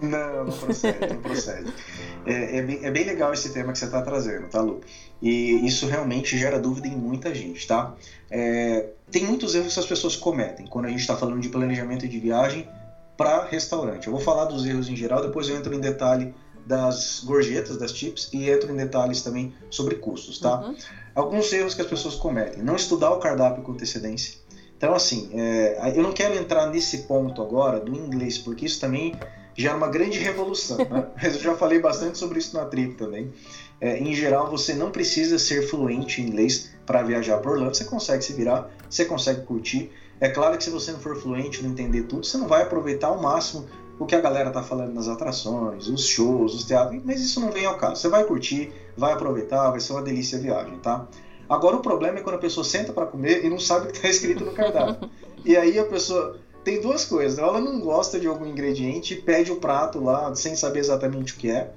[0.00, 1.72] Não, não procede, não procede.
[2.26, 4.80] É, é, bem, é, bem, legal esse tema que você está trazendo, tá, Lu?
[5.22, 7.94] E isso realmente gera dúvida em muita gente, tá?
[8.30, 12.06] É, tem muitos erros que as pessoas cometem quando a gente está falando de planejamento
[12.06, 12.68] de viagem
[13.16, 14.06] para restaurante.
[14.06, 16.34] Eu vou falar dos erros em geral, depois eu entro em detalhe
[16.66, 20.60] das gorjetas, das chips, e entro em detalhes também sobre custos, tá?
[20.60, 20.76] Uhum.
[21.14, 22.62] Alguns erros que as pessoas cometem.
[22.62, 24.38] Não estudar o cardápio com antecedência.
[24.76, 29.14] Então, assim, é, eu não quero entrar nesse ponto agora do inglês, porque isso também
[29.56, 30.78] gera uma grande revolução.
[30.78, 31.06] Né?
[31.20, 33.32] Mas eu já falei bastante sobre isso na trip também.
[33.80, 37.74] É, em geral, você não precisa ser fluente em inglês para viajar por Orlando.
[37.74, 39.90] Você consegue se virar, você consegue curtir.
[40.20, 43.08] É claro que se você não for fluente, não entender tudo, você não vai aproveitar
[43.08, 43.66] ao máximo
[43.98, 47.50] o que a galera está falando nas atrações, os shows, os teatros, mas isso não
[47.50, 48.00] vem ao caso.
[48.00, 51.06] Você vai curtir, vai aproveitar, vai ser uma delícia a viagem, tá?
[51.48, 53.96] Agora o problema é quando a pessoa senta para comer e não sabe o que
[53.96, 55.10] está escrito no cardápio.
[55.44, 56.38] e aí a pessoa
[56.70, 57.38] tem duas coisas.
[57.38, 61.50] Ela não gosta de algum ingrediente, pede o prato lá sem saber exatamente o que
[61.50, 61.72] é.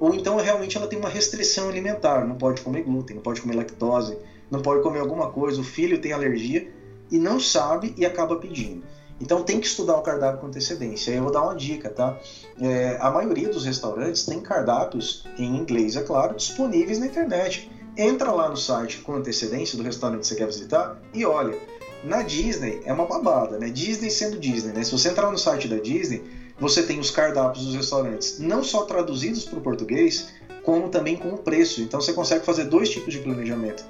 [0.00, 3.54] Ou então realmente ela tem uma restrição alimentar, não pode comer glúten, não pode comer
[3.54, 4.16] lactose,
[4.50, 6.72] não pode comer alguma coisa, o filho tem alergia
[7.10, 8.82] e não sabe e acaba pedindo.
[9.20, 11.10] Então tem que estudar o cardápio com antecedência.
[11.10, 12.18] Eu vou dar uma dica, tá?
[12.58, 17.70] É, a maioria dos restaurantes tem cardápios em inglês, é claro, disponíveis na internet.
[18.00, 21.54] Entra lá no site com antecedência do restaurante que você quer visitar e olha.
[22.02, 23.68] Na Disney é uma babada, né?
[23.68, 24.82] Disney sendo Disney, né?
[24.82, 26.22] Se você entrar no site da Disney,
[26.58, 30.28] você tem os cardápios dos restaurantes não só traduzidos para o português,
[30.64, 31.82] como também com o preço.
[31.82, 33.84] Então você consegue fazer dois tipos de planejamento.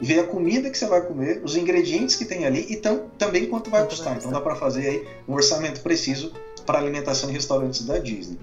[0.00, 3.46] Ver a comida que você vai comer, os ingredientes que tem ali e tam, também
[3.46, 4.16] quanto vai custar.
[4.16, 6.32] Então dá para fazer aí um orçamento preciso
[6.66, 8.38] para alimentação em restaurantes da Disney.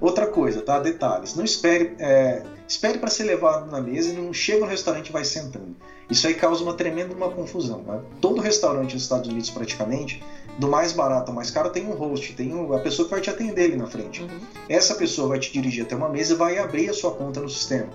[0.00, 0.78] Outra coisa, tá?
[0.78, 1.34] Detalhes.
[1.34, 5.12] Não espere, é, espere para ser levado na mesa e não chega no restaurante e
[5.12, 5.76] vai sentando.
[6.10, 7.82] Isso aí causa uma tremenda uma confusão.
[7.82, 8.00] Né?
[8.20, 10.22] Todo restaurante nos Estados Unidos, praticamente,
[10.58, 13.30] do mais barato ao mais caro, tem um host, tem a pessoa que vai te
[13.30, 14.22] atender ali na frente.
[14.22, 14.40] Uhum.
[14.68, 17.48] Essa pessoa vai te dirigir até uma mesa e vai abrir a sua conta no
[17.48, 17.88] sistema.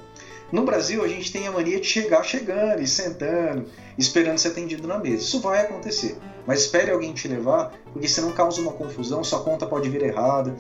[0.51, 3.65] No Brasil, a gente tem a mania de chegar chegando e sentando,
[3.97, 5.23] esperando ser atendido na mesa.
[5.23, 6.17] Isso vai acontecer,
[6.49, 10.55] mas espere alguém te levar, porque senão causa uma confusão, sua conta pode vir errada,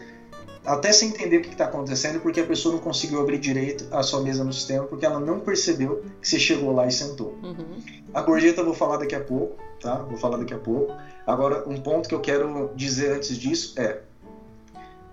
[0.63, 4.03] até sem entender o que está acontecendo, porque a pessoa não conseguiu abrir direito a
[4.03, 7.35] sua mesa no sistema, porque ela não percebeu que você chegou lá e sentou.
[7.41, 7.81] Uhum.
[8.13, 9.95] A gorjeta eu vou falar daqui a pouco, tá?
[9.95, 10.95] Vou falar daqui a pouco.
[11.25, 14.01] Agora, um ponto que eu quero dizer antes disso é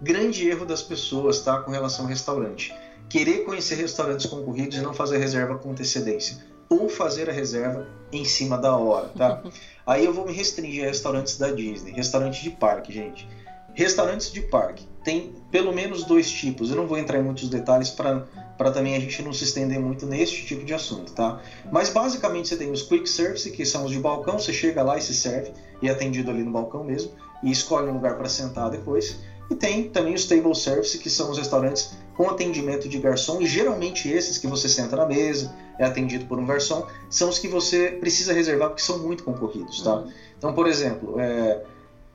[0.03, 1.59] grande erro das pessoas, tá?
[1.59, 2.75] Com relação ao restaurante.
[3.09, 6.55] Querer conhecer restaurantes concorridos e não fazer reserva com antecedência.
[6.69, 9.43] Ou fazer a reserva em cima da hora, tá?
[9.87, 11.93] Aí eu vou me restringir a restaurantes da Disney.
[11.93, 13.29] Restaurante de parque, gente.
[13.73, 16.71] Restaurantes de parque tem pelo menos dois tipos.
[16.71, 18.27] Eu não vou entrar em muitos detalhes para
[18.73, 21.41] também a gente não se estender muito neste tipo de assunto, tá?
[21.71, 24.97] Mas basicamente você tem os quick service, que são os de balcão, você chega lá
[24.99, 27.13] e se serve e é atendido ali no balcão mesmo
[27.43, 29.21] e escolhe um lugar para sentar depois.
[29.51, 33.47] E tem também os table service, que são os restaurantes com atendimento de garçom, e
[33.47, 37.49] geralmente esses que você senta na mesa, é atendido por um garçom, são os que
[37.49, 39.97] você precisa reservar porque são muito concorridos, tá?
[39.97, 40.13] Uhum.
[40.39, 41.63] Então, por exemplo, é,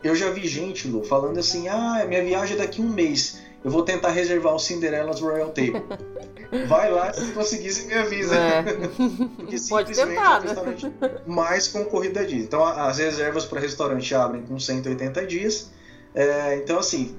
[0.03, 3.41] eu já vi gente, Lu, falando assim: ah, minha viagem é daqui a um mês.
[3.63, 5.83] Eu vou tentar reservar o Cinderella's Royal Table.
[6.67, 8.35] Vai lá, se conseguir, você me avisa.
[8.35, 8.63] É.
[9.37, 10.91] Porque Pode tentar, é o restaurante
[11.27, 12.43] mais concorrido da Disney.
[12.43, 15.71] Então, as reservas para restaurante abrem com 180 dias.
[16.13, 17.15] É, então, assim,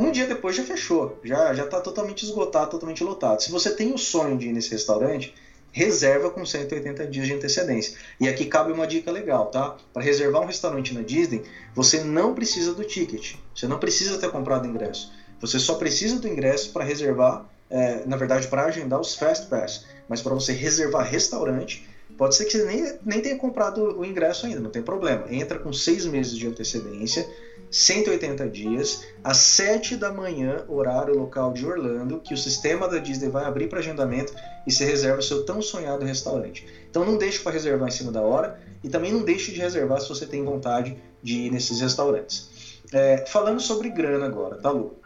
[0.00, 1.18] um dia depois já fechou.
[1.22, 3.42] Já, já tá totalmente esgotado, totalmente lotado.
[3.42, 5.34] Se você tem o sonho de ir nesse restaurante,
[5.72, 7.96] reserva com 180 dias de antecedência.
[8.18, 9.76] E aqui cabe uma dica legal, tá?
[9.92, 11.42] Para reservar um restaurante na Disney,
[11.74, 15.12] você não precisa do ticket, você não precisa ter comprado ingresso.
[15.40, 19.84] Você só precisa do ingresso para reservar, é, na verdade, para agendar os Fast Pass.
[20.08, 21.88] Mas para você reservar restaurante,
[22.18, 25.26] pode ser que você nem, nem tenha comprado o ingresso ainda, não tem problema.
[25.30, 27.26] Entra com seis meses de antecedência
[27.70, 33.28] 180 dias, às 7 da manhã, horário local de Orlando, que o sistema da Disney
[33.28, 34.34] vai abrir para agendamento
[34.66, 36.66] e você reserva o seu tão sonhado restaurante.
[36.90, 40.00] Então não deixe para reservar em cima da hora e também não deixe de reservar
[40.00, 42.50] se você tem vontade de ir nesses restaurantes.
[42.92, 44.96] É, falando sobre grana agora, tá, Lu?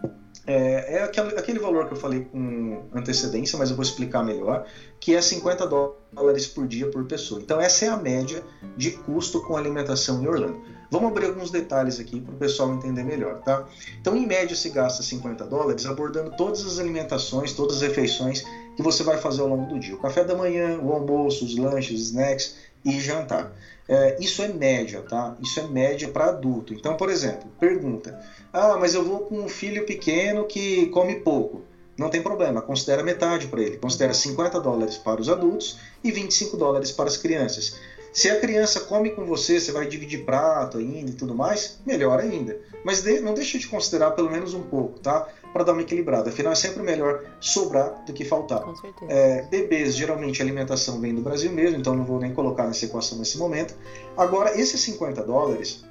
[0.47, 4.67] É, é aquele, aquele, valor que eu falei com antecedência, mas eu vou explicar melhor,
[5.01, 7.41] que é 50 dólares por dia por pessoa.
[7.41, 8.43] Então essa é a média
[8.77, 10.61] de custo com alimentação em Orlando.
[10.95, 13.66] Vamos abrir alguns detalhes aqui para o pessoal entender melhor, tá?
[14.01, 18.45] Então, em média, se gasta 50 dólares abordando todas as alimentações, todas as refeições
[18.76, 19.97] que você vai fazer ao longo do dia.
[19.97, 23.51] O café da manhã, o almoço, os lanches, snacks e jantar.
[23.88, 25.36] É, isso é média, tá?
[25.42, 26.72] Isso é média para adulto.
[26.72, 28.16] Então, por exemplo, pergunta:
[28.53, 31.62] Ah, mas eu vou com um filho pequeno que come pouco.
[31.99, 33.78] Não tem problema, considera metade para ele.
[33.78, 37.76] Considera 50 dólares para os adultos e 25 dólares para as crianças.
[38.15, 42.21] Se a criança come com você, você vai dividir prato ainda e tudo mais, melhor
[42.21, 42.57] ainda.
[42.85, 45.27] Mas não deixe de considerar pelo menos um pouco, tá?
[45.53, 46.31] Para dar uma equilibrada.
[46.31, 48.61] Afinal, é sempre melhor sobrar do que faltar.
[48.61, 49.12] Com certeza.
[49.12, 52.85] É, bebês, geralmente a alimentação vem do Brasil mesmo, então não vou nem colocar nessa
[52.85, 53.75] equação nesse momento.
[54.17, 55.85] Agora, esses 50 dólares,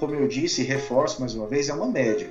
[0.00, 2.28] como eu disse reforço mais uma vez, é uma média.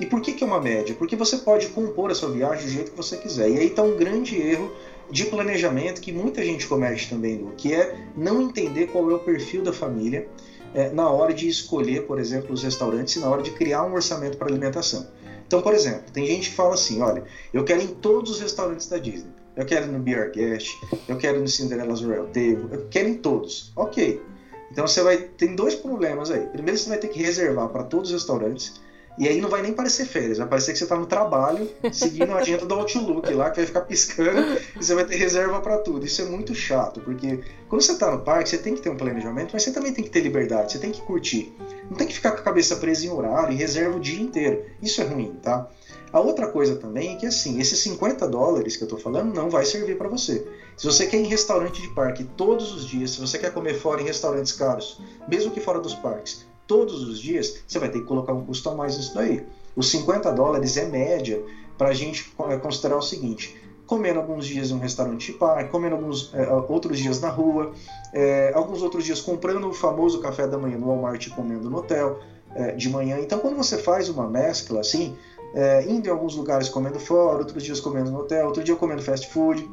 [0.00, 0.96] E por que, que é uma média?
[0.98, 3.48] Porque você pode compor a sua viagem do jeito que você quiser.
[3.48, 4.72] E aí está um grande erro
[5.12, 9.18] de planejamento que muita gente comete também, Lu, que é não entender qual é o
[9.18, 10.26] perfil da família
[10.74, 13.92] é, na hora de escolher, por exemplo, os restaurantes e na hora de criar um
[13.92, 15.06] orçamento para alimentação.
[15.46, 18.88] Então, por exemplo, tem gente que fala assim: olha, eu quero em todos os restaurantes
[18.88, 19.30] da Disney.
[19.54, 20.70] Eu quero no Beer Guest,
[21.06, 23.70] eu quero no Cinderella's Royal Table, eu quero em todos.
[23.76, 24.18] Ok.
[24.70, 25.18] Então você vai.
[25.18, 26.46] Tem dois problemas aí.
[26.46, 28.80] Primeiro, você vai ter que reservar para todos os restaurantes.
[29.18, 32.32] E aí não vai nem parecer férias, vai parecer que você está no trabalho, seguindo
[32.32, 35.78] a agenda do Outlook lá, que vai ficar piscando e você vai ter reserva para
[35.78, 36.06] tudo.
[36.06, 38.96] Isso é muito chato, porque quando você está no parque, você tem que ter um
[38.96, 41.54] planejamento, mas você também tem que ter liberdade, você tem que curtir.
[41.90, 44.64] Não tem que ficar com a cabeça presa em horário e reserva o dia inteiro.
[44.80, 45.68] Isso é ruim, tá?
[46.10, 49.48] A outra coisa também é que assim, esses 50 dólares que eu estou falando não
[49.48, 50.46] vai servir para você.
[50.76, 53.74] Se você quer ir em restaurante de parque todos os dias, se você quer comer
[53.74, 58.00] fora em restaurantes caros, mesmo que fora dos parques, todos os dias, você vai ter
[58.00, 59.44] que colocar um custo a mais nisso daí.
[59.74, 61.42] Os 50 dólares é média
[61.78, 63.56] para a gente é, considerar o seguinte:
[63.86, 67.72] comendo alguns dias em um restaurante de parque, comendo alguns é, outros dias na rua,
[68.12, 71.78] é, alguns outros dias comprando o famoso café da manhã no Walmart e comendo no
[71.78, 72.20] hotel
[72.54, 73.18] é, de manhã.
[73.20, 75.16] Então, quando você faz uma mescla assim,
[75.54, 79.02] é, indo em alguns lugares comendo fora, outros dias comendo no hotel, outro dia comendo
[79.02, 79.68] fast food,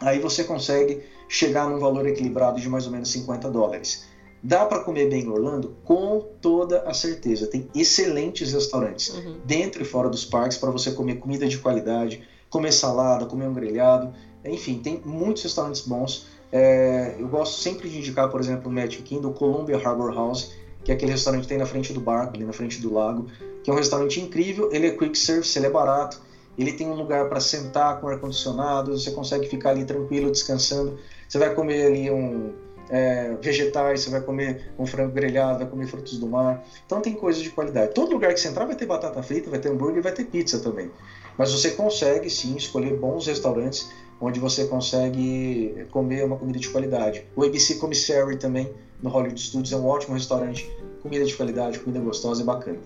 [0.00, 4.04] aí você consegue chegar num valor equilibrado de mais ou menos 50 dólares.
[4.42, 5.74] Dá para comer bem em Orlando?
[5.84, 7.46] Com toda a certeza.
[7.46, 9.36] Tem excelentes restaurantes Uhum.
[9.44, 13.52] dentro e fora dos parques para você comer comida de qualidade, comer salada, comer um
[13.52, 14.10] grelhado.
[14.44, 16.26] Enfim, tem muitos restaurantes bons.
[16.52, 20.50] É, eu gosto sempre de indicar, por exemplo, o Magic Kingdom, Columbia Harbor House,
[20.84, 23.26] que é aquele restaurante que tem na frente do barco, ali na frente do lago,
[23.62, 24.70] que é um restaurante incrível.
[24.72, 26.20] Ele é quick service, ele é barato,
[26.56, 30.96] ele tem um lugar para sentar com ar condicionado, você consegue ficar ali tranquilo, descansando.
[31.28, 32.52] Você vai comer ali um
[32.90, 36.64] é, vegetais, você vai comer um frango grelhado, vai comer frutos do mar.
[36.86, 37.92] Então tem coisas de qualidade.
[37.94, 40.58] Todo lugar que você entrar vai ter batata frita, vai ter hambúrguer, vai ter pizza
[40.58, 40.90] também.
[41.36, 43.90] Mas você consegue sim escolher bons restaurantes
[44.20, 47.24] onde você consegue comer uma comida de qualidade.
[47.36, 50.68] O ABC Commissary também no Hollywood Studios é um ótimo restaurante,
[51.02, 52.78] comida de qualidade, comida gostosa e bacana.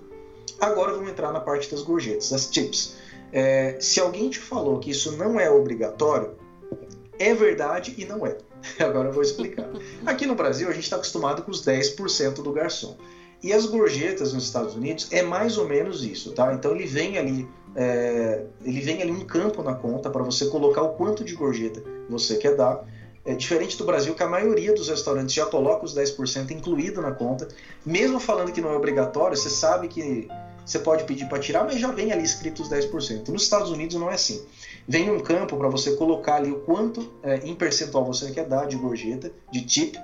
[0.60, 2.96] Agora vamos entrar na parte das gorjetas, das tips.
[3.32, 6.34] É, se alguém te falou que isso não é obrigatório,
[7.18, 8.36] é verdade e não é.
[8.80, 9.68] Agora eu vou explicar.
[10.06, 12.96] Aqui no Brasil a gente está acostumado com os 10% do garçom.
[13.42, 16.54] E as gorjetas nos Estados Unidos é mais ou menos isso, tá?
[16.54, 20.82] Então ele vem ali, é, ele vem ali um campo na conta para você colocar
[20.82, 22.84] o quanto de gorjeta você quer dar.
[23.24, 27.12] É diferente do Brasil, que a maioria dos restaurantes já coloca os 10% incluído na
[27.12, 27.48] conta.
[27.84, 30.28] Mesmo falando que não é obrigatório, você sabe que
[30.64, 33.28] você pode pedir para tirar, mas já vem ali escrito os 10%.
[33.28, 34.44] Nos Estados Unidos não é assim.
[34.86, 38.66] Vem um campo para você colocar ali o quanto é, em percentual você quer dar
[38.66, 39.96] de gorjeta, de tip.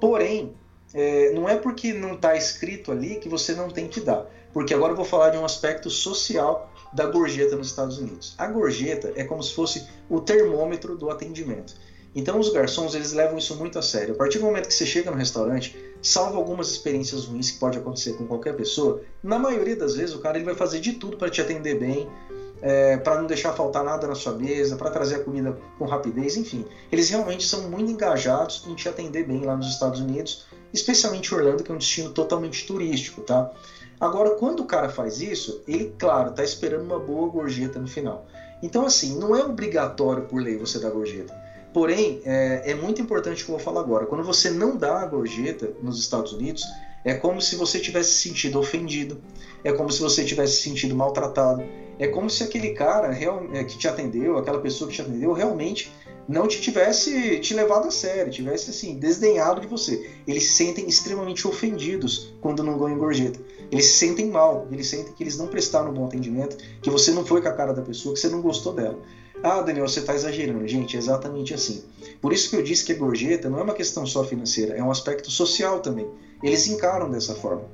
[0.00, 0.54] Porém,
[0.92, 4.26] é, não é porque não está escrito ali que você não tem que dar.
[4.52, 8.34] Porque agora eu vou falar de um aspecto social da gorjeta nos Estados Unidos.
[8.38, 11.74] A gorjeta é como se fosse o termômetro do atendimento.
[12.14, 14.14] Então os garçons eles levam isso muito a sério.
[14.14, 17.78] A partir do momento que você chega no restaurante, salvo algumas experiências ruins que pode
[17.78, 21.16] acontecer com qualquer pessoa, na maioria das vezes o cara ele vai fazer de tudo
[21.16, 22.08] para te atender bem,
[22.62, 26.36] é, para não deixar faltar nada na sua mesa, para trazer a comida com rapidez,
[26.36, 26.64] enfim.
[26.90, 31.62] Eles realmente são muito engajados em te atender bem lá nos Estados Unidos, especialmente Orlando,
[31.62, 33.52] que é um destino totalmente turístico, tá?
[34.00, 38.26] Agora, quando o cara faz isso, ele, claro, está esperando uma boa gorjeta no final.
[38.62, 41.43] Então, assim, não é obrigatório por lei você dar gorjeta.
[41.74, 44.06] Porém, é, é, muito importante o que eu vou falar agora.
[44.06, 46.62] Quando você não dá a gorjeta nos Estados Unidos,
[47.04, 49.20] é como se você tivesse se sentido ofendido,
[49.64, 51.64] é como se você tivesse se sentido maltratado,
[51.98, 55.32] é como se aquele cara real, é, que te atendeu, aquela pessoa que te atendeu,
[55.32, 55.92] realmente
[56.28, 60.08] não te tivesse te levado a sério, tivesse assim desdenhado de você.
[60.28, 63.40] Eles se sentem extremamente ofendidos quando não ganham gorjeta.
[63.68, 67.10] Eles se sentem mal, eles sentem que eles não prestaram um bom atendimento, que você
[67.10, 69.02] não foi com a cara da pessoa, que você não gostou dela.
[69.46, 70.66] Ah, Daniel, você está exagerando.
[70.66, 71.84] Gente, é exatamente assim.
[72.18, 74.82] Por isso que eu disse que a gorjeta não é uma questão só financeira, é
[74.82, 76.08] um aspecto social também.
[76.42, 77.68] Eles encaram dessa forma.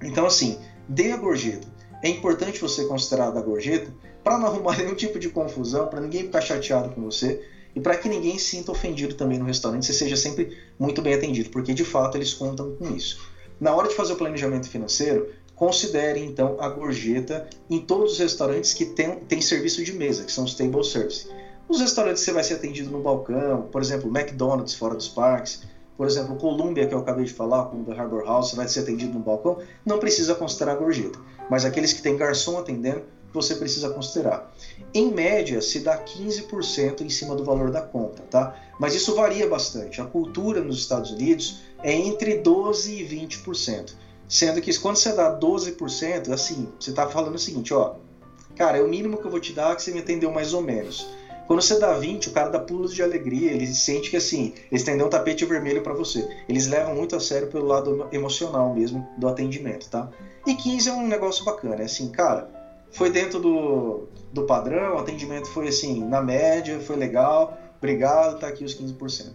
[0.00, 1.66] Então, assim, dê a gorjeta.
[2.04, 3.92] É importante você considerar a gorjeta
[4.22, 7.96] para não arrumar nenhum tipo de confusão, para ninguém ficar chateado com você e para
[7.96, 11.74] que ninguém se sinta ofendido também no restaurante, você seja sempre muito bem atendido, porque
[11.74, 13.18] de fato eles contam com isso.
[13.58, 18.72] Na hora de fazer o planejamento financeiro, considere então a gorjeta em todos os restaurantes
[18.72, 21.28] que tem, tem serviço de mesa, que são os table service.
[21.68, 25.62] Os restaurantes que você vai ser atendido no balcão, por exemplo, McDonald's fora dos parques,
[25.96, 29.18] por exemplo, Columbia, que eu acabei de falar, o Harbor House, vai ser atendido no
[29.18, 31.18] balcão, não precisa considerar a gorjeta.
[31.50, 33.02] Mas aqueles que tem garçom atendendo,
[33.32, 34.54] você precisa considerar.
[34.94, 38.54] Em média, se dá 15% em cima do valor da conta, tá?
[38.78, 40.00] Mas isso varia bastante.
[40.00, 43.92] A cultura nos Estados Unidos é entre 12% e 20%.
[44.28, 47.94] Sendo que quando você dá 12%, assim, você está falando o seguinte, ó,
[48.54, 50.60] cara, é o mínimo que eu vou te dar que você me atendeu mais ou
[50.60, 51.08] menos.
[51.46, 54.82] Quando você dá 20, o cara dá pulos de alegria, ele sente que assim, eles
[54.82, 56.28] tendem um tapete vermelho para você.
[56.46, 60.10] Eles levam muito a sério pelo lado emocional mesmo do atendimento, tá?
[60.46, 62.50] E 15 é um negócio bacana, é assim, cara,
[62.90, 68.48] foi dentro do, do padrão, o atendimento foi assim, na média, foi legal, obrigado, tá
[68.48, 69.32] aqui os 15%.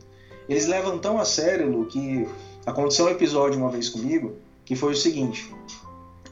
[0.47, 2.27] Eles levam tão a sério, Lu, que
[2.63, 5.53] aconteceu um episódio uma vez comigo, que foi o seguinte,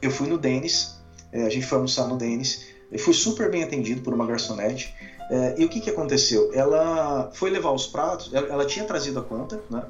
[0.00, 0.96] eu fui no Denis,
[1.32, 4.94] é, a gente foi almoçar no Denis, eu fui super bem atendido por uma garçonete,
[5.30, 6.50] é, e o que, que aconteceu?
[6.52, 9.82] Ela foi levar os pratos, ela, ela tinha trazido a conta, né?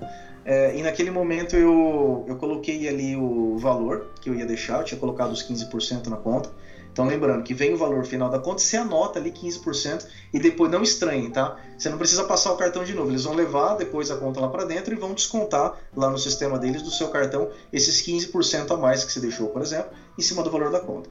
[0.44, 4.84] É, e naquele momento eu, eu coloquei ali o valor que eu ia deixar, eu
[4.84, 6.50] tinha colocado os 15% na conta.
[6.92, 10.70] Então lembrando que vem o valor final da conta, você anota ali 15% e depois
[10.70, 11.56] não estranhe, tá?
[11.76, 14.48] Você não precisa passar o cartão de novo, eles vão levar depois a conta lá
[14.48, 18.76] para dentro e vão descontar lá no sistema deles do seu cartão esses 15% a
[18.76, 21.08] mais que você deixou, por exemplo, em cima do valor da conta.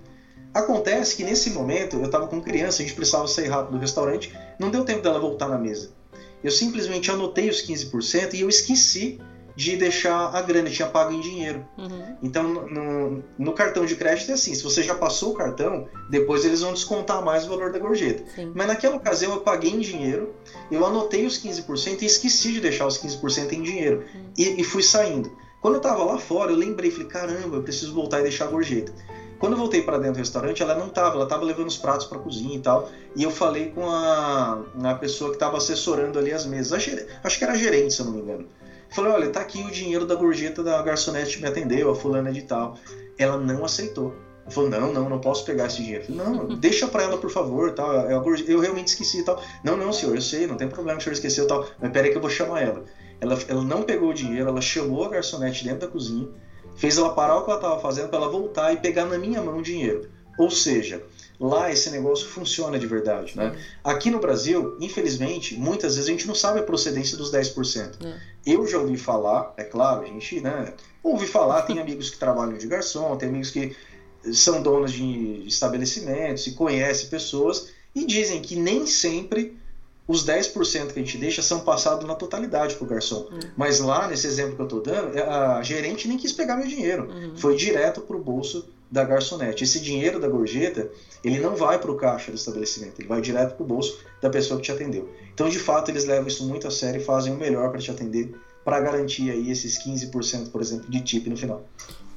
[0.53, 4.38] Acontece que nesse momento eu estava com criança, a gente precisava sair rápido do restaurante,
[4.60, 5.91] não deu tempo dela voltar na mesa.
[6.44, 9.20] Eu simplesmente anotei os 15% e eu esqueci
[9.56, 11.65] de deixar a grana, tinha pago em dinheiro.
[11.78, 12.18] Uhum.
[12.22, 16.45] Então, no, no, cartão de crédito é assim: se você já passou o cartão, depois
[16.45, 18.23] eles vão descontar mais o valor da gorjeta.
[18.36, 18.52] Sim.
[18.56, 20.34] Mas naquela ocasião eu paguei em dinheiro,
[20.72, 24.03] eu anotei os 15% e esqueci de deixar os 15% em dinheiro.
[24.14, 24.32] Uhum.
[24.38, 25.32] E, e, fui saindo.
[25.61, 28.48] Quando eu tava lá fora, eu lembrei, falei, caramba, eu preciso voltar e deixar a
[28.48, 28.91] gorjeta.
[29.41, 32.06] Quando eu voltei para dentro do restaurante, ela não tava, ela tava levando os pratos
[32.06, 32.88] para cozinha e tal.
[33.15, 36.73] E eu falei com a, a pessoa que estava assessorando ali as mesas,
[37.23, 38.48] acho que era a gerente, se eu não me engano.
[38.92, 42.32] Falei, olha, tá aqui o dinheiro da gorjeta da garçonete que me atendeu, a fulana
[42.32, 42.78] de tal.
[43.18, 44.14] Ela não aceitou.
[44.50, 46.06] Falou, não, não, não posso pegar esse dinheiro.
[46.06, 47.94] Falei, não, deixa para ela, por favor, tal.
[47.94, 49.42] Eu realmente esqueci tal.
[49.64, 51.66] Não, não, senhor, eu sei, não tem problema o senhor esqueceu tal.
[51.80, 52.84] Mas peraí que eu vou chamar ela.
[53.22, 56.28] Ela, ela não pegou o dinheiro, ela chamou a garçonete dentro da cozinha,
[56.76, 59.42] fez ela parar o que ela estava fazendo para ela voltar e pegar na minha
[59.42, 60.10] mão o dinheiro.
[60.38, 61.04] Ou seja,
[61.42, 63.58] lá esse negócio funciona de verdade, né?
[63.84, 68.06] Aqui no Brasil, infelizmente, muitas vezes a gente não sabe a procedência dos 10%.
[68.06, 68.14] É.
[68.46, 70.74] Eu já ouvi falar, é claro, a gente, né,
[71.04, 73.76] ouvi falar, tem amigos que trabalham de garçom, tem amigos que
[74.32, 79.58] são donos de estabelecimentos e conhecem pessoas e dizem que nem sempre
[80.08, 83.28] os 10% que a gente deixa são passados na totalidade para o garçom.
[83.32, 83.40] Uhum.
[83.58, 87.10] Mas lá, nesse exemplo que eu estou dando, a gerente nem quis pegar meu dinheiro.
[87.10, 87.36] Uhum.
[87.36, 89.64] Foi direto para o bolso da garçonete.
[89.64, 90.92] Esse dinheiro da gorjeta,
[91.24, 94.30] ele não vai para o caixa do estabelecimento, ele vai direto para o bolso da
[94.30, 95.10] pessoa que te atendeu.
[95.34, 97.90] Então, de fato, eles levam isso muito a sério e fazem o melhor para te
[97.90, 98.36] atender,
[98.66, 101.64] para garantir aí esses 15%, por exemplo, de tip no final.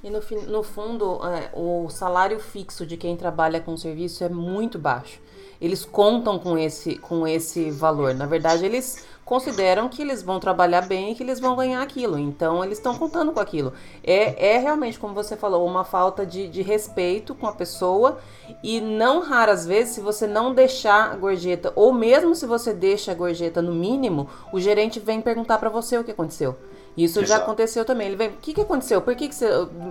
[0.03, 4.79] E no, no fundo, é, o salário fixo de quem trabalha com serviço é muito
[4.79, 5.23] baixo
[5.61, 8.15] eles contam com esse, com esse valor.
[8.15, 12.19] Na verdade, eles consideram que eles vão trabalhar bem e que eles vão ganhar aquilo.
[12.19, 13.73] Então, eles estão contando com aquilo.
[14.03, 18.19] É, é realmente, como você falou, uma falta de, de respeito com a pessoa.
[18.63, 23.13] E não raras vezes, se você não deixar a gorjeta, ou mesmo se você deixa
[23.13, 26.57] a gorjeta no mínimo, o gerente vem perguntar para você o que aconteceu.
[26.97, 27.29] Isso Exato.
[27.29, 28.07] já aconteceu também.
[28.07, 29.03] Ele vem, o que, que aconteceu?
[29.03, 29.49] Por que, que você,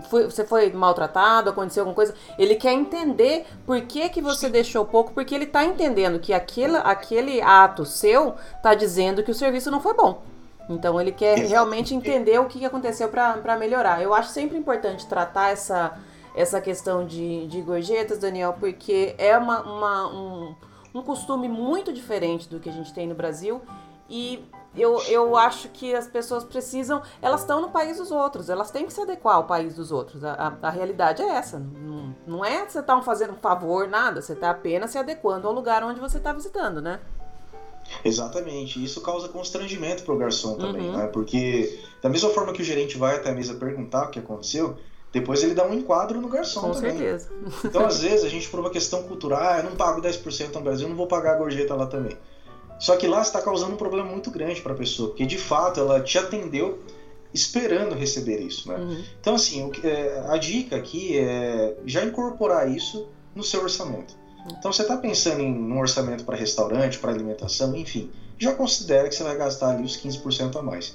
[0.10, 1.50] foi, você foi maltratado?
[1.50, 2.16] Aconteceu alguma coisa?
[2.38, 6.78] Ele quer entender por que, que você deixou pouco, porque ele está entendendo que aquele,
[6.78, 10.24] aquele ato seu está dizendo que o serviço não foi bom.
[10.70, 11.50] Então ele quer Exato.
[11.50, 14.02] realmente entender o que, que aconteceu para melhorar.
[14.02, 16.00] Eu acho sempre importante tratar essa,
[16.34, 20.56] essa questão de, de gorjetas, Daniel, porque é uma, uma um,
[20.96, 23.62] um costume muito diferente do que a gente tem no Brasil.
[24.10, 27.02] E eu, eu acho que as pessoas precisam.
[27.22, 30.24] Elas estão no país dos outros, elas têm que se adequar ao país dos outros.
[30.24, 31.60] A, a, a realidade é essa.
[31.60, 34.22] Não, não é você estar tá fazendo um favor, nada.
[34.22, 37.00] Você está apenas se adequando ao lugar onde você está visitando, né?
[38.04, 38.84] Exatamente.
[38.84, 40.98] Isso causa constrangimento para o garçom também, uhum.
[40.98, 41.08] né?
[41.08, 44.78] Porque, da mesma forma que o gerente vai até a mesa perguntar o que aconteceu,
[45.12, 46.98] depois ele dá um enquadro no garçom Com também.
[46.98, 47.30] certeza.
[47.64, 50.62] Então, às vezes, a gente, por uma questão cultural, ah, eu não pago 10% no
[50.62, 52.18] Brasil, eu não vou pagar a gorjeta lá também.
[52.84, 55.80] Só que lá está causando um problema muito grande para a pessoa, porque de fato
[55.80, 56.84] ela te atendeu
[57.34, 58.76] esperando receber isso, né?
[58.76, 59.04] Uhum.
[59.22, 64.14] Então assim, é, a dica aqui é já incorporar isso no seu orçamento.
[64.60, 69.16] Então você está pensando em um orçamento para restaurante, para alimentação, enfim, já considera que
[69.16, 70.94] você vai gastar ali os 15% a mais.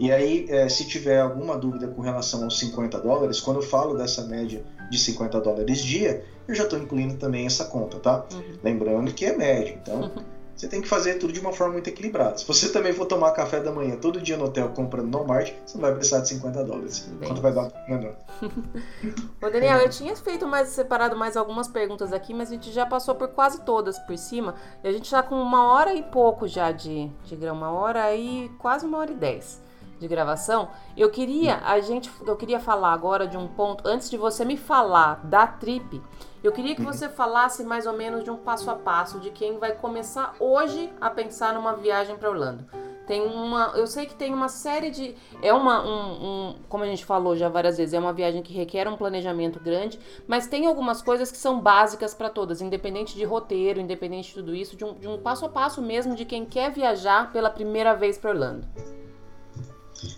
[0.00, 3.94] E aí, é, se tiver alguma dúvida com relação aos 50 dólares, quando eu falo
[3.94, 8.24] dessa média de 50 dólares dia, eu já estou incluindo também essa conta, tá?
[8.32, 8.58] Uhum.
[8.64, 10.24] Lembrando que é média, então uhum
[10.56, 12.38] você tem que fazer tudo de uma forma muito equilibrada.
[12.38, 15.52] Se você também for tomar café da manhã todo dia no hotel comprando no Walmart,
[15.64, 17.00] você não vai precisar de 50 dólares.
[17.00, 17.28] Bem.
[17.28, 17.70] Quanto vai dar?
[17.88, 18.16] Não, não.
[19.46, 22.86] Ô, Daniel, eu tinha feito mais separado mais algumas perguntas aqui, mas a gente já
[22.86, 24.54] passou por quase todas por cima.
[24.82, 28.14] E a gente está com uma hora e pouco já de, de grão, uma hora
[28.14, 29.65] e quase uma hora e dez
[29.98, 30.68] de gravação.
[30.96, 34.56] Eu queria, a gente, eu queria falar agora de um ponto, antes de você me
[34.56, 36.02] falar da trip,
[36.42, 39.58] eu queria que você falasse mais ou menos de um passo a passo de quem
[39.58, 42.64] vai começar hoje a pensar numa viagem para Orlando.
[43.06, 46.86] Tem uma, eu sei que tem uma série de, é uma, um, um, como a
[46.88, 50.66] gente falou já várias vezes, é uma viagem que requer um planejamento grande, mas tem
[50.66, 54.84] algumas coisas que são básicas para todas, independente de roteiro, independente de tudo isso, de
[54.84, 58.30] um, de um passo a passo mesmo de quem quer viajar pela primeira vez para
[58.30, 58.66] Orlando.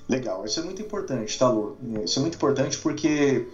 [0.08, 1.78] Legal, isso é muito importante, tá, Lu?
[2.04, 3.46] Isso é muito importante porque,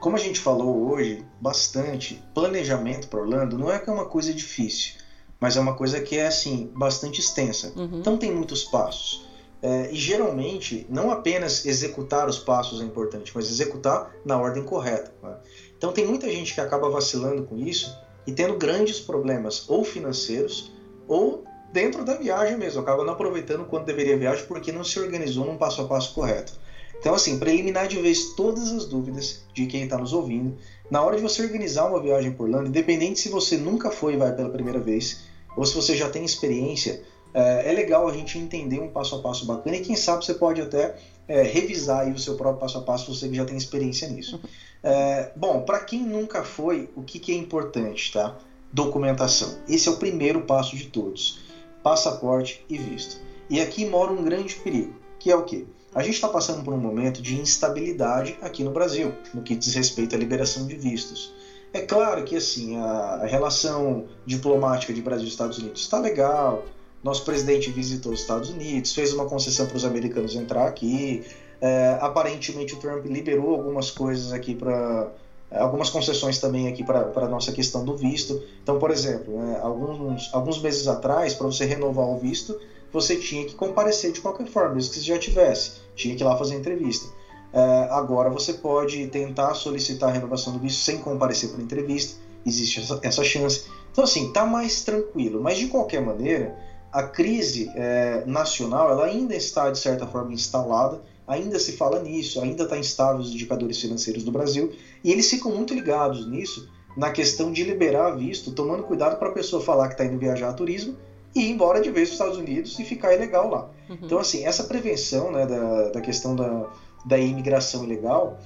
[0.00, 4.32] como a gente falou hoje bastante, planejamento para Orlando não é que é uma coisa
[4.32, 4.94] difícil,
[5.40, 7.72] mas é uma coisa que é, assim, bastante extensa.
[7.76, 8.00] Uhum.
[8.00, 9.26] Então tem muitos passos.
[9.62, 15.12] É, e geralmente, não apenas executar os passos é importante, mas executar na ordem correta.
[15.22, 15.36] Né?
[15.76, 17.96] Então tem muita gente que acaba vacilando com isso
[18.26, 20.72] e tendo grandes problemas, ou financeiros,
[21.08, 24.98] ou dentro da viagem mesmo, acaba não aproveitando quando deveria a viagem porque não se
[24.98, 26.52] organizou num passo a passo correto.
[26.98, 30.56] Então, assim, para eliminar de vez todas as dúvidas de quem está nos ouvindo,
[30.90, 34.16] na hora de você organizar uma viagem por Orlando, independente se você nunca foi e
[34.16, 35.24] vai pela primeira vez,
[35.56, 37.02] ou se você já tem experiência,
[37.34, 40.34] é, é legal a gente entender um passo a passo bacana e quem sabe você
[40.34, 40.96] pode até
[41.28, 44.40] é, revisar o seu próprio passo a passo, você que já tem experiência nisso.
[44.82, 48.38] É, bom, para quem nunca foi, o que, que é importante, tá?
[48.72, 49.58] Documentação.
[49.68, 51.45] Esse é o primeiro passo de todos
[51.86, 53.20] passaporte e visto.
[53.48, 55.66] E aqui mora um grande perigo, que é o quê?
[55.94, 59.72] a gente está passando por um momento de instabilidade aqui no Brasil, no que diz
[59.72, 61.32] respeito à liberação de vistos.
[61.72, 66.64] É claro que assim a, relação diplomática de Brasil e Estados Unidos está legal.
[67.04, 71.24] Nosso presidente visitou os Estados Unidos, fez uma concessão para os americanos entrar aqui.
[71.60, 75.08] É, aparentemente o Trump liberou algumas coisas aqui para
[75.50, 78.42] algumas concessões também aqui para a nossa questão do visto.
[78.62, 82.58] Então, por exemplo, né, alguns, alguns meses atrás, para você renovar o visto,
[82.92, 86.26] você tinha que comparecer de qualquer forma, mesmo que você já tivesse, tinha que ir
[86.26, 87.06] lá fazer entrevista.
[87.52, 92.80] É, agora você pode tentar solicitar a renovação do visto sem comparecer para entrevista, existe
[92.80, 93.64] essa, essa, chance.
[93.92, 96.56] Então, assim, tá mais tranquilo, mas de qualquer maneira,
[96.92, 102.40] a crise é, nacional ela ainda está, de certa forma, instalada ainda se fala nisso,
[102.40, 104.72] ainda está instável os indicadores financeiros do Brasil,
[105.02, 109.32] e eles ficam muito ligados nisso, na questão de liberar visto, tomando cuidado para a
[109.32, 110.96] pessoa falar que está indo viajar a turismo
[111.34, 113.70] e ir embora de vez para os Estados Unidos e ficar ilegal lá.
[113.90, 113.98] Uhum.
[114.02, 116.70] Então, assim, essa prevenção né, da, da questão da,
[117.04, 118.38] da imigração ilegal,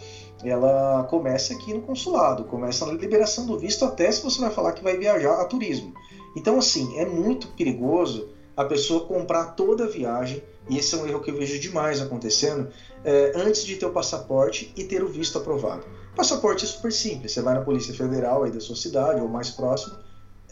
[0.42, 4.72] ela começa aqui no consulado, começa na liberação do visto até se você vai falar
[4.72, 5.94] que vai viajar a turismo.
[6.36, 11.06] Então, assim, é muito perigoso a pessoa comprar toda a viagem, e esse é um
[11.06, 12.68] erro que eu vejo demais acontecendo,
[13.04, 15.84] é, antes de ter o passaporte e ter o visto aprovado.
[16.12, 19.28] O passaporte é super simples, você vai na Polícia Federal aí da sua cidade ou
[19.28, 19.96] mais próximo,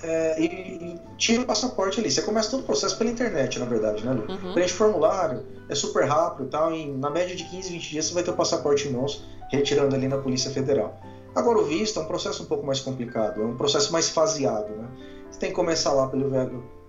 [0.03, 2.11] é, e, e, tira o passaporte ali.
[2.11, 4.27] Você começa todo o processo pela internet, na verdade, né, Lu?
[4.29, 4.55] Uhum.
[4.55, 8.15] Preenche formulário, é super rápido e tal, em, na média de 15, 20 dias você
[8.15, 11.01] vai ter o passaporte em mãos, retirando ali na Polícia Federal.
[11.35, 14.71] Agora, o visto é um processo um pouco mais complicado, é um processo mais faseado,
[14.71, 14.89] né?
[15.31, 16.29] Você tem que começar lá pelo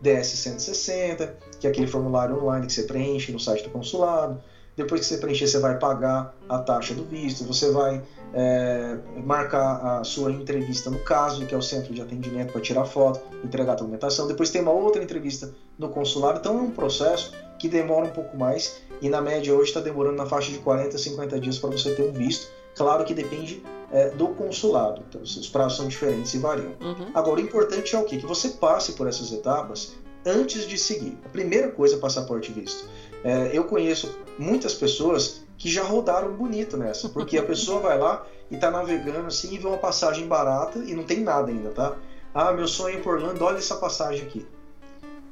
[0.04, 4.42] DS-160, que é aquele formulário online que você preenche no site do consulado.
[4.76, 8.02] Depois que você preencher, você vai pagar a taxa do visto, você vai
[8.34, 12.86] é, marcar a sua entrevista no caso, que é o centro de atendimento para tirar
[12.86, 14.26] foto, entregar a documentação.
[14.26, 16.40] Depois tem uma outra entrevista no consulado.
[16.40, 20.16] Então é um processo que demora um pouco mais e na média hoje está demorando
[20.16, 22.48] na faixa de 40 a 50 dias para você ter um visto.
[22.80, 23.62] Claro que depende
[23.92, 26.72] é, do consulado, então, os prazos são diferentes e variam.
[26.80, 27.12] Uhum.
[27.14, 28.16] Agora, o importante é o quê?
[28.16, 31.18] Que você passe por essas etapas antes de seguir.
[31.26, 32.88] A primeira coisa é passaporte visto.
[33.22, 38.26] É, eu conheço muitas pessoas que já rodaram bonito nessa, porque a pessoa vai lá
[38.50, 41.98] e está navegando assim e vê uma passagem barata e não tem nada ainda, tá?
[42.34, 44.48] Ah, meu sonho é ir por Orlando, olha essa passagem aqui.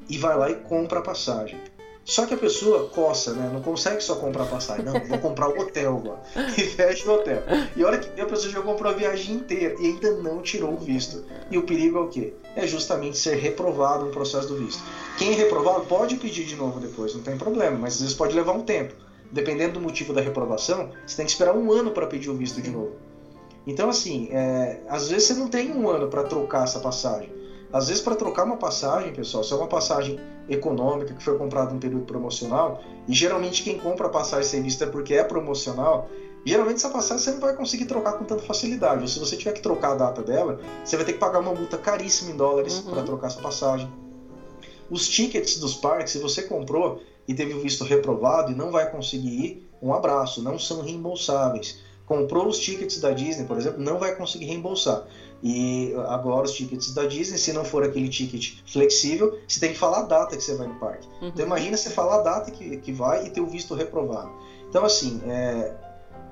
[0.10, 1.58] E vai lá e compra a passagem.
[2.08, 3.50] Só que a pessoa coça, né?
[3.52, 4.86] Não consegue só comprar passagem.
[4.86, 6.24] Não, vou comprar o hotel agora.
[6.58, 7.44] E fecha o hotel.
[7.76, 10.78] E olha que a pessoa já comprou a viagem inteira e ainda não tirou o
[10.78, 11.26] visto.
[11.52, 12.34] E o perigo é o quê?
[12.56, 14.82] É justamente ser reprovado no processo do visto.
[15.18, 18.34] Quem é reprovado pode pedir de novo depois, não tem problema, mas às vezes pode
[18.34, 18.94] levar um tempo.
[19.30, 22.62] Dependendo do motivo da reprovação, você tem que esperar um ano para pedir o visto
[22.62, 22.94] de novo.
[23.68, 27.30] Então, assim, é, às vezes você não tem um ano para trocar essa passagem.
[27.72, 31.74] Às vezes, para trocar uma passagem, pessoal, se é uma passagem econômica que foi comprada
[31.74, 36.10] em período promocional, e geralmente quem compra a passagem sem visto é porque é promocional,
[36.46, 39.02] geralmente essa passagem você não vai conseguir trocar com tanta facilidade.
[39.02, 41.54] Ou se você tiver que trocar a data dela, você vai ter que pagar uma
[41.54, 42.94] multa caríssima em dólares uhum.
[42.94, 43.92] para trocar essa passagem.
[44.90, 48.90] Os tickets dos parques, se você comprou e teve o visto reprovado e não vai
[48.90, 51.80] conseguir ir, um abraço, não são reembolsáveis.
[52.08, 55.04] Comprou os tickets da Disney, por exemplo, não vai conseguir reembolsar.
[55.44, 59.78] E agora os tickets da Disney, se não for aquele ticket flexível, você tem que
[59.78, 61.08] falar a data que você vai no parque.
[61.22, 61.28] Uhum.
[61.28, 64.32] Então imagina você falar a data que, que vai e ter o visto reprovado.
[64.70, 65.76] Então assim, é,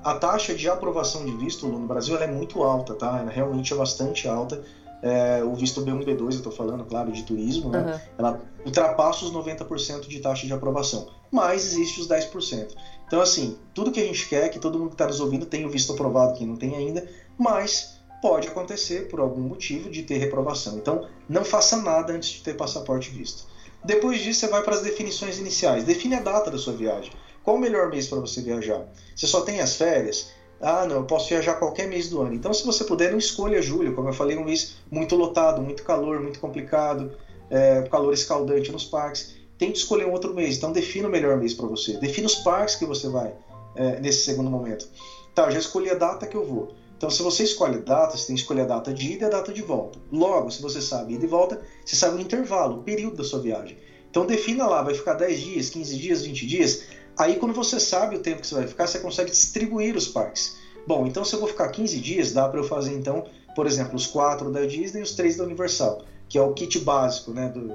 [0.02, 3.18] a taxa de aprovação de visto no Brasil é muito alta, tá?
[3.20, 4.62] Ela realmente é bastante alta.
[5.02, 7.80] É, o visto B1, B2, eu estou falando, claro, de turismo, né?
[7.80, 8.00] Uhum.
[8.18, 12.74] Ela ultrapassa os 90% de taxa de aprovação, mas existe os 10%.
[13.06, 15.46] Então, assim, tudo que a gente quer é que todo mundo que está nos ouvindo
[15.46, 17.08] tenha o visto aprovado, quem não tem ainda,
[17.38, 20.76] mas pode acontecer por algum motivo de ter reprovação.
[20.76, 23.46] Então, não faça nada antes de ter passaporte visto.
[23.84, 25.84] Depois disso, você vai para as definições iniciais.
[25.84, 27.12] Define a data da sua viagem.
[27.44, 28.84] Qual o melhor mês para você viajar?
[29.14, 30.30] Você só tem as férias?
[30.60, 32.34] Ah, não, eu posso viajar qualquer mês do ano.
[32.34, 33.94] Então, se você puder, não escolha julho.
[33.94, 37.12] Como eu falei, um mês muito lotado, muito calor, muito complicado,
[37.48, 39.36] é, calor escaldante nos parques.
[39.58, 40.56] Tente escolher um outro mês.
[40.56, 41.96] Então, defina o melhor mês para você.
[41.98, 43.34] Defina os parques que você vai
[43.74, 44.88] é, nesse segundo momento.
[45.34, 46.74] Tá, já escolhi a data que eu vou.
[46.96, 49.30] Então, se você escolhe data, você tem que escolher a data de ida e a
[49.30, 49.98] data de volta.
[50.10, 53.40] Logo, se você sabe ida e volta, você sabe o intervalo, o período da sua
[53.40, 53.76] viagem.
[54.10, 56.84] Então, defina lá, vai ficar 10 dias, 15 dias, 20 dias.
[57.18, 60.56] Aí, quando você sabe o tempo que você vai ficar, você consegue distribuir os parques.
[60.86, 63.24] Bom, então se eu vou ficar 15 dias, dá para eu fazer, então,
[63.56, 66.78] por exemplo, os quatro da Disney e os três da Universal, que é o kit
[66.78, 67.74] básico né, do,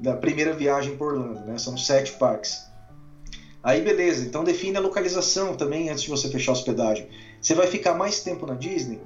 [0.00, 1.40] da primeira viagem por Orlando.
[1.46, 1.58] Né?
[1.58, 2.68] São sete parques.
[3.62, 7.08] Aí beleza, então define a localização também antes de você fechar a hospedagem.
[7.40, 9.00] Você vai ficar mais tempo na Disney?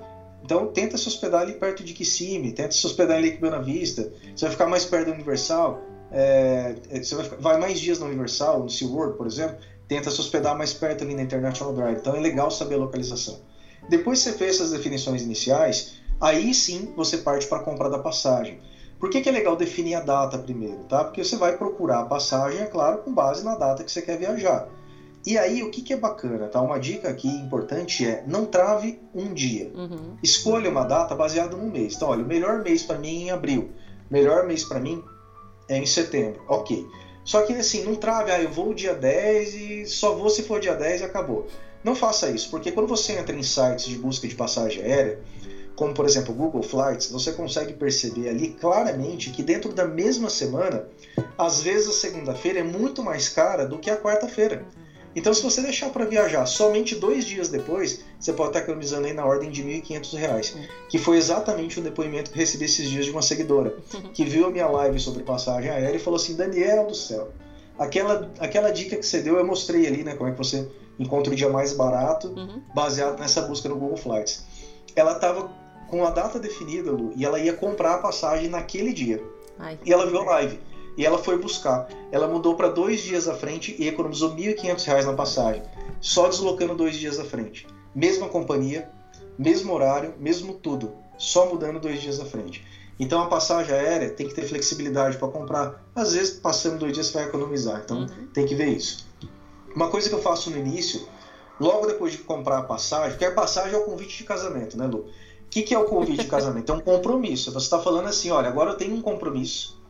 [0.44, 4.12] Então tenta se hospedar ali perto de Kissimmee, tenta se hospedar ali em Buena Vista.
[4.34, 8.06] Você vai ficar mais perto da Universal, é, é, você vai, vai, mais dias na
[8.06, 9.56] Universal, no SeaWorld, por exemplo,
[9.88, 11.98] tenta se hospedar mais perto ali na International Drive.
[11.98, 13.40] Então é legal saber a localização.
[13.88, 17.98] Depois que você fez essas definições iniciais, aí sim você parte para a compra da
[17.98, 18.60] passagem.
[18.98, 20.84] Por que, que, é legal definir a data primeiro?
[20.84, 21.04] Tá?
[21.04, 24.18] Porque você vai procurar a passagem, é claro, com base na data que você quer
[24.18, 24.68] viajar.
[25.26, 26.60] E aí, o que, que é bacana, tá?
[26.60, 29.72] Uma dica aqui importante é não trave um dia.
[29.74, 30.16] Uhum.
[30.22, 31.94] Escolha uma data baseada no mês.
[31.96, 33.70] Então, olha, o melhor mês para mim é em abril.
[34.10, 35.02] O melhor mês para mim
[35.68, 36.42] é em setembro.
[36.46, 36.86] Ok.
[37.24, 40.60] Só que assim, não trave, ah, eu vou dia 10 e só vou se for
[40.60, 41.46] dia 10 e acabou.
[41.82, 45.20] Não faça isso, porque quando você entra em sites de busca de passagem aérea,
[45.76, 50.30] como por exemplo o Google Flights, você consegue perceber ali claramente que dentro da mesma
[50.30, 50.86] semana,
[51.36, 54.64] às vezes a segunda-feira é muito mais cara do que a quarta-feira.
[55.16, 59.12] Então, se você deixar para viajar somente dois dias depois, você pode estar economizando aí
[59.12, 63.12] na ordem de R$ 1.500, que foi exatamente o depoimento que recebi esses dias de
[63.12, 63.76] uma seguidora,
[64.12, 67.28] que viu a minha live sobre passagem aérea e falou assim: Daniel do céu,
[67.78, 70.16] aquela, aquela dica que você deu, eu mostrei ali, né?
[70.16, 70.68] Como é que você
[70.98, 72.60] encontra o dia mais barato, uhum.
[72.74, 74.44] baseado nessa busca no Google Flights.
[74.96, 75.50] Ela estava
[75.88, 79.22] com a data definida, Lu, e ela ia comprar a passagem naquele dia.
[79.58, 79.78] Ai.
[79.84, 80.60] E ela viu a live.
[80.96, 81.88] E ela foi buscar.
[82.12, 85.62] Ela mudou para dois dias à frente e economizou R$ 1.500 na passagem,
[86.00, 87.66] só deslocando dois dias à frente.
[87.94, 88.90] Mesma companhia,
[89.38, 92.64] mesmo horário, mesmo tudo, só mudando dois dias à frente.
[92.98, 95.84] Então a passagem aérea tem que ter flexibilidade para comprar.
[95.94, 97.80] Às vezes, passando dois dias, você vai economizar.
[97.84, 98.28] Então uhum.
[98.32, 99.06] tem que ver isso.
[99.74, 101.08] Uma coisa que eu faço no início,
[101.58, 104.86] logo depois de comprar a passagem, porque a passagem é o convite de casamento, né,
[104.86, 105.06] Lu?
[105.54, 106.72] O que, que é o convite de casamento?
[106.72, 107.52] É um compromisso.
[107.52, 109.80] Você está falando assim: olha, agora eu tenho um compromisso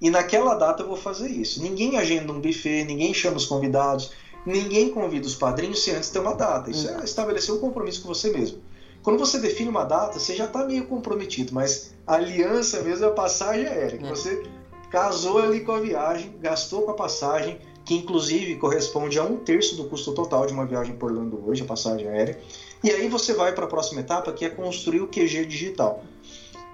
[0.00, 1.62] e naquela data eu vou fazer isso.
[1.62, 4.12] Ninguém agenda um buffet, ninguém chama os convidados,
[4.46, 6.70] ninguém convida os padrinhos se antes ter uma data.
[6.70, 8.62] Isso é estabelecer um compromisso com você mesmo.
[9.02, 13.08] Quando você define uma data, você já está meio comprometido, mas a aliança mesmo é
[13.08, 13.98] a passagem aérea.
[13.98, 14.08] Que é.
[14.08, 14.42] você
[14.90, 19.76] casou ali com a viagem, gastou com a passagem, que inclusive corresponde a um terço
[19.76, 22.40] do custo total de uma viagem por Orlando hoje, a passagem aérea.
[22.82, 26.02] E aí você vai para a próxima etapa, que é construir o QG digital.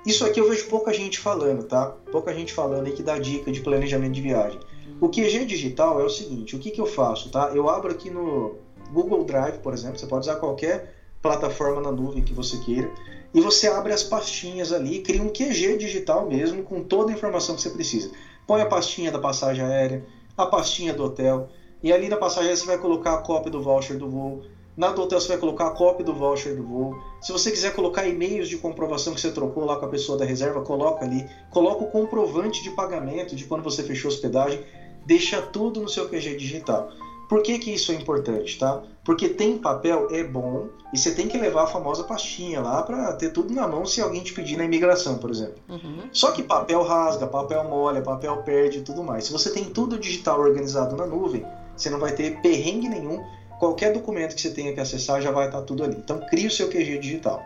[0.07, 1.87] Isso aqui eu vejo pouca gente falando, tá?
[2.13, 4.61] Pouca gente falando aí que dá dica de planejamento de viagem.
[5.01, 7.51] O QG digital é o seguinte, o que, que eu faço, tá?
[7.53, 8.55] Eu abro aqui no
[8.93, 12.89] Google Drive, por exemplo, você pode usar qualquer plataforma na nuvem que você queira,
[13.35, 17.57] e você abre as pastinhas ali, cria um QG digital mesmo, com toda a informação
[17.57, 18.11] que você precisa.
[18.47, 20.07] Põe a pastinha da passagem aérea,
[20.39, 21.49] a pastinha do hotel,
[21.83, 24.43] e ali na passagem você vai colocar a cópia do voucher do voo,
[24.77, 26.95] na do hotel você vai colocar a cópia do voucher do voo.
[27.21, 30.25] Se você quiser colocar e-mails de comprovação que você trocou lá com a pessoa da
[30.25, 31.27] reserva, coloca ali.
[31.51, 34.63] Coloca o comprovante de pagamento de quando você fechou a hospedagem.
[35.07, 36.91] Deixa tudo no seu QG digital.
[37.29, 38.83] Por que, que isso é importante, tá?
[39.05, 43.13] Porque tem papel é bom e você tem que levar a famosa pastinha lá para
[43.15, 45.57] ter tudo na mão se alguém te pedir na imigração, por exemplo.
[45.69, 46.09] Uhum.
[46.13, 49.25] Só que papel rasga, papel molha, papel perde e tudo mais.
[49.25, 51.45] Se você tem tudo digital organizado na nuvem,
[51.77, 53.25] você não vai ter perrengue nenhum
[53.59, 55.97] qualquer documento que você tenha que acessar já vai estar tudo ali.
[55.97, 57.43] Então crie o seu QG digital.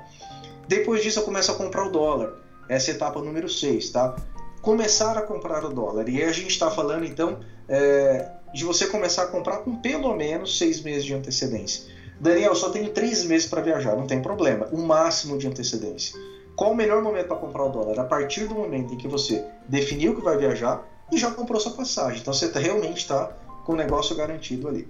[0.68, 2.34] Depois disso eu começo a comprar o dólar.
[2.68, 4.16] Essa é etapa número 6, tá?
[4.62, 6.08] Começar a comprar o dólar.
[6.08, 10.58] E a gente está falando então é, de você começar a comprar com pelo menos
[10.58, 11.90] seis meses de antecedência.
[12.20, 14.68] Daniel, só tenho três meses para viajar, não tem problema.
[14.70, 16.14] O máximo de antecedência.
[16.54, 17.98] Qual o melhor momento para comprar o dólar?
[17.98, 21.72] A partir do momento em que você definiu que vai viajar e já comprou sua
[21.72, 22.20] passagem.
[22.20, 23.32] Então você tá, realmente está
[23.64, 24.86] com o negócio garantido ali.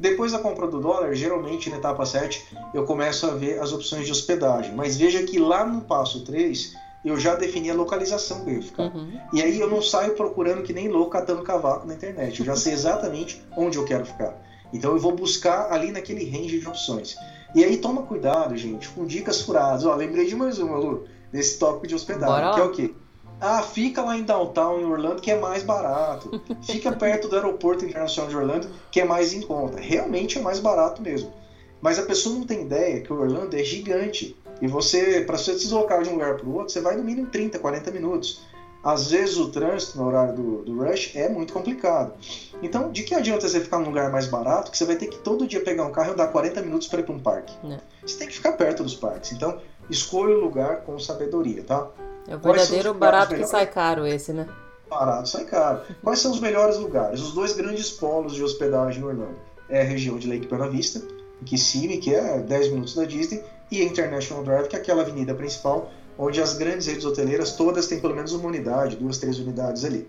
[0.00, 4.06] Depois da compra do dólar, geralmente na etapa 7, eu começo a ver as opções
[4.06, 4.74] de hospedagem.
[4.74, 6.74] Mas veja que lá no passo 3,
[7.04, 8.82] eu já defini a localização que eu ia ficar.
[8.84, 9.20] Uhum.
[9.30, 12.40] E aí eu não saio procurando que nem louco catando cavaco na internet.
[12.40, 14.40] Eu já sei exatamente onde eu quero ficar.
[14.72, 17.14] Então eu vou buscar ali naquele range de opções.
[17.54, 19.84] E aí toma cuidado, gente, com dicas furadas.
[19.84, 22.94] Ó, lembrei de mais uma, Lu, desse tópico de hospedagem, que é o quê?
[23.40, 26.42] Ah, fica lá em downtown, em Orlando, que é mais barato.
[26.62, 29.80] Fica perto do aeroporto internacional de Orlando, que é mais em conta.
[29.80, 31.32] Realmente é mais barato mesmo.
[31.80, 34.36] Mas a pessoa não tem ideia que o Orlando é gigante.
[34.60, 37.02] E você, para você se deslocar de um lugar para o outro, você vai no
[37.02, 38.42] mínimo 30, 40 minutos.
[38.82, 42.14] Às vezes o trânsito no horário do, do, rush é muito complicado.
[42.62, 45.18] Então, de que adianta você ficar num lugar mais barato que você vai ter que
[45.18, 47.54] todo dia pegar um carro e andar 40 minutos para ir para um parque?
[47.62, 47.78] Não.
[48.04, 49.32] Você tem que ficar perto dos parques.
[49.32, 49.58] Então,
[49.90, 51.90] escolha o lugar com sabedoria, tá?
[52.30, 54.48] É o verdadeiro barato que sai caro esse, né?
[54.88, 55.80] Barato sai caro.
[56.00, 57.20] Quais são os melhores lugares?
[57.20, 59.36] Os dois grandes polos de hospedagem no Orlando.
[59.68, 61.02] É a região de Lake Buena Vista,
[61.42, 65.02] em Kissimmee, que é 10 minutos da Disney, e a International Drive, que é aquela
[65.02, 69.38] avenida principal, onde as grandes redes hoteleiras todas têm pelo menos uma unidade, duas, três
[69.40, 70.08] unidades ali.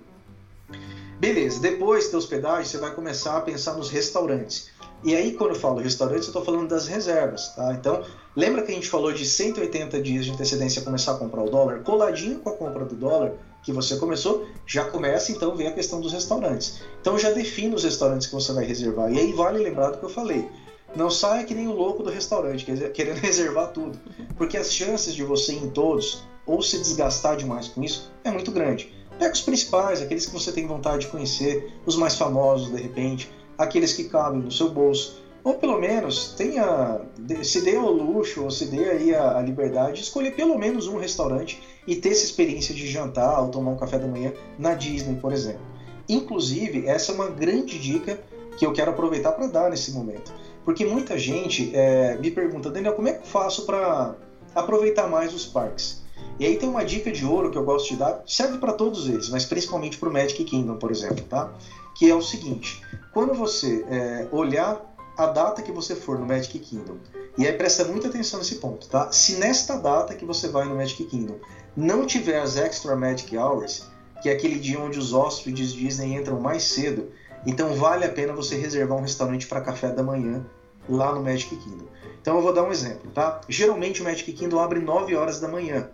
[1.19, 4.70] Beleza, depois da hospedagem, você vai começar a pensar nos restaurantes.
[5.03, 7.73] E aí, quando eu falo restaurantes, eu estou falando das reservas, tá?
[7.73, 8.03] Então,
[8.35, 11.79] lembra que a gente falou de 180 dias de antecedência começar a comprar o dólar?
[11.79, 13.33] Coladinho com a compra do dólar
[13.63, 16.81] que você começou, já começa então vem a questão dos restaurantes.
[16.99, 19.11] Então já define os restaurantes que você vai reservar.
[19.11, 20.47] E aí vale lembrar do que eu falei.
[20.95, 23.99] Não saia que nem o louco do restaurante, querendo reservar tudo.
[24.37, 28.31] Porque as chances de você ir em todos ou se desgastar demais com isso é
[28.31, 28.93] muito grande.
[29.17, 33.31] Pega os principais, aqueles que você tem vontade de conhecer, os mais famosos de repente,
[33.63, 35.21] aqueles que cabem no seu bolso.
[35.43, 37.01] Ou pelo menos tenha,
[37.43, 40.87] se dê ao luxo, ou se dê aí a, a liberdade de escolher pelo menos
[40.87, 44.75] um restaurante e ter essa experiência de jantar ou tomar um café da manhã na
[44.75, 45.61] Disney, por exemplo.
[46.07, 48.19] Inclusive, essa é uma grande dica
[48.57, 50.31] que eu quero aproveitar para dar nesse momento.
[50.63, 54.15] Porque muita gente é, me pergunta, Daniel, como é que eu faço para
[54.53, 56.01] aproveitar mais os parques?
[56.39, 59.07] E aí tem uma dica de ouro que eu gosto de dar, serve para todos
[59.07, 61.51] eles, mas principalmente para o Magic Kingdom, por exemplo, tá?
[61.95, 62.81] Que é o seguinte:
[63.13, 64.81] quando você é, olhar
[65.17, 66.97] a data que você for no Magic Kingdom,
[67.37, 69.11] e aí presta muita atenção nesse ponto, tá?
[69.11, 71.37] Se nesta data que você vai no Magic Kingdom
[71.75, 73.85] não tiver as Extra Magic Hours,
[74.21, 77.11] que é aquele dia onde os hóspedes Disney entram mais cedo,
[77.45, 80.45] então vale a pena você reservar um restaurante para café da manhã
[80.87, 81.85] lá no Magic Kingdom.
[82.21, 83.41] Então eu vou dar um exemplo, tá?
[83.49, 85.89] Geralmente o Magic Kingdom abre 9 horas da manhã.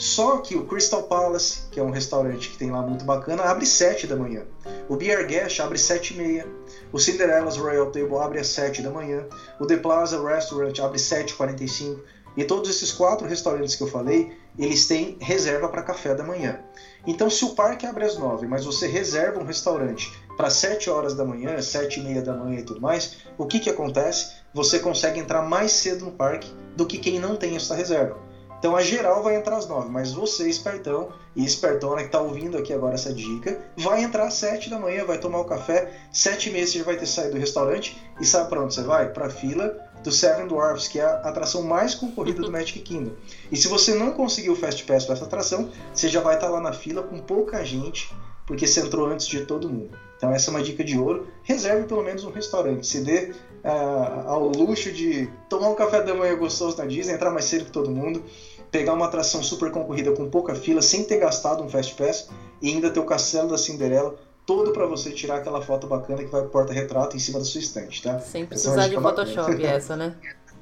[0.00, 3.66] Só que o Crystal Palace, que é um restaurante que tem lá muito bacana, abre
[3.66, 4.44] 7 da manhã.
[4.88, 6.46] O Beer Guest abre 7 e meia.
[6.90, 9.26] O Cinderella's Royal Table abre às 7 da manhã.
[9.60, 11.98] O The Plaza Restaurant abre 7h45.
[12.34, 16.60] E todos esses quatro restaurantes que eu falei, eles têm reserva para café da manhã.
[17.06, 21.12] Então, se o parque abre às 9, mas você reserva um restaurante para 7 horas
[21.14, 24.32] da manhã, 7 e meia da manhã e tudo mais, o que, que acontece?
[24.54, 28.29] Você consegue entrar mais cedo no parque do que quem não tem essa reserva.
[28.60, 32.58] Então a geral vai entrar às 9, mas você, espertão e espertona que está ouvindo
[32.58, 36.50] aqui agora essa dica, vai entrar às 7 da manhã, vai tomar o café, 7
[36.50, 39.08] e meia você já vai ter saído do restaurante e sabe para onde você vai?
[39.08, 39.74] Para a fila
[40.04, 43.12] do Seven Dwarfs, que é a atração mais concorrida do Magic Kingdom.
[43.50, 46.48] E se você não conseguir o Fast Pass para essa atração, você já vai estar
[46.48, 48.14] tá lá na fila com pouca gente,
[48.46, 49.96] porque você entrou antes de todo mundo.
[50.16, 51.26] Então essa é uma dica de ouro.
[51.42, 52.86] Reserve pelo menos um restaurante.
[52.86, 53.32] Se dê
[53.64, 57.64] uh, ao luxo de tomar um café da manhã gostoso na Disney, entrar mais cedo
[57.64, 58.22] que todo mundo
[58.70, 62.28] pegar uma atração super concorrida com pouca fila, sem ter gastado um Fast Pass
[62.62, 64.16] e ainda ter o Castelo da Cinderela
[64.46, 67.60] todo para você tirar aquela foto bacana que vai pro porta-retrato em cima da sua
[67.60, 68.18] estante, tá?
[68.18, 69.68] Sem precisar de Photoshop bacana.
[69.68, 70.14] essa, né?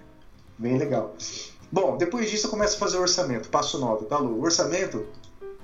[0.59, 1.15] Bem legal.
[1.71, 4.39] Bom, depois disso eu começo a fazer o orçamento, passo 9, tá, Lu?
[4.39, 5.07] O orçamento,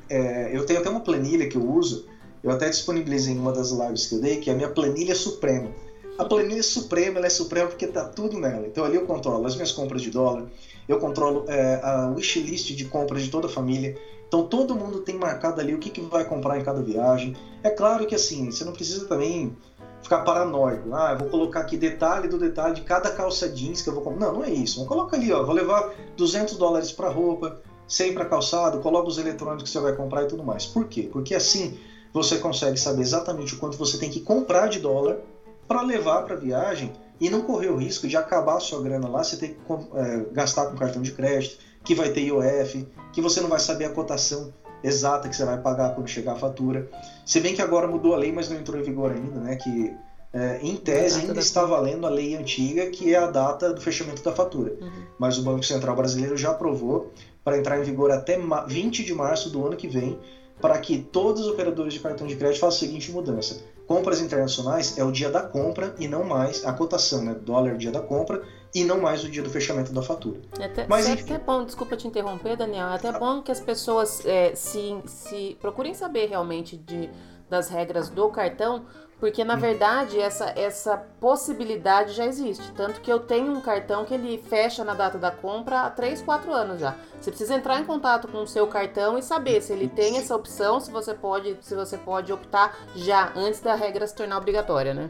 [0.09, 2.07] é, eu tenho até uma planilha que eu uso,
[2.43, 5.15] eu até disponibilizei em uma das lives que eu dei, que é a minha planilha
[5.15, 5.71] suprema.
[6.17, 8.67] A planilha suprema, ela é suprema porque tá tudo nela.
[8.67, 10.47] Então ali eu controlo as minhas compras de dólar,
[10.89, 13.97] eu controlo é, a wishlist de compras de toda a família.
[14.29, 17.37] Então todo mundo tem marcado ali o que, que vai comprar em cada viagem.
[17.63, 19.57] É claro que assim, você não precisa também
[20.03, 20.95] ficar paranoico.
[20.95, 24.03] Ah, eu vou colocar aqui detalhe do detalhe de cada calça jeans que eu vou
[24.03, 24.27] comprar.
[24.27, 24.85] Não, não é isso.
[24.87, 29.65] Coloca ali, ó, vou levar 200 dólares para roupa, 100 para calçado, coloca os eletrônicos
[29.65, 30.65] que você vai comprar e tudo mais.
[30.65, 31.09] Por quê?
[31.13, 31.77] Porque assim
[32.13, 35.19] você consegue saber exatamente o quanto você tem que comprar de dólar
[35.67, 39.09] para levar para a viagem e não correr o risco de acabar a sua grana
[39.09, 43.21] lá, você ter que é, gastar com cartão de crédito, que vai ter IOF, que
[43.21, 46.89] você não vai saber a cotação exata que você vai pagar quando chegar a fatura.
[47.25, 49.57] Se bem que agora mudou a lei, mas não entrou em vigor ainda, né?
[49.57, 49.95] Que
[50.33, 54.23] é, em tese ainda está valendo a lei antiga, que é a data do fechamento
[54.23, 54.75] da fatura.
[54.81, 54.91] Uhum.
[55.19, 57.13] Mas o Banco Central Brasileiro já aprovou
[57.43, 60.19] para entrar em vigor até 20 de março do ano que vem,
[60.61, 64.99] para que todos os operadores de cartão de crédito façam a seguinte mudança: compras internacionais
[64.99, 67.35] é o dia da compra e não mais a cotação, né?
[67.35, 68.43] Dólar dia da compra
[68.75, 70.41] e não mais o dia do fechamento da fatura.
[70.59, 73.19] É até, Mas, é até bom, desculpa te interromper, Daniel, é até ah.
[73.19, 77.09] bom que as pessoas é, se, se procurem saber realmente de,
[77.49, 78.85] das regras do cartão,
[79.25, 82.71] porque na verdade essa, essa possibilidade já existe.
[82.73, 86.21] Tanto que eu tenho um cartão que ele fecha na data da compra há 3,
[86.21, 86.95] 4 anos já.
[87.19, 90.37] Você precisa entrar em contato com o seu cartão e saber se ele tem essa
[90.37, 94.93] opção, se você pode, se você pode optar já antes da regra se tornar obrigatória,
[94.93, 95.09] né?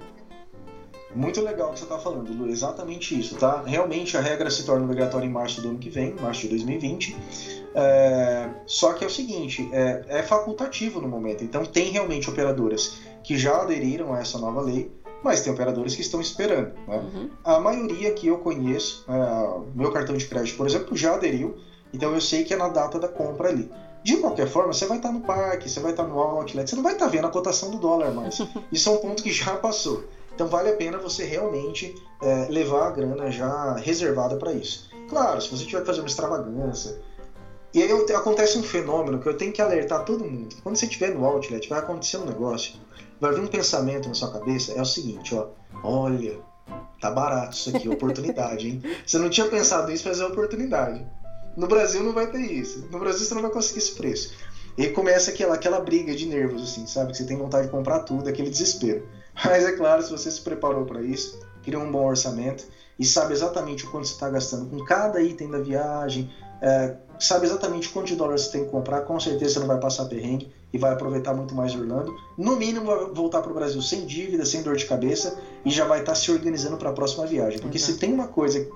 [1.13, 2.49] Muito legal o que você está falando, Lu.
[2.49, 3.65] Exatamente isso, tá?
[3.67, 7.17] Realmente a regra se torna obrigatória em março do ano que vem, março de 2020.
[7.75, 8.49] É...
[8.65, 10.05] Só que é o seguinte, é...
[10.07, 11.43] é facultativo no momento.
[11.43, 14.93] Então tem realmente operadoras que já aderiram a essa nova lei,
[15.23, 16.75] mas tem operadores que estão esperando.
[16.87, 16.97] Né?
[16.97, 17.31] Uhum.
[17.43, 19.61] A maioria que eu conheço, é...
[19.75, 21.57] meu cartão de crédito, por exemplo, já aderiu.
[21.93, 23.71] Então eu sei que é na data da compra ali.
[24.05, 26.83] De qualquer forma, você vai estar no parque, você vai estar no outlet, você não
[26.83, 28.39] vai estar vendo a cotação do dólar mais.
[28.71, 30.05] Isso é um ponto que já passou.
[30.35, 34.91] Então vale a pena você realmente é, levar a grana já reservada para isso.
[35.09, 37.01] Claro, se você tiver que fazer uma extravagância.
[37.73, 40.57] E aí acontece um fenômeno que eu tenho que alertar todo mundo.
[40.63, 42.75] Quando você estiver no outlet, vai acontecer um negócio,
[43.25, 45.49] vai vir um pensamento na sua cabeça, é o seguinte, ó,
[45.83, 46.39] olha,
[47.01, 48.83] tá barato isso aqui, oportunidade, hein?
[49.07, 51.05] Você não tinha pensado nisso, mas é oportunidade.
[51.57, 52.89] No Brasil não vai ter isso.
[52.91, 54.35] No Brasil você não vai conseguir esse preço.
[54.77, 57.13] E começa aquela, aquela briga de nervos, assim, sabe?
[57.13, 59.07] Que você tem vontade de comprar tudo, aquele desespero.
[59.45, 62.67] Mas é claro, se você se preparou para isso, criou um bom orçamento
[62.99, 66.29] e sabe exatamente o quanto você está gastando com cada item da viagem,
[66.65, 69.79] é, sabe exatamente quanto de dólares você tem que comprar, com certeza você não vai
[69.79, 72.11] passar perrengue e vai aproveitar muito mais Orlando.
[72.39, 75.85] No mínimo, vai voltar para o Brasil sem dívida, sem dor de cabeça e já
[75.85, 77.59] vai estar tá se organizando para a próxima viagem.
[77.59, 77.85] Porque uhum.
[77.85, 78.67] se tem uma coisa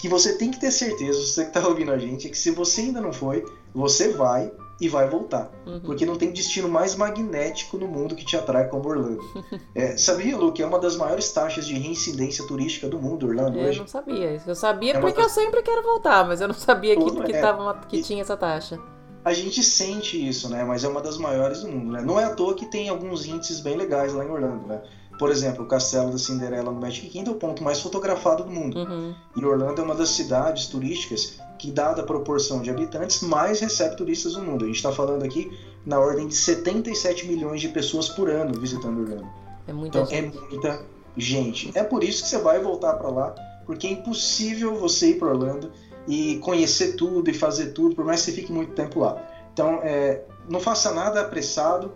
[0.00, 2.50] que você tem que ter certeza, você que está ouvindo a gente, é que se
[2.50, 3.44] você ainda não foi,
[3.74, 4.50] você vai
[4.80, 5.50] e vai voltar.
[5.66, 5.80] Uhum.
[5.80, 9.18] Porque não tem destino mais magnético no mundo que te atrai como Orlando.
[9.74, 13.58] É, sabia, Lu, que é uma das maiores taxas de reincidência turística do mundo, Orlando,
[13.58, 13.78] eu hoje?
[13.78, 14.50] Eu não sabia isso.
[14.50, 17.40] Eu sabia é porque eu sempre quero voltar, mas eu não sabia que, que, é,
[17.40, 18.78] tava uma, que tinha essa taxa.
[19.24, 20.64] A gente sente isso, né?
[20.64, 22.02] Mas é uma das maiores do mundo, né?
[22.02, 24.82] Não é à toa que tem alguns índices bem legais lá em Orlando, né?
[25.18, 28.50] Por exemplo, o Castelo da Cinderela no Magic Kingdom é o ponto mais fotografado do
[28.50, 28.78] mundo.
[28.78, 29.14] Uhum.
[29.36, 33.96] E Orlando é uma das cidades turísticas que, dada a proporção de habitantes, mais recebe
[33.96, 34.64] turistas no mundo.
[34.64, 35.50] A gente está falando aqui
[35.84, 39.28] na ordem de 77 milhões de pessoas por ano visitando Orlando.
[39.66, 40.36] É muita então, é gente.
[40.36, 40.86] É muita
[41.16, 41.78] gente.
[41.78, 43.34] É por isso que você vai voltar para lá,
[43.66, 45.72] porque é impossível você ir para Orlando
[46.06, 49.22] e conhecer tudo e fazer tudo, por mais que você fique muito tempo lá.
[49.52, 51.92] Então, é, não faça nada apressado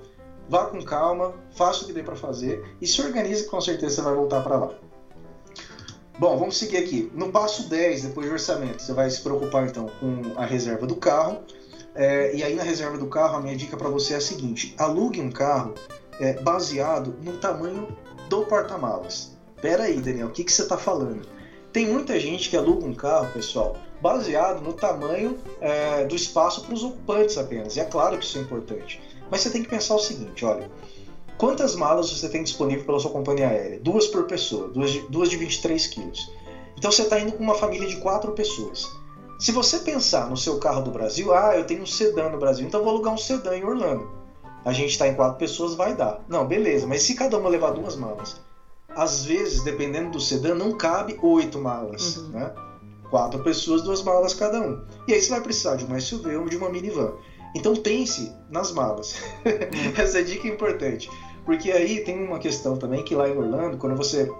[0.49, 4.03] vá com calma, faça o que dê para fazer e se organize com certeza você
[4.03, 4.71] vai voltar para lá.
[6.23, 7.11] Bom, vamos seguir aqui.
[7.17, 10.95] No passo 10, depois de orçamento, você vai se preocupar então com a reserva do
[10.95, 11.43] carro.
[11.97, 14.73] É, e aí na reserva do carro, a minha dica para você é a seguinte:
[14.79, 15.75] alugue um carro
[16.21, 17.89] é, baseado no tamanho
[18.29, 19.37] do porta-malas.
[19.61, 21.27] Pera aí, Daniel, o que, que você está falando?
[21.73, 26.73] Tem muita gente que aluga um carro, pessoal, baseado no tamanho é, do espaço para
[26.73, 27.75] os ocupantes apenas.
[27.75, 29.03] E é claro que isso é importante.
[29.29, 30.71] Mas você tem que pensar o seguinte, olha,
[31.39, 33.81] quantas malas você tem disponível pela sua companhia aérea?
[33.81, 36.31] Duas por pessoa, duas de, duas de 23 quilos.
[36.77, 38.89] Então você está indo com uma família de quatro pessoas.
[39.39, 42.67] Se você pensar no seu carro do Brasil, ah, eu tenho um sedã no Brasil,
[42.67, 44.09] então vou alugar um sedã em Orlando.
[44.65, 46.25] A gente está em quatro pessoas, vai dar.
[46.29, 48.41] Não, beleza, mas se cada uma levar duas malas?
[48.95, 52.29] Às vezes, dependendo do sedã, não cabe oito malas, uhum.
[52.29, 52.53] né?
[53.11, 54.85] Quatro pessoas, duas malas cada um.
[55.09, 57.13] E aí você vai precisar de uma SUV ou de uma minivan.
[57.55, 59.15] Então pense nas malas.
[59.97, 61.11] Essa dica é importante.
[61.45, 64.31] Porque aí tem uma questão também que lá em Orlando, quando você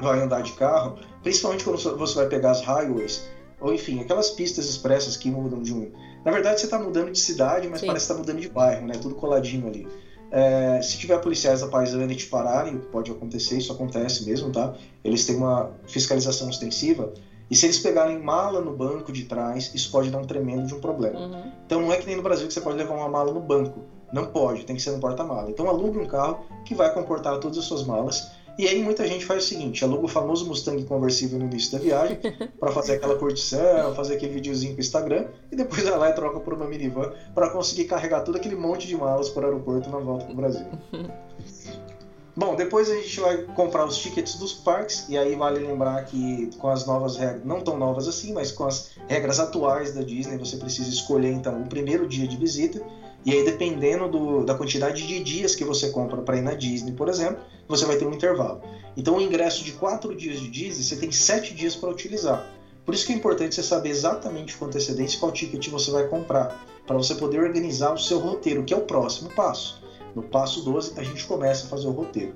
[0.00, 3.28] vai andar de carro, principalmente quando você vai pegar as highways,
[3.60, 5.90] ou enfim, aquelas pistas expressas que mudam de um.
[6.24, 7.86] Na verdade, você está mudando de cidade, mas Sim.
[7.86, 8.94] parece que está mudando de bairro, né?
[9.00, 9.88] Tudo coladinho ali.
[10.30, 14.74] É, se tiver policiais da paisana e te pararem, pode acontecer, isso acontece mesmo, tá?
[15.02, 17.12] Eles têm uma fiscalização ostensiva.
[17.50, 20.74] E se eles pegarem mala no banco de trás, isso pode dar um tremendo de
[20.74, 21.18] um problema.
[21.18, 21.52] Uhum.
[21.66, 23.84] Então não é que nem no Brasil que você pode levar uma mala no banco.
[24.12, 25.50] Não pode, tem que ser no porta-mala.
[25.50, 28.30] Então alugue um carro que vai comportar todas as suas malas.
[28.58, 31.78] E aí muita gente faz o seguinte, aluga o famoso Mustang conversível no início da
[31.78, 32.18] viagem
[32.58, 36.40] para fazer aquela curtição, fazer aquele videozinho pro Instagram e depois vai lá e troca
[36.40, 39.98] por uma minivan para conseguir carregar todo aquele monte de malas para o aeroporto na
[39.98, 40.66] volta pro Brasil.
[42.38, 46.48] Bom, depois a gente vai comprar os tickets dos parques, e aí vale lembrar que
[46.56, 50.38] com as novas regras, não tão novas assim, mas com as regras atuais da Disney,
[50.38, 52.80] você precisa escolher então o primeiro dia de visita,
[53.24, 56.92] e aí dependendo do, da quantidade de dias que você compra para ir na Disney,
[56.92, 58.62] por exemplo, você vai ter um intervalo.
[58.96, 62.48] Então o ingresso de quatro dias de Disney, você tem sete dias para utilizar.
[62.86, 66.64] Por isso que é importante você saber exatamente com antecedência qual ticket você vai comprar,
[66.86, 69.87] para você poder organizar o seu roteiro, que é o próximo passo.
[70.18, 72.34] No passo 12, a gente começa a fazer o roteiro.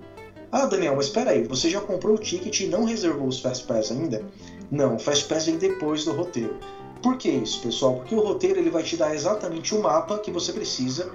[0.53, 3.67] Ah, Daniel, mas espera aí, você já comprou o ticket e não reservou os Fast
[3.67, 4.23] Pass ainda?
[4.71, 6.59] Não, o Fast Pass vem depois do roteiro.
[7.03, 7.97] Por que isso, pessoal?
[7.97, 11.11] Porque o roteiro ele vai te dar exatamente o mapa que você precisa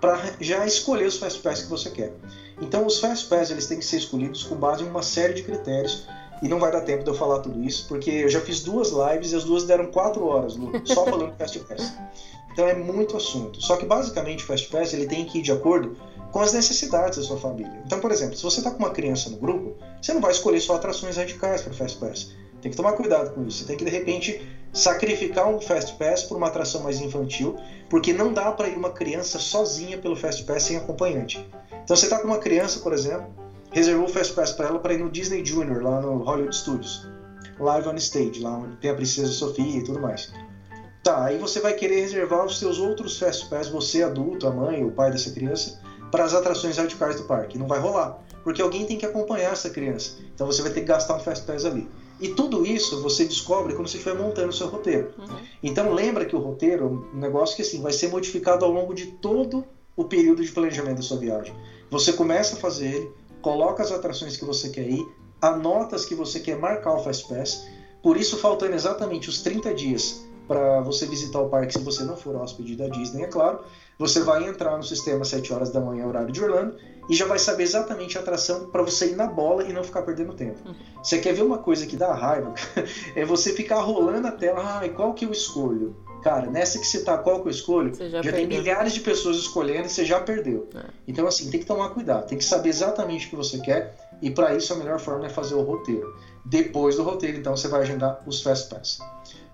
[0.00, 2.14] para já escolher os Fast Pass que você quer.
[2.62, 5.42] Então, os Fast Pass eles têm que ser escolhidos com base em uma série de
[5.42, 6.06] critérios
[6.42, 8.90] e não vai dar tempo de eu falar tudo isso, porque eu já fiz duas
[8.90, 11.92] lives e as duas deram quatro horas, Lu, só falando Fast Pass.
[12.56, 13.60] Então é muito assunto.
[13.60, 15.94] Só que basicamente o Fast Pass ele tem que ir de acordo
[16.32, 17.82] com as necessidades da sua família.
[17.84, 20.58] Então, por exemplo, se você está com uma criança no grupo, você não vai escolher
[20.60, 22.32] só atrações radicais para o Fast Pass.
[22.62, 23.58] Tem que tomar cuidado com isso.
[23.58, 24.40] Você tem que de repente
[24.72, 27.56] sacrificar um Fast Pass por uma atração mais infantil,
[27.90, 31.46] porque não dá para ir uma criança sozinha pelo Fast Pass sem acompanhante.
[31.84, 33.26] Então, você está com uma criança, por exemplo,
[33.70, 37.06] reservou o Fast Pass para ela para ir no Disney Junior lá no Hollywood Studios,
[37.60, 40.32] live on stage, lá onde tem a princesa Sofia e tudo mais.
[41.06, 44.84] Tá, aí você vai querer reservar os seus outros Fast Pass, você adulto, a mãe,
[44.84, 45.80] o pai dessa criança,
[46.10, 47.56] para as atrações radicais do parque.
[47.56, 50.18] Não vai rolar, porque alguém tem que acompanhar essa criança.
[50.34, 51.88] Então você vai ter que gastar um Fast Pass ali.
[52.20, 55.14] E tudo isso você descobre quando você estiver montando o seu roteiro.
[55.16, 55.36] Uhum.
[55.62, 58.92] Então lembra que o roteiro é um negócio que assim, vai ser modificado ao longo
[58.92, 59.64] de todo
[59.94, 61.54] o período de planejamento da sua viagem.
[61.88, 65.06] Você começa a fazer ele, coloca as atrações que você quer ir,
[65.40, 67.64] anotas que você quer marcar o Fast Pass.
[68.02, 72.16] Por isso, faltando exatamente os 30 dias para você visitar o parque, se você não
[72.16, 73.60] for hóspede da Disney, é claro,
[73.98, 76.76] você vai entrar no sistema às 7 horas da manhã, horário de Orlando,
[77.08, 80.02] e já vai saber exatamente a atração para você ir na bola e não ficar
[80.02, 80.58] perdendo tempo.
[80.66, 80.74] Uhum.
[81.02, 82.52] Você quer ver uma coisa que dá raiva?
[83.14, 85.96] é você ficar rolando a tela, ah, qual que eu escolho?
[86.22, 87.94] Cara, nessa que você tá, qual que eu escolho?
[87.94, 90.68] já, já tem milhares de pessoas escolhendo e você já perdeu.
[90.74, 90.80] É.
[91.06, 94.28] Então, assim, tem que tomar cuidado, tem que saber exatamente o que você quer, e
[94.28, 96.16] para isso a melhor forma é fazer o roteiro.
[96.44, 98.98] Depois do roteiro, então, você vai agendar os Fast Pass.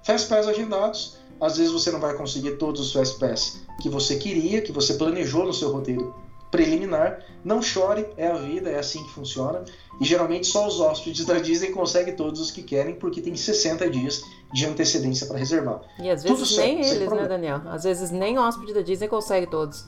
[0.05, 4.17] Fast Pass agendados, às vezes você não vai conseguir todos os Fast Pass que você
[4.17, 6.15] queria, que você planejou no seu roteiro
[6.53, 7.25] preliminar.
[7.45, 9.65] Não chore, é a vida, é assim que funciona.
[10.01, 13.89] E geralmente só os hóspedes da Disney conseguem todos os que querem, porque tem 60
[13.91, 14.23] dias
[14.53, 15.81] de antecedência para reservar.
[15.99, 17.63] E às vezes Tudo nem certo, eles, né, Daniel?
[17.67, 19.87] Às vezes nem o hóspede da Disney consegue todos.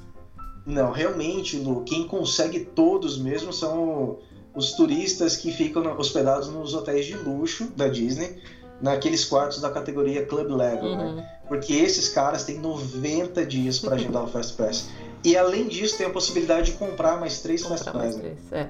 [0.66, 4.18] Não, realmente, Lu, quem consegue todos mesmo são
[4.54, 8.40] os turistas que ficam hospedados nos hotéis de luxo da Disney
[8.80, 11.04] naqueles quartos da categoria Club Level, né?
[11.04, 11.14] uhum.
[11.16, 11.30] né?
[11.48, 14.88] Porque esses caras têm 90 dias para agendar o Fast Pass.
[15.22, 18.16] E além disso, tem a possibilidade de comprar mais três comprar Fast Pass.
[18.16, 18.34] Né?
[18.52, 18.68] É.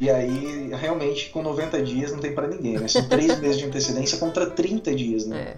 [0.00, 2.88] E aí, realmente, com 90 dias não tem para ninguém, né?
[2.88, 5.54] São três meses de antecedência contra 30 dias, né?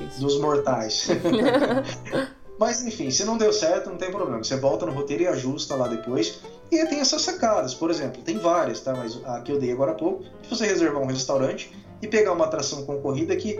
[0.00, 0.20] É.
[0.20, 1.08] Dos mortais.
[2.58, 4.42] Mas enfim, se não deu certo, não tem problema.
[4.42, 6.40] Você volta no roteiro e ajusta lá depois.
[6.72, 8.94] E tem essas sacadas, por exemplo, tem várias, tá?
[8.94, 11.72] Mas a que eu dei agora há pouco, se você reservar um restaurante
[12.02, 13.58] e pegar uma atração concorrida que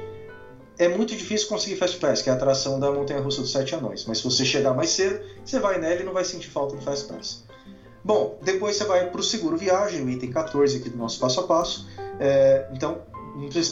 [0.78, 3.74] é muito difícil conseguir Fast Pass, que é a atração da Montanha Russa dos Sete
[3.74, 4.04] Anões.
[4.06, 6.82] Mas se você chegar mais cedo, você vai nela e não vai sentir falta do
[6.82, 7.44] Fast Pass.
[8.04, 11.40] Bom, depois você vai para o seguro viagem, o item 14 aqui do nosso passo
[11.40, 11.88] a passo.
[12.20, 13.02] É, então,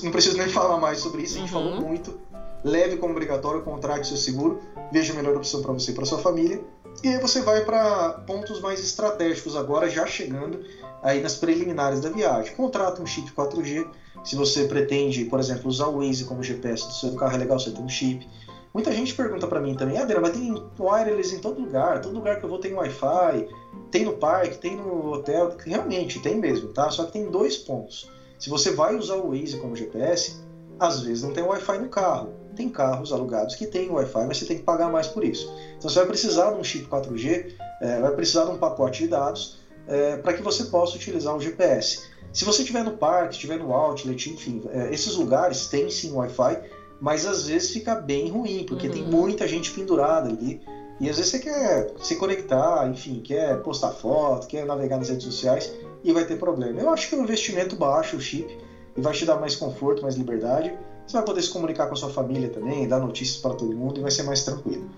[0.03, 1.63] não preciso, nem falar mais sobre isso, a gente uhum.
[1.63, 2.21] falou muito.
[2.65, 4.61] Leve como obrigatório, contrate seu seguro,
[4.91, 6.61] veja a melhor opção para você e para sua família.
[7.05, 10.65] E aí você vai para pontos mais estratégicos agora, já chegando
[11.03, 12.55] aí nas preliminares da viagem.
[12.57, 13.87] Contrata um chip 4G,
[14.25, 17.59] se você pretende, por exemplo, usar o Waze como GPS do seu carro, é legal
[17.59, 18.27] você ter um chip.
[18.75, 22.39] Muita gente pergunta para mim também, ah, mas tem wireless em todo lugar, todo lugar
[22.39, 23.49] que eu vou tem Wi-Fi,
[23.91, 26.91] tem no parque, tem no hotel, realmente tem mesmo, tá?
[26.91, 28.11] Só que tem dois pontos.
[28.39, 30.37] Se você vai usar o Waze como GPS,
[30.79, 32.35] às vezes não tem Wi-Fi no carro.
[32.55, 35.51] Tem carros alugados que tem Wi-Fi, mas você tem que pagar mais por isso.
[35.77, 39.09] Então você vai precisar de um chip 4G, é, vai precisar de um pacote de
[39.09, 41.99] dados é, para que você possa utilizar o GPS.
[42.33, 46.61] Se você estiver no parque, estiver no outlet, enfim, é, esses lugares têm sim Wi-Fi,
[47.01, 48.93] mas às vezes fica bem ruim, porque uhum.
[48.93, 50.61] tem muita gente pendurada ali.
[50.99, 55.25] E às vezes você quer se conectar, enfim, quer postar foto, quer navegar nas redes
[55.25, 55.71] sociais
[56.03, 56.81] e vai ter problema.
[56.81, 58.57] Eu acho que é um investimento baixo o chip
[58.97, 60.73] e vai te dar mais conforto, mais liberdade.
[61.07, 63.99] Você vai poder se comunicar com a sua família também, dar notícias para todo mundo
[63.99, 64.89] e vai ser mais tranquilo.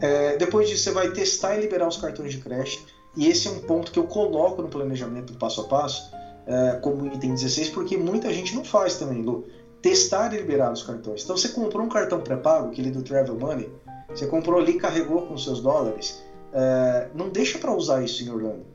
[0.00, 2.84] É, depois disso, você vai testar e liberar os cartões de crédito.
[3.16, 6.10] E esse é um ponto que eu coloco no planejamento passo a passo,
[6.46, 9.46] é, como item 16, porque muita gente não faz também, Lu.
[9.82, 11.24] Testar e liberar os cartões.
[11.24, 13.70] Então você comprou um cartão pré-pago, aquele do Travel Money,
[14.08, 16.22] você comprou ali, carregou com seus dólares,
[16.52, 18.66] é, não deixa para usar isso em Orlando.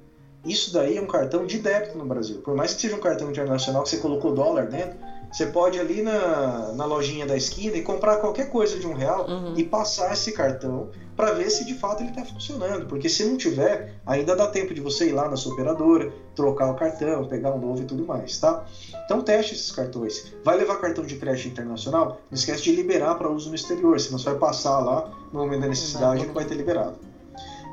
[0.45, 2.39] Isso daí é um cartão de débito no Brasil.
[2.41, 4.97] Por mais que seja um cartão internacional que você colocou dólar dentro,
[5.31, 9.27] você pode ali na, na lojinha da esquina e comprar qualquer coisa de um real
[9.27, 9.53] uhum.
[9.57, 12.87] e passar esse cartão para ver se de fato ele está funcionando.
[12.87, 16.69] Porque se não tiver, ainda dá tempo de você ir lá na sua operadora, trocar
[16.69, 18.65] o cartão, pegar um novo e tudo mais, tá?
[19.05, 20.33] Então teste esses cartões.
[20.43, 22.19] Vai levar cartão de crédito internacional?
[22.29, 25.61] Não esquece de liberar para uso no exterior, senão você vai passar lá no momento
[25.61, 26.97] da necessidade e não vai ter liberado.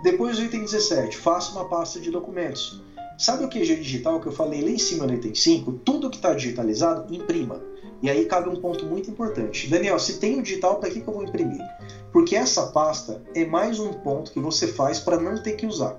[0.02, 2.82] Depois do item 17, faça uma pasta de documentos.
[3.18, 5.72] Sabe o QG digital que eu falei lá em cima no item 5?
[5.84, 7.60] Tudo que está digitalizado, imprima.
[8.02, 9.68] E aí cabe um ponto muito importante.
[9.68, 11.62] Daniel, se tem o digital, para que, que eu vou imprimir?
[12.12, 15.96] Porque essa pasta é mais um ponto que você faz para não ter que usar.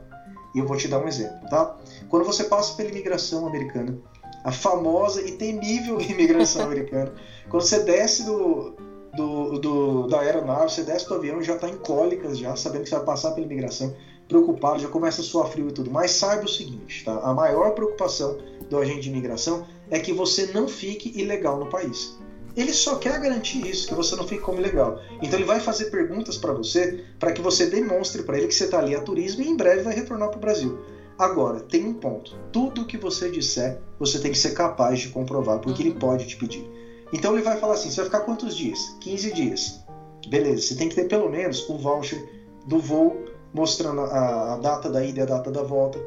[0.53, 1.77] E eu vou te dar um exemplo, tá?
[2.09, 3.97] Quando você passa pela imigração americana,
[4.43, 7.13] a famosa e temível imigração americana,
[7.49, 8.75] quando você desce do,
[9.15, 12.89] do, do, da aeronave, você desce do avião já está em cólicas, já sabendo que
[12.89, 13.95] você vai passar pela imigração,
[14.27, 15.91] preocupado, já começa a suar frio e tudo.
[15.91, 17.19] Mas saiba o seguinte, tá?
[17.19, 18.37] A maior preocupação
[18.69, 22.17] do agente de imigração é que você não fique ilegal no país.
[22.55, 24.99] Ele só quer garantir isso, que você não fique como ilegal.
[25.21, 28.65] Então ele vai fazer perguntas para você, para que você demonstre para ele que você
[28.65, 30.79] está ali a turismo e em breve vai retornar para o Brasil.
[31.17, 32.35] Agora, tem um ponto.
[32.51, 36.35] Tudo que você disser, você tem que ser capaz de comprovar, porque ele pode te
[36.37, 36.67] pedir.
[37.11, 38.95] Então ele vai falar assim: você vai ficar quantos dias?
[39.01, 39.83] 15 dias.
[40.27, 42.23] Beleza, você tem que ter pelo menos o voucher
[42.65, 45.99] do voo mostrando a, a data da ida e a data da volta.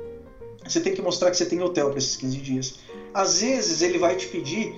[0.67, 2.75] Você tem que mostrar que você tem hotel para esses 15 dias.
[3.15, 4.75] Às vezes ele vai te pedir,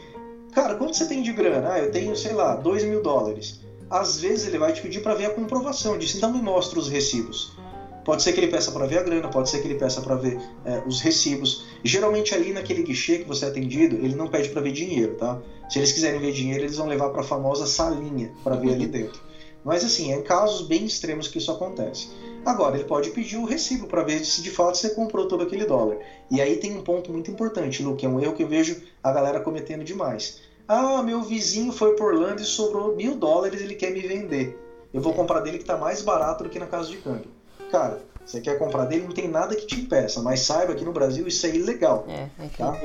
[0.53, 1.73] cara, quanto você tem de grana?
[1.73, 3.61] Ah, eu tenho, sei lá, 2 mil dólares.
[3.91, 6.89] Às vezes ele vai te pedir para ver a comprovação disso, então me mostra os
[6.89, 7.57] recibos.
[8.05, 10.15] Pode ser que ele peça para ver a grana, pode ser que ele peça para
[10.15, 11.67] ver é, os recibos.
[11.85, 15.39] Geralmente ali naquele guichê que você é atendido, ele não pede para ver dinheiro, tá?
[15.69, 18.87] Se eles quiserem ver dinheiro, eles vão levar para a famosa salinha para ver ali
[18.87, 19.21] dentro.
[19.63, 22.09] Mas assim, é em casos bem extremos que isso acontece.
[22.49, 25.67] Agora, ele pode pedir o recibo para ver se de fato você comprou todo aquele
[25.67, 25.99] dólar.
[26.31, 28.81] E aí tem um ponto muito importante, Lu, que é um erro que eu vejo
[29.03, 30.41] a galera cometendo demais.
[30.67, 34.59] Ah, meu vizinho foi por Orlando e sobrou mil dólares, ele quer me vender.
[34.95, 37.31] Eu vou comprar dele que está mais barato do que na casa de câmbio.
[37.71, 40.93] Cara, você quer comprar dele, não tem nada que te impeça, mas saiba que no
[40.93, 42.07] Brasil isso é ilegal.
[42.09, 42.81] É, é tá?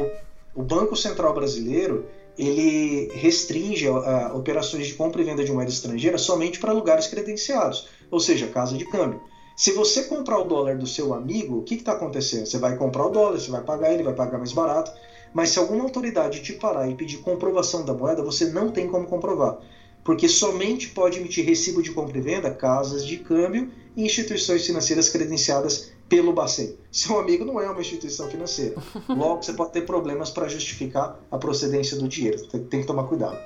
[0.53, 2.05] o, o Banco Central Brasileiro
[2.37, 7.87] ele restringe a, operações de compra e venda de moeda estrangeira somente para lugares credenciados,
[8.11, 9.21] ou seja, casa de câmbio.
[9.55, 12.47] Se você comprar o dólar do seu amigo, o que está acontecendo?
[12.47, 14.91] Você vai comprar o dólar, você vai pagar ele, vai pagar mais barato,
[15.31, 19.07] mas se alguma autoridade te parar e pedir comprovação da moeda, você não tem como
[19.07, 19.59] comprovar,
[20.03, 25.09] porque somente pode emitir recibo de compra e venda casas de câmbio e instituições financeiras
[25.09, 26.75] credenciadas pelo Bacen.
[26.91, 28.75] Seu amigo não é uma instituição financeira.
[29.07, 32.45] Logo, você pode ter problemas para justificar a procedência do dinheiro.
[32.47, 33.37] Tem que tomar cuidado.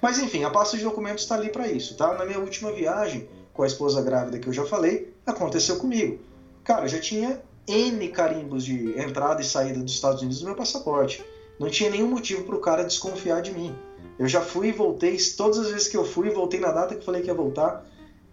[0.00, 2.14] Mas enfim, a pasta de documentos está ali para isso, tá?
[2.14, 6.18] Na minha última viagem com a esposa grávida que eu já falei, aconteceu comigo.
[6.62, 10.56] Cara, eu já tinha N carimbos de entrada e saída dos Estados Unidos no meu
[10.56, 11.24] passaporte.
[11.58, 13.74] Não tinha nenhum motivo para o cara desconfiar de mim.
[14.18, 17.04] Eu já fui e voltei, todas as vezes que eu fui, voltei na data que
[17.04, 17.86] falei que ia voltar.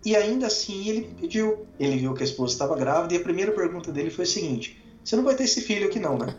[0.06, 1.66] E ainda assim ele pediu.
[1.80, 4.84] Ele viu que a esposa estava grávida e a primeira pergunta dele foi a seguinte:
[5.04, 6.36] Você não vai ter esse filho aqui, não, né?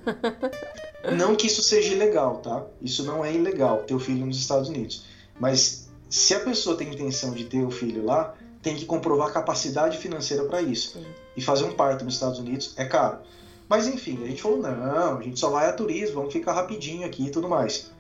[1.17, 2.67] não que isso seja ilegal, tá?
[2.83, 5.07] Isso não é ilegal, ter o filho nos Estados Unidos.
[5.41, 8.35] Mas se a pessoa tem intenção de ter o filho lá,
[8.65, 10.95] tem que comprovar capacidade financeira para isso.
[10.95, 11.05] Sim.
[11.37, 13.19] E fazer um parto nos Estados Unidos é caro.
[13.69, 17.07] Mas enfim, a gente falou: não, a gente só vai a turismo, vamos ficar rapidinho
[17.07, 17.93] aqui e tudo mais.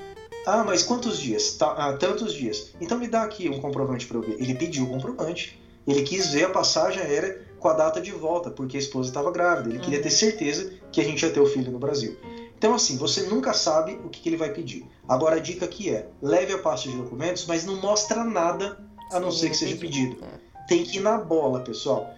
[0.47, 1.53] Ah, mas quantos dias?
[1.57, 2.73] Tá, ah, tantos dias.
[2.81, 4.37] Então me dá aqui um comprovante para eu ver.
[4.41, 5.61] Ele pediu o comprovante.
[5.87, 9.31] Ele quis ver a passagem aérea com a data de volta, porque a esposa estava
[9.31, 9.69] grávida.
[9.69, 9.85] Ele uhum.
[9.85, 12.17] queria ter certeza que a gente ia ter o filho no Brasil.
[12.57, 14.87] Então, assim, você nunca sabe o que, que ele vai pedir.
[15.07, 18.79] Agora, a dica aqui é: leve a pasta de documentos, mas não mostra nada
[19.13, 20.17] a não Sim, ser que seja pedido.
[20.25, 20.44] É.
[20.69, 22.13] Tem que ir na bola, pessoal.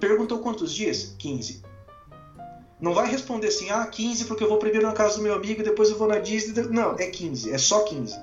[0.00, 1.14] Perguntou quantos dias?
[1.18, 1.62] 15.
[2.80, 5.62] Não vai responder assim, ah, 15 porque eu vou primeiro na casa do meu amigo
[5.62, 6.60] depois eu vou na Disney.
[6.64, 8.18] Não, é 15, é só 15.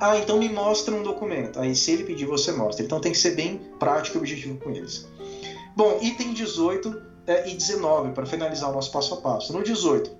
[0.00, 1.58] Ah, então me mostra um documento.
[1.58, 2.84] Aí se ele pedir, você mostra.
[2.84, 5.08] Então tem que ser bem prático e objetivo com eles.
[5.74, 9.52] Bom, item 18 é, e 19, para finalizar o nosso passo a passo.
[9.52, 10.10] No 18,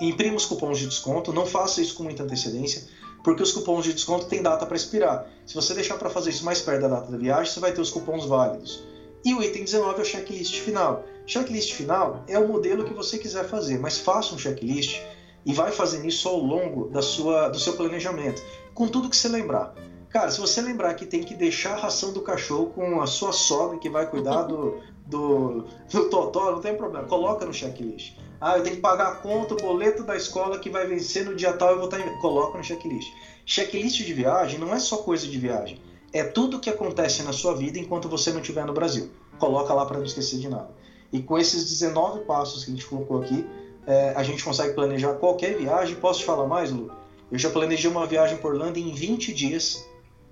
[0.00, 2.88] imprima os cupons de desconto, não faça isso com muita antecedência,
[3.22, 5.26] porque os cupons de desconto têm data para expirar.
[5.46, 7.80] Se você deixar para fazer isso mais perto da data da viagem, você vai ter
[7.80, 8.82] os cupons válidos.
[9.24, 11.04] E o item 19 é o checklist final.
[11.26, 15.00] Checklist final é o modelo que você quiser fazer, mas faça um checklist
[15.44, 18.42] e vai fazendo isso ao longo da sua, do seu planejamento,
[18.74, 19.74] com tudo que você lembrar.
[20.08, 23.32] Cara, se você lembrar que tem que deixar a ração do cachorro com a sua
[23.32, 28.16] sogra que vai cuidar do, do, do totó, não tem problema, coloca no checklist.
[28.40, 31.36] Ah, eu tenho que pagar a conta, o boleto da escola que vai vencer no
[31.36, 32.18] dia tal, eu vou estar em...
[32.20, 33.12] Coloca no checklist.
[33.44, 35.80] Checklist de viagem não é só coisa de viagem.
[36.12, 39.10] É tudo o que acontece na sua vida enquanto você não estiver no Brasil.
[39.38, 40.70] Coloca lá para não esquecer de nada.
[41.12, 43.44] E com esses 19 passos que a gente colocou aqui,
[43.86, 45.96] é, a gente consegue planejar qualquer viagem.
[45.96, 46.90] Posso te falar mais, Lu?
[47.30, 49.84] Eu já planejei uma viagem por Orlando em 20 dias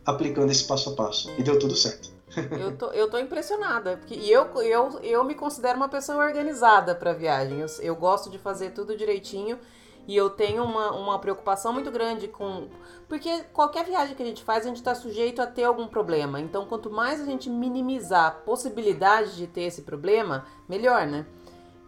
[0.05, 1.31] aplicando esse passo a passo.
[1.37, 2.18] E deu tudo certo.
[2.59, 3.97] Eu tô, eu tô impressionada.
[3.97, 7.61] Porque, e eu, eu, eu me considero uma pessoa organizada para viagem.
[7.61, 9.59] Eu, eu gosto de fazer tudo direitinho.
[10.07, 12.69] E eu tenho uma, uma preocupação muito grande com.
[13.07, 16.41] Porque qualquer viagem que a gente faz, a gente está sujeito a ter algum problema.
[16.41, 21.27] Então, quanto mais a gente minimizar a possibilidade de ter esse problema, melhor, né?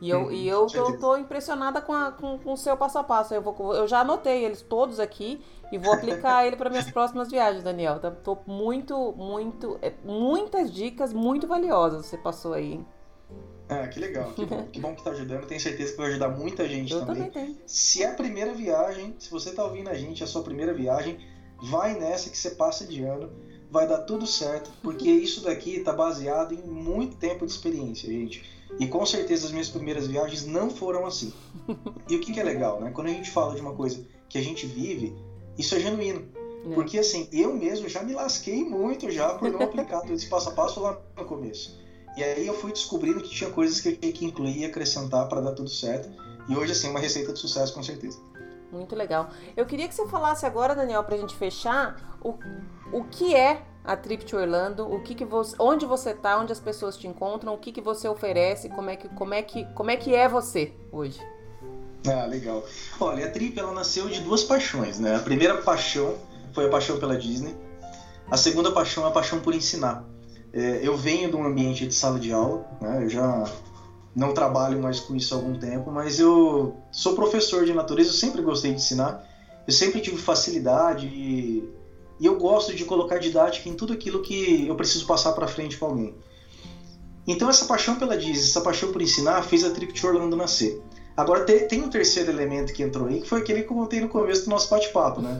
[0.00, 2.98] E eu, hum, e eu tô, tô, impressionada com, a, com, com, o seu passo
[2.98, 3.34] a passo.
[3.34, 5.42] Eu, vou, eu já anotei eles todos aqui
[5.72, 7.98] e vou aplicar ele para minhas próximas viagens, Daniel.
[8.00, 9.78] Tá, tô muito, muito.
[9.80, 12.80] É, muitas dicas muito valiosas você passou aí?
[13.68, 15.46] Ah, que legal, que bom, que bom que tá ajudando.
[15.46, 17.30] Tenho certeza que vai ajudar muita gente Eu também.
[17.30, 17.58] também tenho.
[17.66, 20.74] Se é a primeira viagem, se você tá ouvindo a gente, é a sua primeira
[20.74, 21.18] viagem,
[21.62, 23.30] vai nessa que você passa de ano,
[23.70, 28.42] vai dar tudo certo, porque isso daqui tá baseado em muito tempo de experiência, gente.
[28.78, 31.32] E com certeza as minhas primeiras viagens não foram assim.
[32.08, 32.90] E o que, que é legal, né?
[32.90, 35.16] Quando a gente fala de uma coisa que a gente vive,
[35.60, 36.28] isso é genuíno.
[36.64, 36.74] É.
[36.74, 40.50] Porque assim, eu mesmo já me lasquei muito já por não aplicar todo esse passo
[40.50, 41.80] a passo lá no começo.
[42.16, 45.28] E aí eu fui descobrindo que tinha coisas que eu tinha que incluir e acrescentar
[45.28, 46.10] para dar tudo certo.
[46.48, 48.18] E hoje, assim, é uma receita de sucesso, com certeza.
[48.72, 49.30] Muito legal.
[49.56, 52.34] Eu queria que você falasse agora, Daniel, para a gente fechar, o,
[52.92, 56.52] o que é a Trip to Orlando, o que que você, onde você está, onde
[56.52, 59.64] as pessoas te encontram, o que que você oferece, como é que, como é que,
[59.74, 61.20] como é que é você hoje?
[62.06, 62.64] Ah, legal.
[62.98, 65.16] Olha, a Trip ela nasceu de duas paixões, né?
[65.16, 66.16] A primeira paixão
[66.52, 67.54] foi a paixão pela Disney.
[68.30, 70.04] A segunda paixão é a paixão por ensinar.
[70.52, 73.04] É, eu venho de um ambiente de sala de aula, né?
[73.04, 73.44] eu já
[74.14, 78.14] não trabalho mais com isso há algum tempo, mas eu sou professor de natureza, eu
[78.14, 79.24] sempre gostei de ensinar,
[79.66, 81.68] eu sempre tive facilidade e,
[82.18, 85.76] e eu gosto de colocar didática em tudo aquilo que eu preciso passar para frente
[85.76, 86.16] para alguém.
[87.26, 90.82] Então essa paixão pela Disney, essa paixão por ensinar, fez a Trip de Orlando nascer.
[91.16, 94.00] Agora tem, tem, um terceiro elemento que entrou aí, que foi aquele que eu contei
[94.00, 95.36] no começo do nosso bate-papo, né?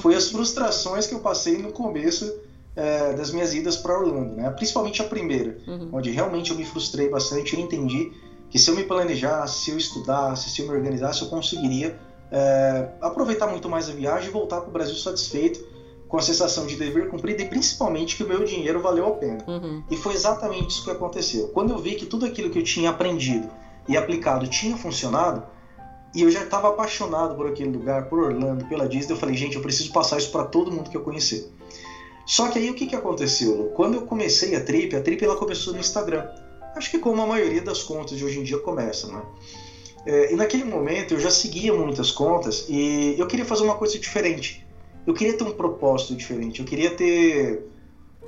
[0.00, 2.32] foi as frustrações que eu passei no começo
[2.76, 4.50] é, das minhas idas para Orlando, né?
[4.50, 5.90] Principalmente a primeira, uhum.
[5.92, 7.54] onde realmente eu me frustrei bastante.
[7.54, 8.12] Eu entendi
[8.50, 11.98] que se eu me planejasse, se eu estudasse, se eu me organizasse, eu conseguiria
[12.30, 15.64] é, aproveitar muito mais a viagem e voltar para o Brasil satisfeito,
[16.08, 19.38] com a sensação de dever cumprido e principalmente que o meu dinheiro valeu a pena.
[19.46, 19.82] Uhum.
[19.90, 21.48] E foi exatamente isso que aconteceu.
[21.48, 23.48] Quando eu vi que tudo aquilo que eu tinha aprendido
[23.88, 25.42] e aplicado tinha funcionado,
[26.14, 29.56] e eu já estava apaixonado por aquele lugar, por Orlando, pela Disney, eu falei, gente,
[29.56, 31.52] eu preciso passar isso para todo mundo que eu conhecer.
[32.24, 33.72] Só que aí o que, que aconteceu?
[33.74, 36.26] Quando eu comecei a Trip, a Trip ela começou no Instagram.
[36.74, 39.22] Acho que como a maioria das contas de hoje em dia começa, né?
[40.06, 43.98] É, e naquele momento eu já seguia muitas contas e eu queria fazer uma coisa
[43.98, 44.66] diferente.
[45.06, 46.60] Eu queria ter um propósito diferente.
[46.60, 47.66] Eu queria ter,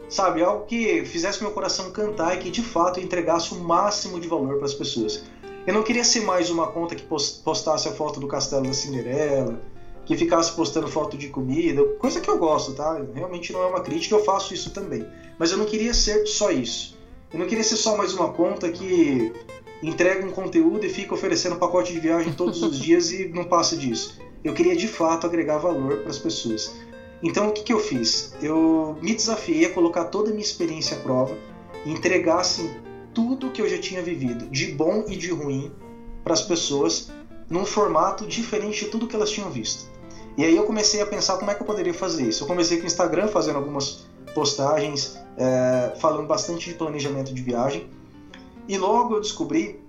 [0.08, 4.28] sabe, algo que fizesse meu coração cantar e que de fato entregasse o máximo de
[4.28, 5.24] valor para as pessoas.
[5.66, 9.60] Eu não queria ser mais uma conta que postasse a foto do castelo da Cinderela,
[10.04, 13.04] que ficasse postando foto de comida, coisa que eu gosto, tá?
[13.12, 15.04] Realmente não é uma crítica, eu faço isso também.
[15.36, 16.96] Mas eu não queria ser só isso.
[17.32, 19.32] Eu não queria ser só mais uma conta que
[19.82, 23.76] entrega um conteúdo e fica oferecendo pacote de viagem todos os dias e não passa
[23.76, 24.20] disso.
[24.44, 26.72] Eu queria de fato agregar valor para as pessoas.
[27.20, 28.34] Então o que, que eu fiz?
[28.40, 31.36] Eu me desafiei a colocar toda a minha experiência à prova
[31.84, 32.70] e entregar assim,
[33.16, 35.72] tudo que eu já tinha vivido, de bom e de ruim,
[36.22, 37.10] para as pessoas
[37.48, 39.90] num formato diferente de tudo que elas tinham visto.
[40.36, 42.44] E aí eu comecei a pensar como é que eu poderia fazer isso.
[42.44, 47.88] Eu comecei com o Instagram fazendo algumas postagens, é, falando bastante de planejamento de viagem.
[48.68, 49.80] E logo eu descobri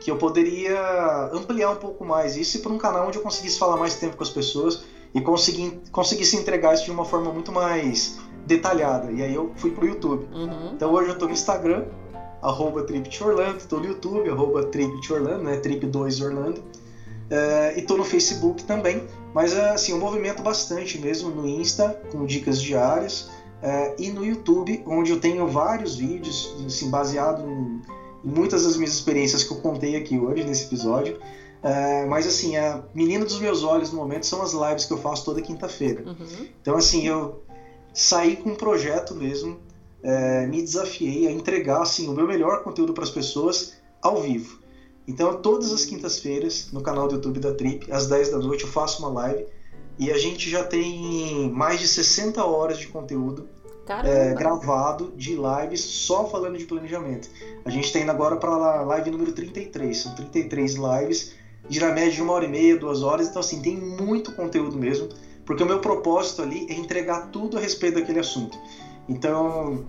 [0.00, 3.76] que eu poderia ampliar um pouco mais isso para um canal onde eu conseguisse falar
[3.76, 4.84] mais tempo com as pessoas
[5.14, 9.12] e conseguir, conseguisse entregar isso de uma forma muito mais detalhada.
[9.12, 10.26] E aí eu fui para o YouTube.
[10.34, 10.72] Uhum.
[10.74, 11.84] Então hoje eu estou no Instagram,
[12.44, 16.58] arroba TripTorlando, estou no YouTube, arroba TripTorlando, né, Trip2Orlando.
[16.58, 19.02] Uh, e tô no Facebook também,
[19.32, 23.30] mas assim, eu movimento bastante mesmo no Insta, com dicas diárias,
[23.62, 27.82] uh, e no YouTube, onde eu tenho vários vídeos, assim, baseado em,
[28.22, 31.18] em, muitas das minhas experiências que eu contei aqui hoje nesse episódio.
[31.64, 34.98] Uh, mas assim, a menina dos meus olhos no momento são as lives que eu
[34.98, 36.04] faço toda quinta-feira.
[36.06, 36.46] Uhum.
[36.60, 37.42] Então assim, eu
[37.94, 39.56] saí com um projeto mesmo,
[40.48, 44.58] me desafiei a entregar assim, o meu melhor conteúdo para as pessoas ao vivo.
[45.06, 48.70] Então, todas as quintas-feiras, no canal do YouTube da Trip, às 10 da noite, eu
[48.70, 49.46] faço uma live
[49.98, 53.48] e a gente já tem mais de 60 horas de conteúdo
[54.02, 57.28] é, gravado de lives só falando de planejamento.
[57.64, 61.34] A gente está indo agora para a live número 33, são 33 lives,
[61.68, 64.76] de na média de uma hora e meia, duas horas, então assim, tem muito conteúdo
[64.76, 65.08] mesmo,
[65.44, 68.58] porque o meu propósito ali é entregar tudo a respeito daquele assunto.
[69.08, 69.84] Então,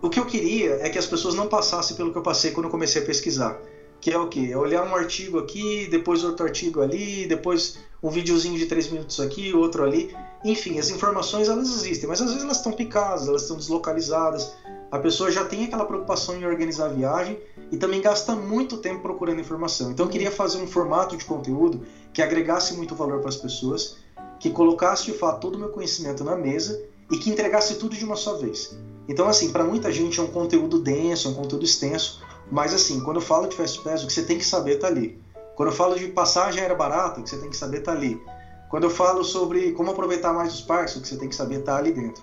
[0.00, 2.66] o que eu queria é que as pessoas não passassem pelo que eu passei quando
[2.66, 3.60] eu comecei a pesquisar
[4.00, 4.50] que é o quê?
[4.52, 9.18] É olhar um artigo aqui, depois outro artigo ali, depois um videozinho de 3 minutos
[9.20, 10.14] aqui, outro ali.
[10.44, 14.52] Enfim, as informações elas existem, mas às vezes elas estão picadas, elas estão deslocalizadas.
[14.90, 17.38] A pessoa já tem aquela preocupação em organizar a viagem
[17.72, 19.90] e também gasta muito tempo procurando informação.
[19.90, 23.96] Então eu queria fazer um formato de conteúdo que agregasse muito valor para as pessoas,
[24.38, 26.80] que colocasse de fato todo o meu conhecimento na mesa
[27.10, 28.76] e que entregasse tudo de uma só vez.
[29.08, 33.00] Então assim, para muita gente é um conteúdo denso, é um conteúdo extenso, mas assim,
[33.00, 35.20] quando eu falo de Fast Pass, o que você tem que saber tá ali.
[35.54, 38.20] Quando eu falo de passagem aérea barata, o que você tem que saber tá ali.
[38.68, 41.60] Quando eu falo sobre como aproveitar mais os parques, o que você tem que saber
[41.60, 42.22] tá ali dentro.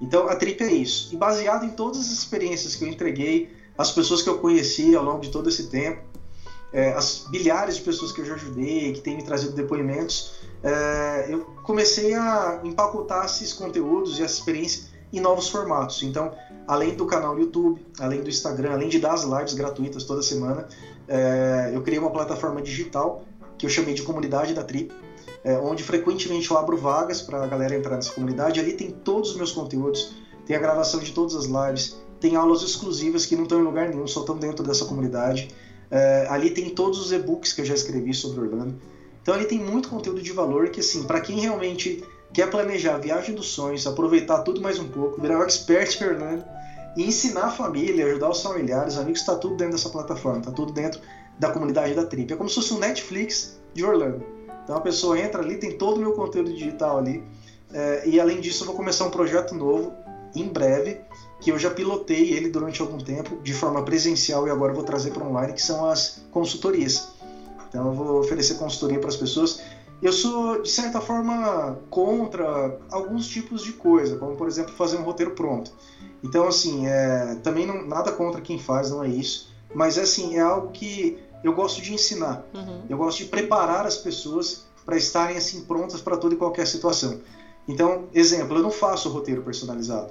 [0.00, 1.14] Então a Trip é isso.
[1.14, 5.04] E baseado em todas as experiências que eu entreguei, as pessoas que eu conheci ao
[5.04, 6.02] longo de todo esse tempo,
[6.74, 11.26] é, as bilhares de pessoas que eu já ajudei, que têm me trazido depoimentos, é,
[11.28, 16.02] eu comecei a empacotar esses conteúdos e essa experiência em novos formatos.
[16.02, 16.32] Então,
[16.66, 20.66] além do canal YouTube, além do Instagram, além de dar as lives gratuitas toda semana,
[21.06, 23.22] é, eu criei uma plataforma digital
[23.56, 24.92] que eu chamei de Comunidade da Trip,
[25.44, 28.58] é, onde frequentemente eu abro vagas para a galera entrar nessa comunidade.
[28.58, 30.12] Ali tem todos os meus conteúdos,
[30.44, 33.88] tem a gravação de todas as lives, tem aulas exclusivas que não estão em lugar
[33.88, 35.54] nenhum, só estão dentro dessa comunidade.
[35.90, 38.74] É, ali tem todos os e-books que eu já escrevi sobre Orlando.
[39.22, 42.98] Então ali tem muito conteúdo de valor que, assim, para quem realmente quer planejar a
[42.98, 46.44] viagem dos sonhos, aproveitar tudo mais um pouco, virar um expert em Orlando
[46.96, 50.50] e ensinar a família, ajudar os familiares, os amigos, está tudo dentro dessa plataforma, está
[50.50, 51.00] tudo dentro
[51.38, 52.32] da comunidade da Trip.
[52.32, 54.24] É como se fosse um Netflix de Orlando.
[54.62, 57.22] Então a pessoa entra ali, tem todo o meu conteúdo digital ali.
[57.72, 59.92] É, e além disso, eu vou começar um projeto novo
[60.34, 61.00] em breve,
[61.44, 65.10] que eu já pilotei ele durante algum tempo de forma presencial e agora vou trazer
[65.10, 67.08] para online, que são as consultorias.
[67.68, 69.60] Então eu vou oferecer consultoria para as pessoas.
[70.00, 75.02] Eu sou, de certa forma, contra alguns tipos de coisa, como por exemplo fazer um
[75.02, 75.70] roteiro pronto.
[76.22, 79.52] Então, assim, é, também não, nada contra quem faz, não é isso.
[79.74, 82.42] Mas, assim, é algo que eu gosto de ensinar.
[82.54, 82.84] Uhum.
[82.88, 87.20] Eu gosto de preparar as pessoas para estarem, assim, prontas para toda e qualquer situação.
[87.68, 90.10] Então, exemplo, eu não faço roteiro personalizado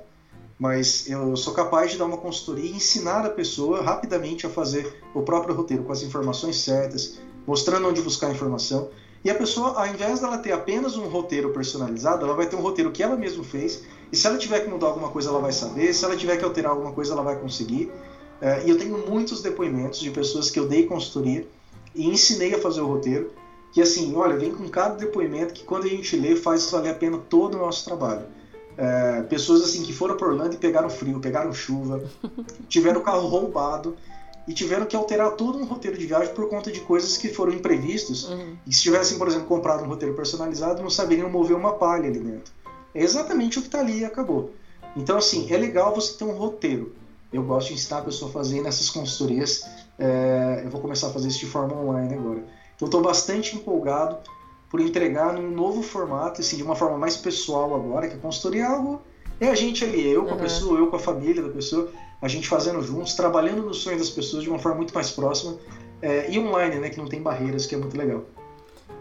[0.63, 4.97] mas eu sou capaz de dar uma consultoria e ensinar a pessoa rapidamente a fazer
[5.13, 8.87] o próprio roteiro com as informações certas, mostrando onde buscar informação.
[9.25, 12.61] E a pessoa, ao invés dela ter apenas um roteiro personalizado, ela vai ter um
[12.61, 13.83] roteiro que ela mesma fez.
[14.09, 15.93] E se ela tiver que mudar alguma coisa, ela vai saber.
[15.93, 17.91] Se ela tiver que alterar alguma coisa, ela vai conseguir.
[18.39, 21.45] É, e eu tenho muitos depoimentos de pessoas que eu dei consultoria
[21.93, 23.33] e ensinei a fazer o roteiro.
[23.73, 26.95] Que assim, olha, vem com cada depoimento que quando a gente lê faz valer a
[26.95, 28.23] pena todo o nosso trabalho.
[28.77, 32.03] É, pessoas assim que foram para Orlando e pegaram frio, pegaram chuva,
[32.67, 33.95] tiveram o carro roubado
[34.47, 37.53] e tiveram que alterar todo um roteiro de viagem por conta de coisas que foram
[37.53, 38.29] imprevistos.
[38.29, 38.57] Uhum.
[38.67, 42.19] E se tivessem, por exemplo, comprado um roteiro personalizado, não saberiam mover uma palha ali
[42.19, 42.53] dentro.
[42.93, 44.51] É exatamente o que está ali e acabou.
[44.95, 46.93] Então, assim, é legal você ter um roteiro.
[47.31, 49.65] Eu gosto de ensinar a pessoa a fazer nessas consultorias.
[49.97, 52.43] É, eu vou começar a fazer isso de forma online agora.
[52.75, 54.17] Então, estou bastante empolgado
[54.73, 58.63] por entregar num novo formato, assim, de uma forma mais pessoal agora, que a consultoria
[58.63, 59.03] é algo.
[59.39, 60.39] É a gente ali, eu com a uhum.
[60.39, 64.09] pessoa, eu com a família da pessoa, a gente fazendo juntos, trabalhando nos sonhos das
[64.09, 65.59] pessoas de uma forma muito mais próxima.
[66.01, 68.25] É, e online, né, que não tem barreiras, que é muito legal.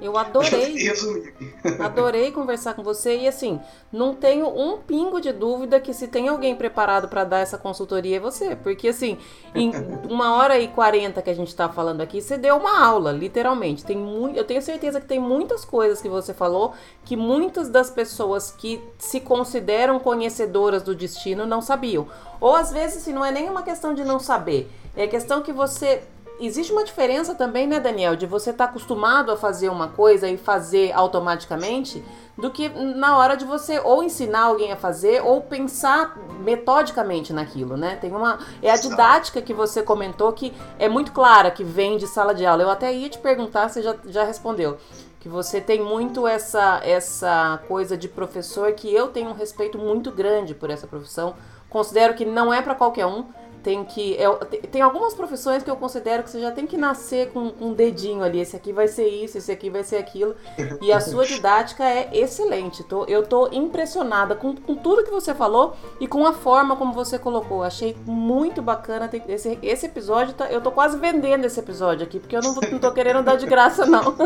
[0.03, 0.91] Eu adorei.
[1.79, 3.61] adorei conversar com você e assim,
[3.93, 8.17] não tenho um pingo de dúvida que se tem alguém preparado para dar essa consultoria
[8.17, 9.17] é você, porque assim,
[9.55, 9.71] em
[10.11, 13.85] uma hora e quarenta que a gente está falando aqui, você deu uma aula, literalmente.
[13.85, 16.75] Tem muito, eu tenho certeza que tem muitas coisas que você falou
[17.05, 22.09] que muitas das pessoas que se consideram conhecedoras do destino não sabiam.
[22.41, 25.53] Ou às vezes, se não é nem uma questão de não saber, é questão que
[25.53, 26.03] você
[26.47, 30.29] existe uma diferença também, né, Daniel, de você estar tá acostumado a fazer uma coisa
[30.29, 32.03] e fazer automaticamente,
[32.37, 37.77] do que na hora de você ou ensinar alguém a fazer ou pensar metodicamente naquilo,
[37.77, 37.97] né?
[37.97, 42.07] Tem uma é a didática que você comentou que é muito clara, que vem de
[42.07, 42.63] sala de aula.
[42.63, 44.79] Eu até ia te perguntar, você já, já respondeu
[45.21, 50.11] que você tem muito essa essa coisa de professor que eu tenho um respeito muito
[50.11, 51.35] grande por essa profissão.
[51.69, 53.25] Considero que não é para qualquer um
[53.63, 54.17] tem que.
[54.17, 54.29] É,
[54.71, 58.23] tem algumas profissões que eu considero que você já tem que nascer com, um dedinho
[58.23, 58.41] ali.
[58.41, 60.35] Esse aqui vai ser isso, esse aqui vai ser aquilo.
[60.81, 62.83] E a sua didática é excelente.
[62.85, 66.93] Tô, eu tô impressionada com, com tudo que você falou e com a forma como
[66.93, 67.63] você colocou.
[67.63, 69.09] Achei muito bacana.
[69.29, 72.79] Esse, esse episódio, tá, eu tô quase vendendo esse episódio aqui, porque eu não, não
[72.79, 74.15] tô querendo dar de graça, não.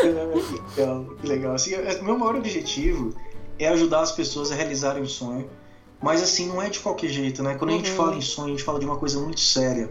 [0.00, 1.54] que legal, que legal.
[1.54, 3.14] Assim, é, meu maior objetivo
[3.58, 5.48] é ajudar as pessoas a realizarem o sonho
[6.02, 7.54] mas assim, não é de qualquer jeito, né?
[7.54, 7.96] Quando a gente uhum.
[7.96, 9.90] fala em sonho, a gente fala de uma coisa muito séria.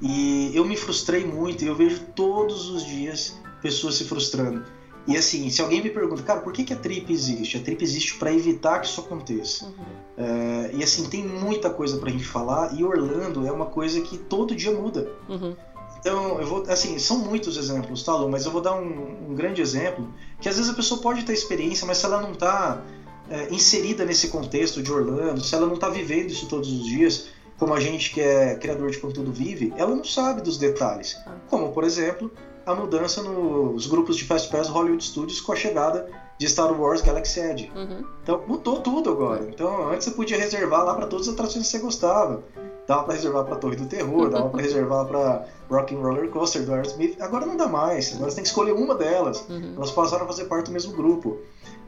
[0.00, 4.64] E eu me frustrei muito e eu vejo todos os dias pessoas se frustrando.
[5.06, 7.56] E assim, se alguém me pergunta, cara, por que, que a trip existe?
[7.56, 9.64] A trip existe para evitar que isso aconteça.
[9.64, 9.72] Uhum.
[10.16, 14.16] É, e assim, tem muita coisa pra gente falar e Orlando é uma coisa que
[14.16, 15.10] todo dia muda.
[15.28, 15.56] Uhum.
[15.98, 18.28] Então, eu vou, assim, são muitos exemplos, tá, Lu?
[18.28, 20.08] Mas eu vou dar um, um grande exemplo,
[20.40, 22.82] que às vezes a pessoa pode ter experiência, mas se ela não tá
[23.30, 27.28] é, inserida nesse contexto de Orlando, se ela não está vivendo isso todos os dias,
[27.58, 31.16] como a gente que é criador de conteúdo vive, ela não sabe dos detalhes.
[31.48, 32.30] Como, por exemplo,
[32.66, 36.08] a mudança nos grupos de Fast Pass Hollywood Studios com a chegada
[36.38, 37.72] de Star Wars Galaxy Edge.
[37.74, 38.04] Uhum.
[38.22, 39.46] Então mudou tudo agora.
[39.48, 42.42] Então antes você podia reservar lá para todas as atrações que você gostava.
[42.86, 46.64] Dava para reservar para Torre do Terror, dava para reservar para Rock and Roller Coaster
[46.64, 47.16] do Aerosmith.
[47.20, 48.12] Agora não dá mais.
[48.14, 49.44] Agora você tem que escolher uma delas.
[49.48, 49.74] Uhum.
[49.76, 51.38] Elas passaram a fazer parte do mesmo grupo.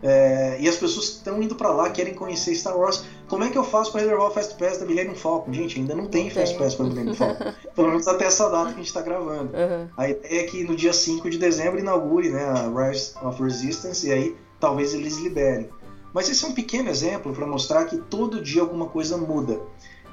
[0.02, 3.04] É, e as pessoas estão indo para lá, querem conhecer Star Wars.
[3.26, 5.52] Como é que eu faço para reservar o Fast Pass da Millennium Falcon?
[5.52, 6.58] Gente, ainda não tem Fast.
[6.58, 7.52] Pass para Millennium Falcon.
[7.74, 9.50] Pelo menos até essa data que a gente está gravando.
[9.56, 9.88] Uhum.
[9.96, 14.06] A ideia é que no dia 5 de dezembro inaugure né, a Rise of Resistance
[14.06, 15.70] e aí talvez eles liberem.
[16.12, 19.60] Mas esse é um pequeno exemplo para mostrar que todo dia alguma coisa muda.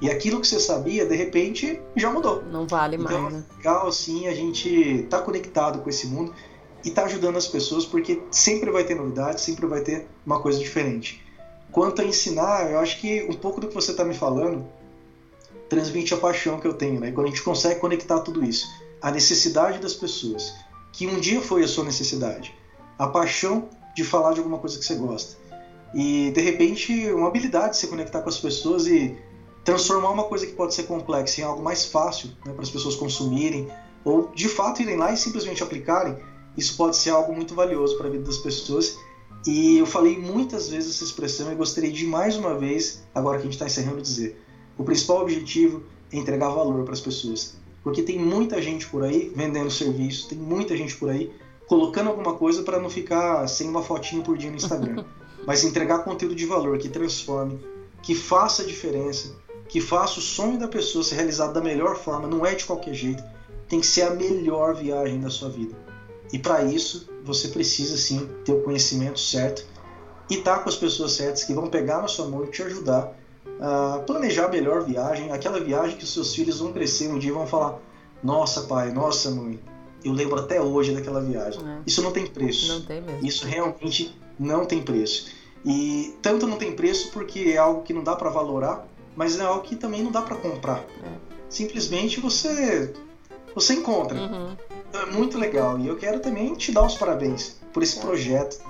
[0.01, 2.41] E aquilo que você sabia, de repente, já mudou.
[2.51, 3.43] Não vale então, mais, né?
[3.51, 6.33] É legal, assim, a gente tá conectado com esse mundo
[6.83, 10.59] e tá ajudando as pessoas porque sempre vai ter novidade, sempre vai ter uma coisa
[10.59, 11.23] diferente.
[11.71, 14.65] Quanto a ensinar, eu acho que um pouco do que você está me falando
[15.69, 17.11] transmite a paixão que eu tenho, né?
[17.11, 18.67] Quando a gente consegue conectar tudo isso,
[19.01, 20.53] a necessidade das pessoas,
[20.91, 22.53] que um dia foi a sua necessidade,
[22.99, 25.41] a paixão de falar de alguma coisa que você gosta
[25.93, 29.17] e de repente uma habilidade de se conectar com as pessoas e
[29.63, 32.95] transformar uma coisa que pode ser complexa em algo mais fácil né, para as pessoas
[32.95, 33.69] consumirem
[34.03, 36.17] ou de fato irem lá e simplesmente aplicarem
[36.57, 38.98] isso pode ser algo muito valioso para a vida das pessoas
[39.45, 43.41] E eu falei muitas vezes essa expressão e gostaria de mais uma vez, agora que
[43.41, 44.40] a gente está encerrando, dizer:
[44.78, 47.56] o principal objetivo é entregar valor para as pessoas.
[47.84, 51.32] Porque tem muita gente por aí vendendo serviço, tem muita gente por aí
[51.68, 55.06] colocando alguma coisa para não ficar sem uma fotinha por dia no Instagram.
[55.48, 57.60] Mas entregar conteúdo de valor que transforme,
[58.03, 59.36] que faça a diferença,
[59.68, 62.94] que faça o sonho da pessoa ser realizado da melhor forma, não é de qualquer
[62.94, 63.23] jeito.
[63.68, 65.76] Tem que ser a melhor viagem da sua vida.
[66.31, 69.65] E para isso, você precisa sim ter o conhecimento certo
[70.29, 72.63] e estar tá com as pessoas certas que vão pegar na sua mão e te
[72.63, 73.13] ajudar
[73.59, 77.29] a planejar a melhor viagem, aquela viagem que os seus filhos vão crescer um dia
[77.29, 77.79] e vão falar:
[78.23, 79.59] Nossa, pai, nossa, mãe,
[80.03, 81.61] eu lembro até hoje daquela viagem.
[81.61, 81.79] É.
[81.85, 82.73] Isso não tem preço.
[82.73, 83.25] Não tem mesmo.
[83.25, 85.31] Isso realmente não tem preço.
[85.63, 89.43] E tanto não tem preço porque é algo que não dá para valorar, mas é
[89.43, 90.79] algo que também não dá para comprar.
[90.79, 91.31] É.
[91.49, 92.93] Simplesmente você
[93.53, 94.17] você encontra.
[94.17, 94.55] Uhum.
[94.93, 95.80] É muito legal.
[95.80, 98.61] E eu quero também te dar os parabéns por esse projeto,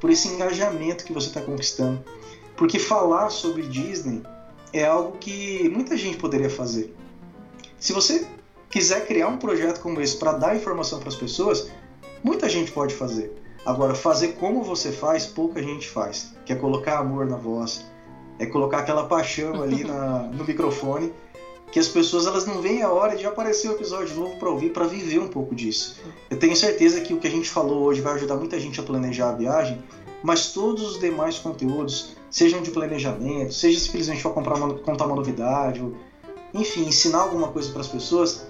[0.00, 2.02] por esse engajamento que você está conquistando.
[2.56, 4.22] Porque falar sobre Disney
[4.72, 6.94] é algo que muita gente poderia fazer.
[7.78, 8.26] Se você
[8.68, 11.70] quiser criar um projeto como esse para dar informação para as pessoas,
[12.22, 13.32] muita gente pode fazer.
[13.64, 16.32] Agora, fazer como você faz, pouca gente faz.
[16.44, 17.84] Que é colocar amor na voz,
[18.38, 21.12] é colocar aquela paixão ali na, no microfone
[21.70, 24.48] que as pessoas elas não veem a hora de aparecer o um episódio novo para
[24.48, 25.96] ouvir, para viver um pouco disso.
[26.30, 28.82] Eu tenho certeza que o que a gente falou hoje vai ajudar muita gente a
[28.82, 29.82] planejar a viagem,
[30.22, 35.16] mas todos os demais conteúdos, sejam de planejamento, seja simplesmente para comprar uma, contar uma
[35.16, 35.94] novidade, ou,
[36.54, 38.46] enfim, ensinar alguma coisa para as pessoas,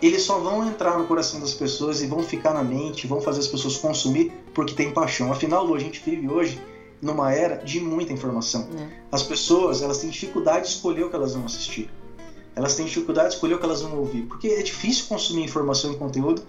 [0.00, 3.40] eles só vão entrar no coração das pessoas e vão ficar na mente, vão fazer
[3.40, 5.32] as pessoas consumir porque tem paixão.
[5.32, 6.60] Afinal, a gente vive hoje
[7.02, 8.68] numa era de muita informação.
[8.78, 8.88] É.
[9.10, 11.90] As pessoas elas têm dificuldade de escolher o que elas vão assistir
[12.56, 15.92] elas têm dificuldade de escolher o que elas vão ouvir, porque é difícil consumir informação
[15.92, 16.42] e conteúdo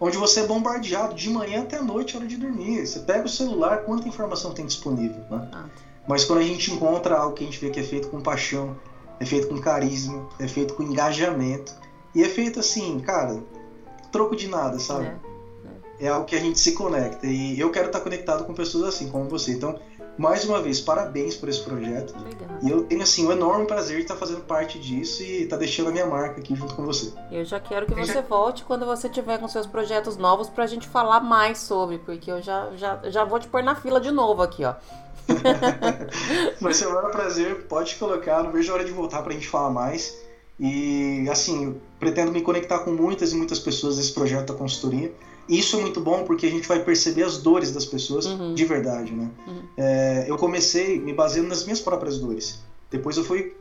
[0.00, 2.86] onde você é bombardeado de manhã até a noite, hora de dormir.
[2.86, 5.48] Você pega o celular, quanta informação tem disponível, né?
[5.52, 5.64] Ah.
[6.06, 8.76] Mas quando a gente encontra algo que a gente vê que é feito com paixão,
[9.20, 11.74] é feito com carisma, é feito com engajamento,
[12.14, 13.42] e é feito assim, cara,
[14.10, 15.06] troco de nada, sabe?
[15.06, 16.06] É, é.
[16.06, 17.26] é algo que a gente se conecta.
[17.26, 19.52] E eu quero estar conectado com pessoas assim, como você.
[19.52, 19.78] Então,
[20.18, 22.14] mais uma vez, parabéns por esse projeto.
[22.18, 22.58] Obrigada.
[22.60, 25.88] E eu tenho assim um enorme prazer de estar fazendo parte disso e estar deixando
[25.88, 27.12] a minha marca aqui junto com você.
[27.30, 30.66] Eu já quero que você volte quando você tiver com seus projetos novos para a
[30.66, 34.10] gente falar mais sobre, porque eu já, já, já vou te pôr na fila de
[34.10, 34.74] novo aqui, ó.
[36.60, 39.34] Vai ser um maior prazer, pode colocar, não vejo a hora de voltar para a
[39.34, 40.16] gente falar mais.
[40.58, 45.12] E assim, pretendo me conectar com muitas e muitas pessoas nesse projeto da consultoria.
[45.48, 48.54] Isso é muito bom porque a gente vai perceber as dores das pessoas uhum.
[48.54, 49.30] de verdade, né?
[49.46, 49.62] Uhum.
[49.76, 52.60] É, eu comecei me baseando nas minhas próprias dores.
[52.90, 53.54] Depois eu fui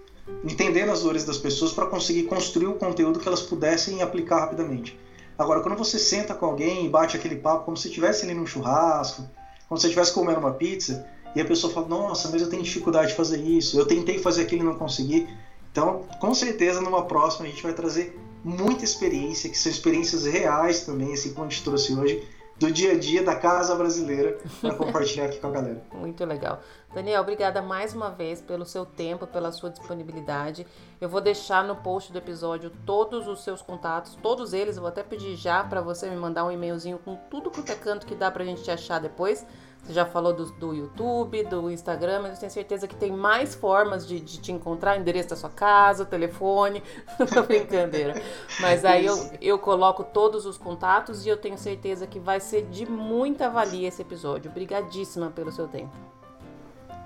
[0.44, 5.00] entendendo as dores das pessoas para conseguir construir o conteúdo que elas pudessem aplicar rapidamente.
[5.38, 8.46] Agora, quando você senta com alguém e bate aquele papo como se estivesse ali num
[8.46, 9.24] churrasco,
[9.70, 11.06] como se estivesse comendo uma pizza,
[11.36, 14.42] e a pessoa fala: Nossa, mas eu tenho dificuldade de fazer isso, eu tentei fazer
[14.42, 15.28] aquilo e não consegui.
[15.72, 20.86] Então, com certeza, numa próxima a gente vai trazer muita experiência, que são experiências reais
[20.86, 22.28] também, assim como a gente trouxe hoje,
[22.60, 25.84] do dia a dia da casa brasileira para compartilhar aqui com a galera.
[25.94, 26.60] Muito legal.
[26.94, 30.66] Daniel, obrigada mais uma vez pelo seu tempo, pela sua disponibilidade.
[31.00, 34.78] Eu vou deixar no post do episódio todos os seus contatos, todos eles.
[34.78, 37.76] Eu vou até pedir já para você me mandar um e-mailzinho com tudo quanto é
[37.76, 39.46] canto que dá para a gente te achar depois.
[39.84, 43.56] Você já falou do, do, YouTube, do Instagram, mas eu tenho certeza que tem mais
[43.56, 46.84] formas de, de te encontrar, endereço da sua casa, telefone,
[47.48, 48.22] brincadeira.
[48.60, 52.64] Mas aí eu, eu coloco todos os contatos e eu tenho certeza que vai ser
[52.64, 54.52] de muita valia esse episódio.
[54.52, 55.96] Obrigadíssima pelo seu tempo.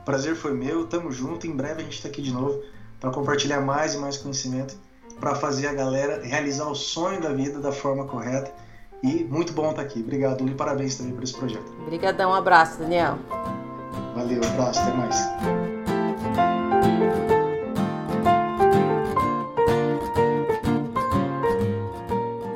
[0.03, 1.45] Prazer foi meu, tamo junto.
[1.45, 2.63] Em breve a gente tá aqui de novo
[2.99, 4.75] para compartilhar mais e mais conhecimento,
[5.19, 8.51] para fazer a galera realizar o sonho da vida da forma correta
[9.03, 9.99] e muito bom estar aqui.
[9.99, 11.71] Obrigado, e parabéns também por esse projeto.
[11.81, 13.17] Obrigadão, um abraço, Daniel.
[14.15, 15.15] Valeu, um abraço, até mais.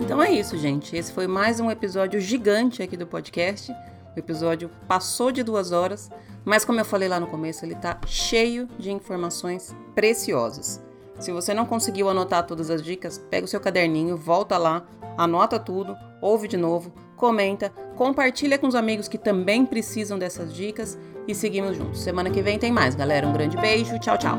[0.01, 0.95] Então é isso, gente.
[0.95, 3.71] Esse foi mais um episódio gigante aqui do podcast.
[4.15, 6.09] O episódio passou de duas horas,
[6.45, 10.84] mas como eu falei lá no começo, ele está cheio de informações preciosas.
[11.19, 14.85] Se você não conseguiu anotar todas as dicas, pega o seu caderninho, volta lá,
[15.17, 20.97] anota tudo, ouve de novo, comenta, compartilha com os amigos que também precisam dessas dicas
[21.27, 22.01] e seguimos juntos.
[22.01, 23.27] Semana que vem tem mais, galera.
[23.27, 24.37] Um grande beijo, tchau, tchau.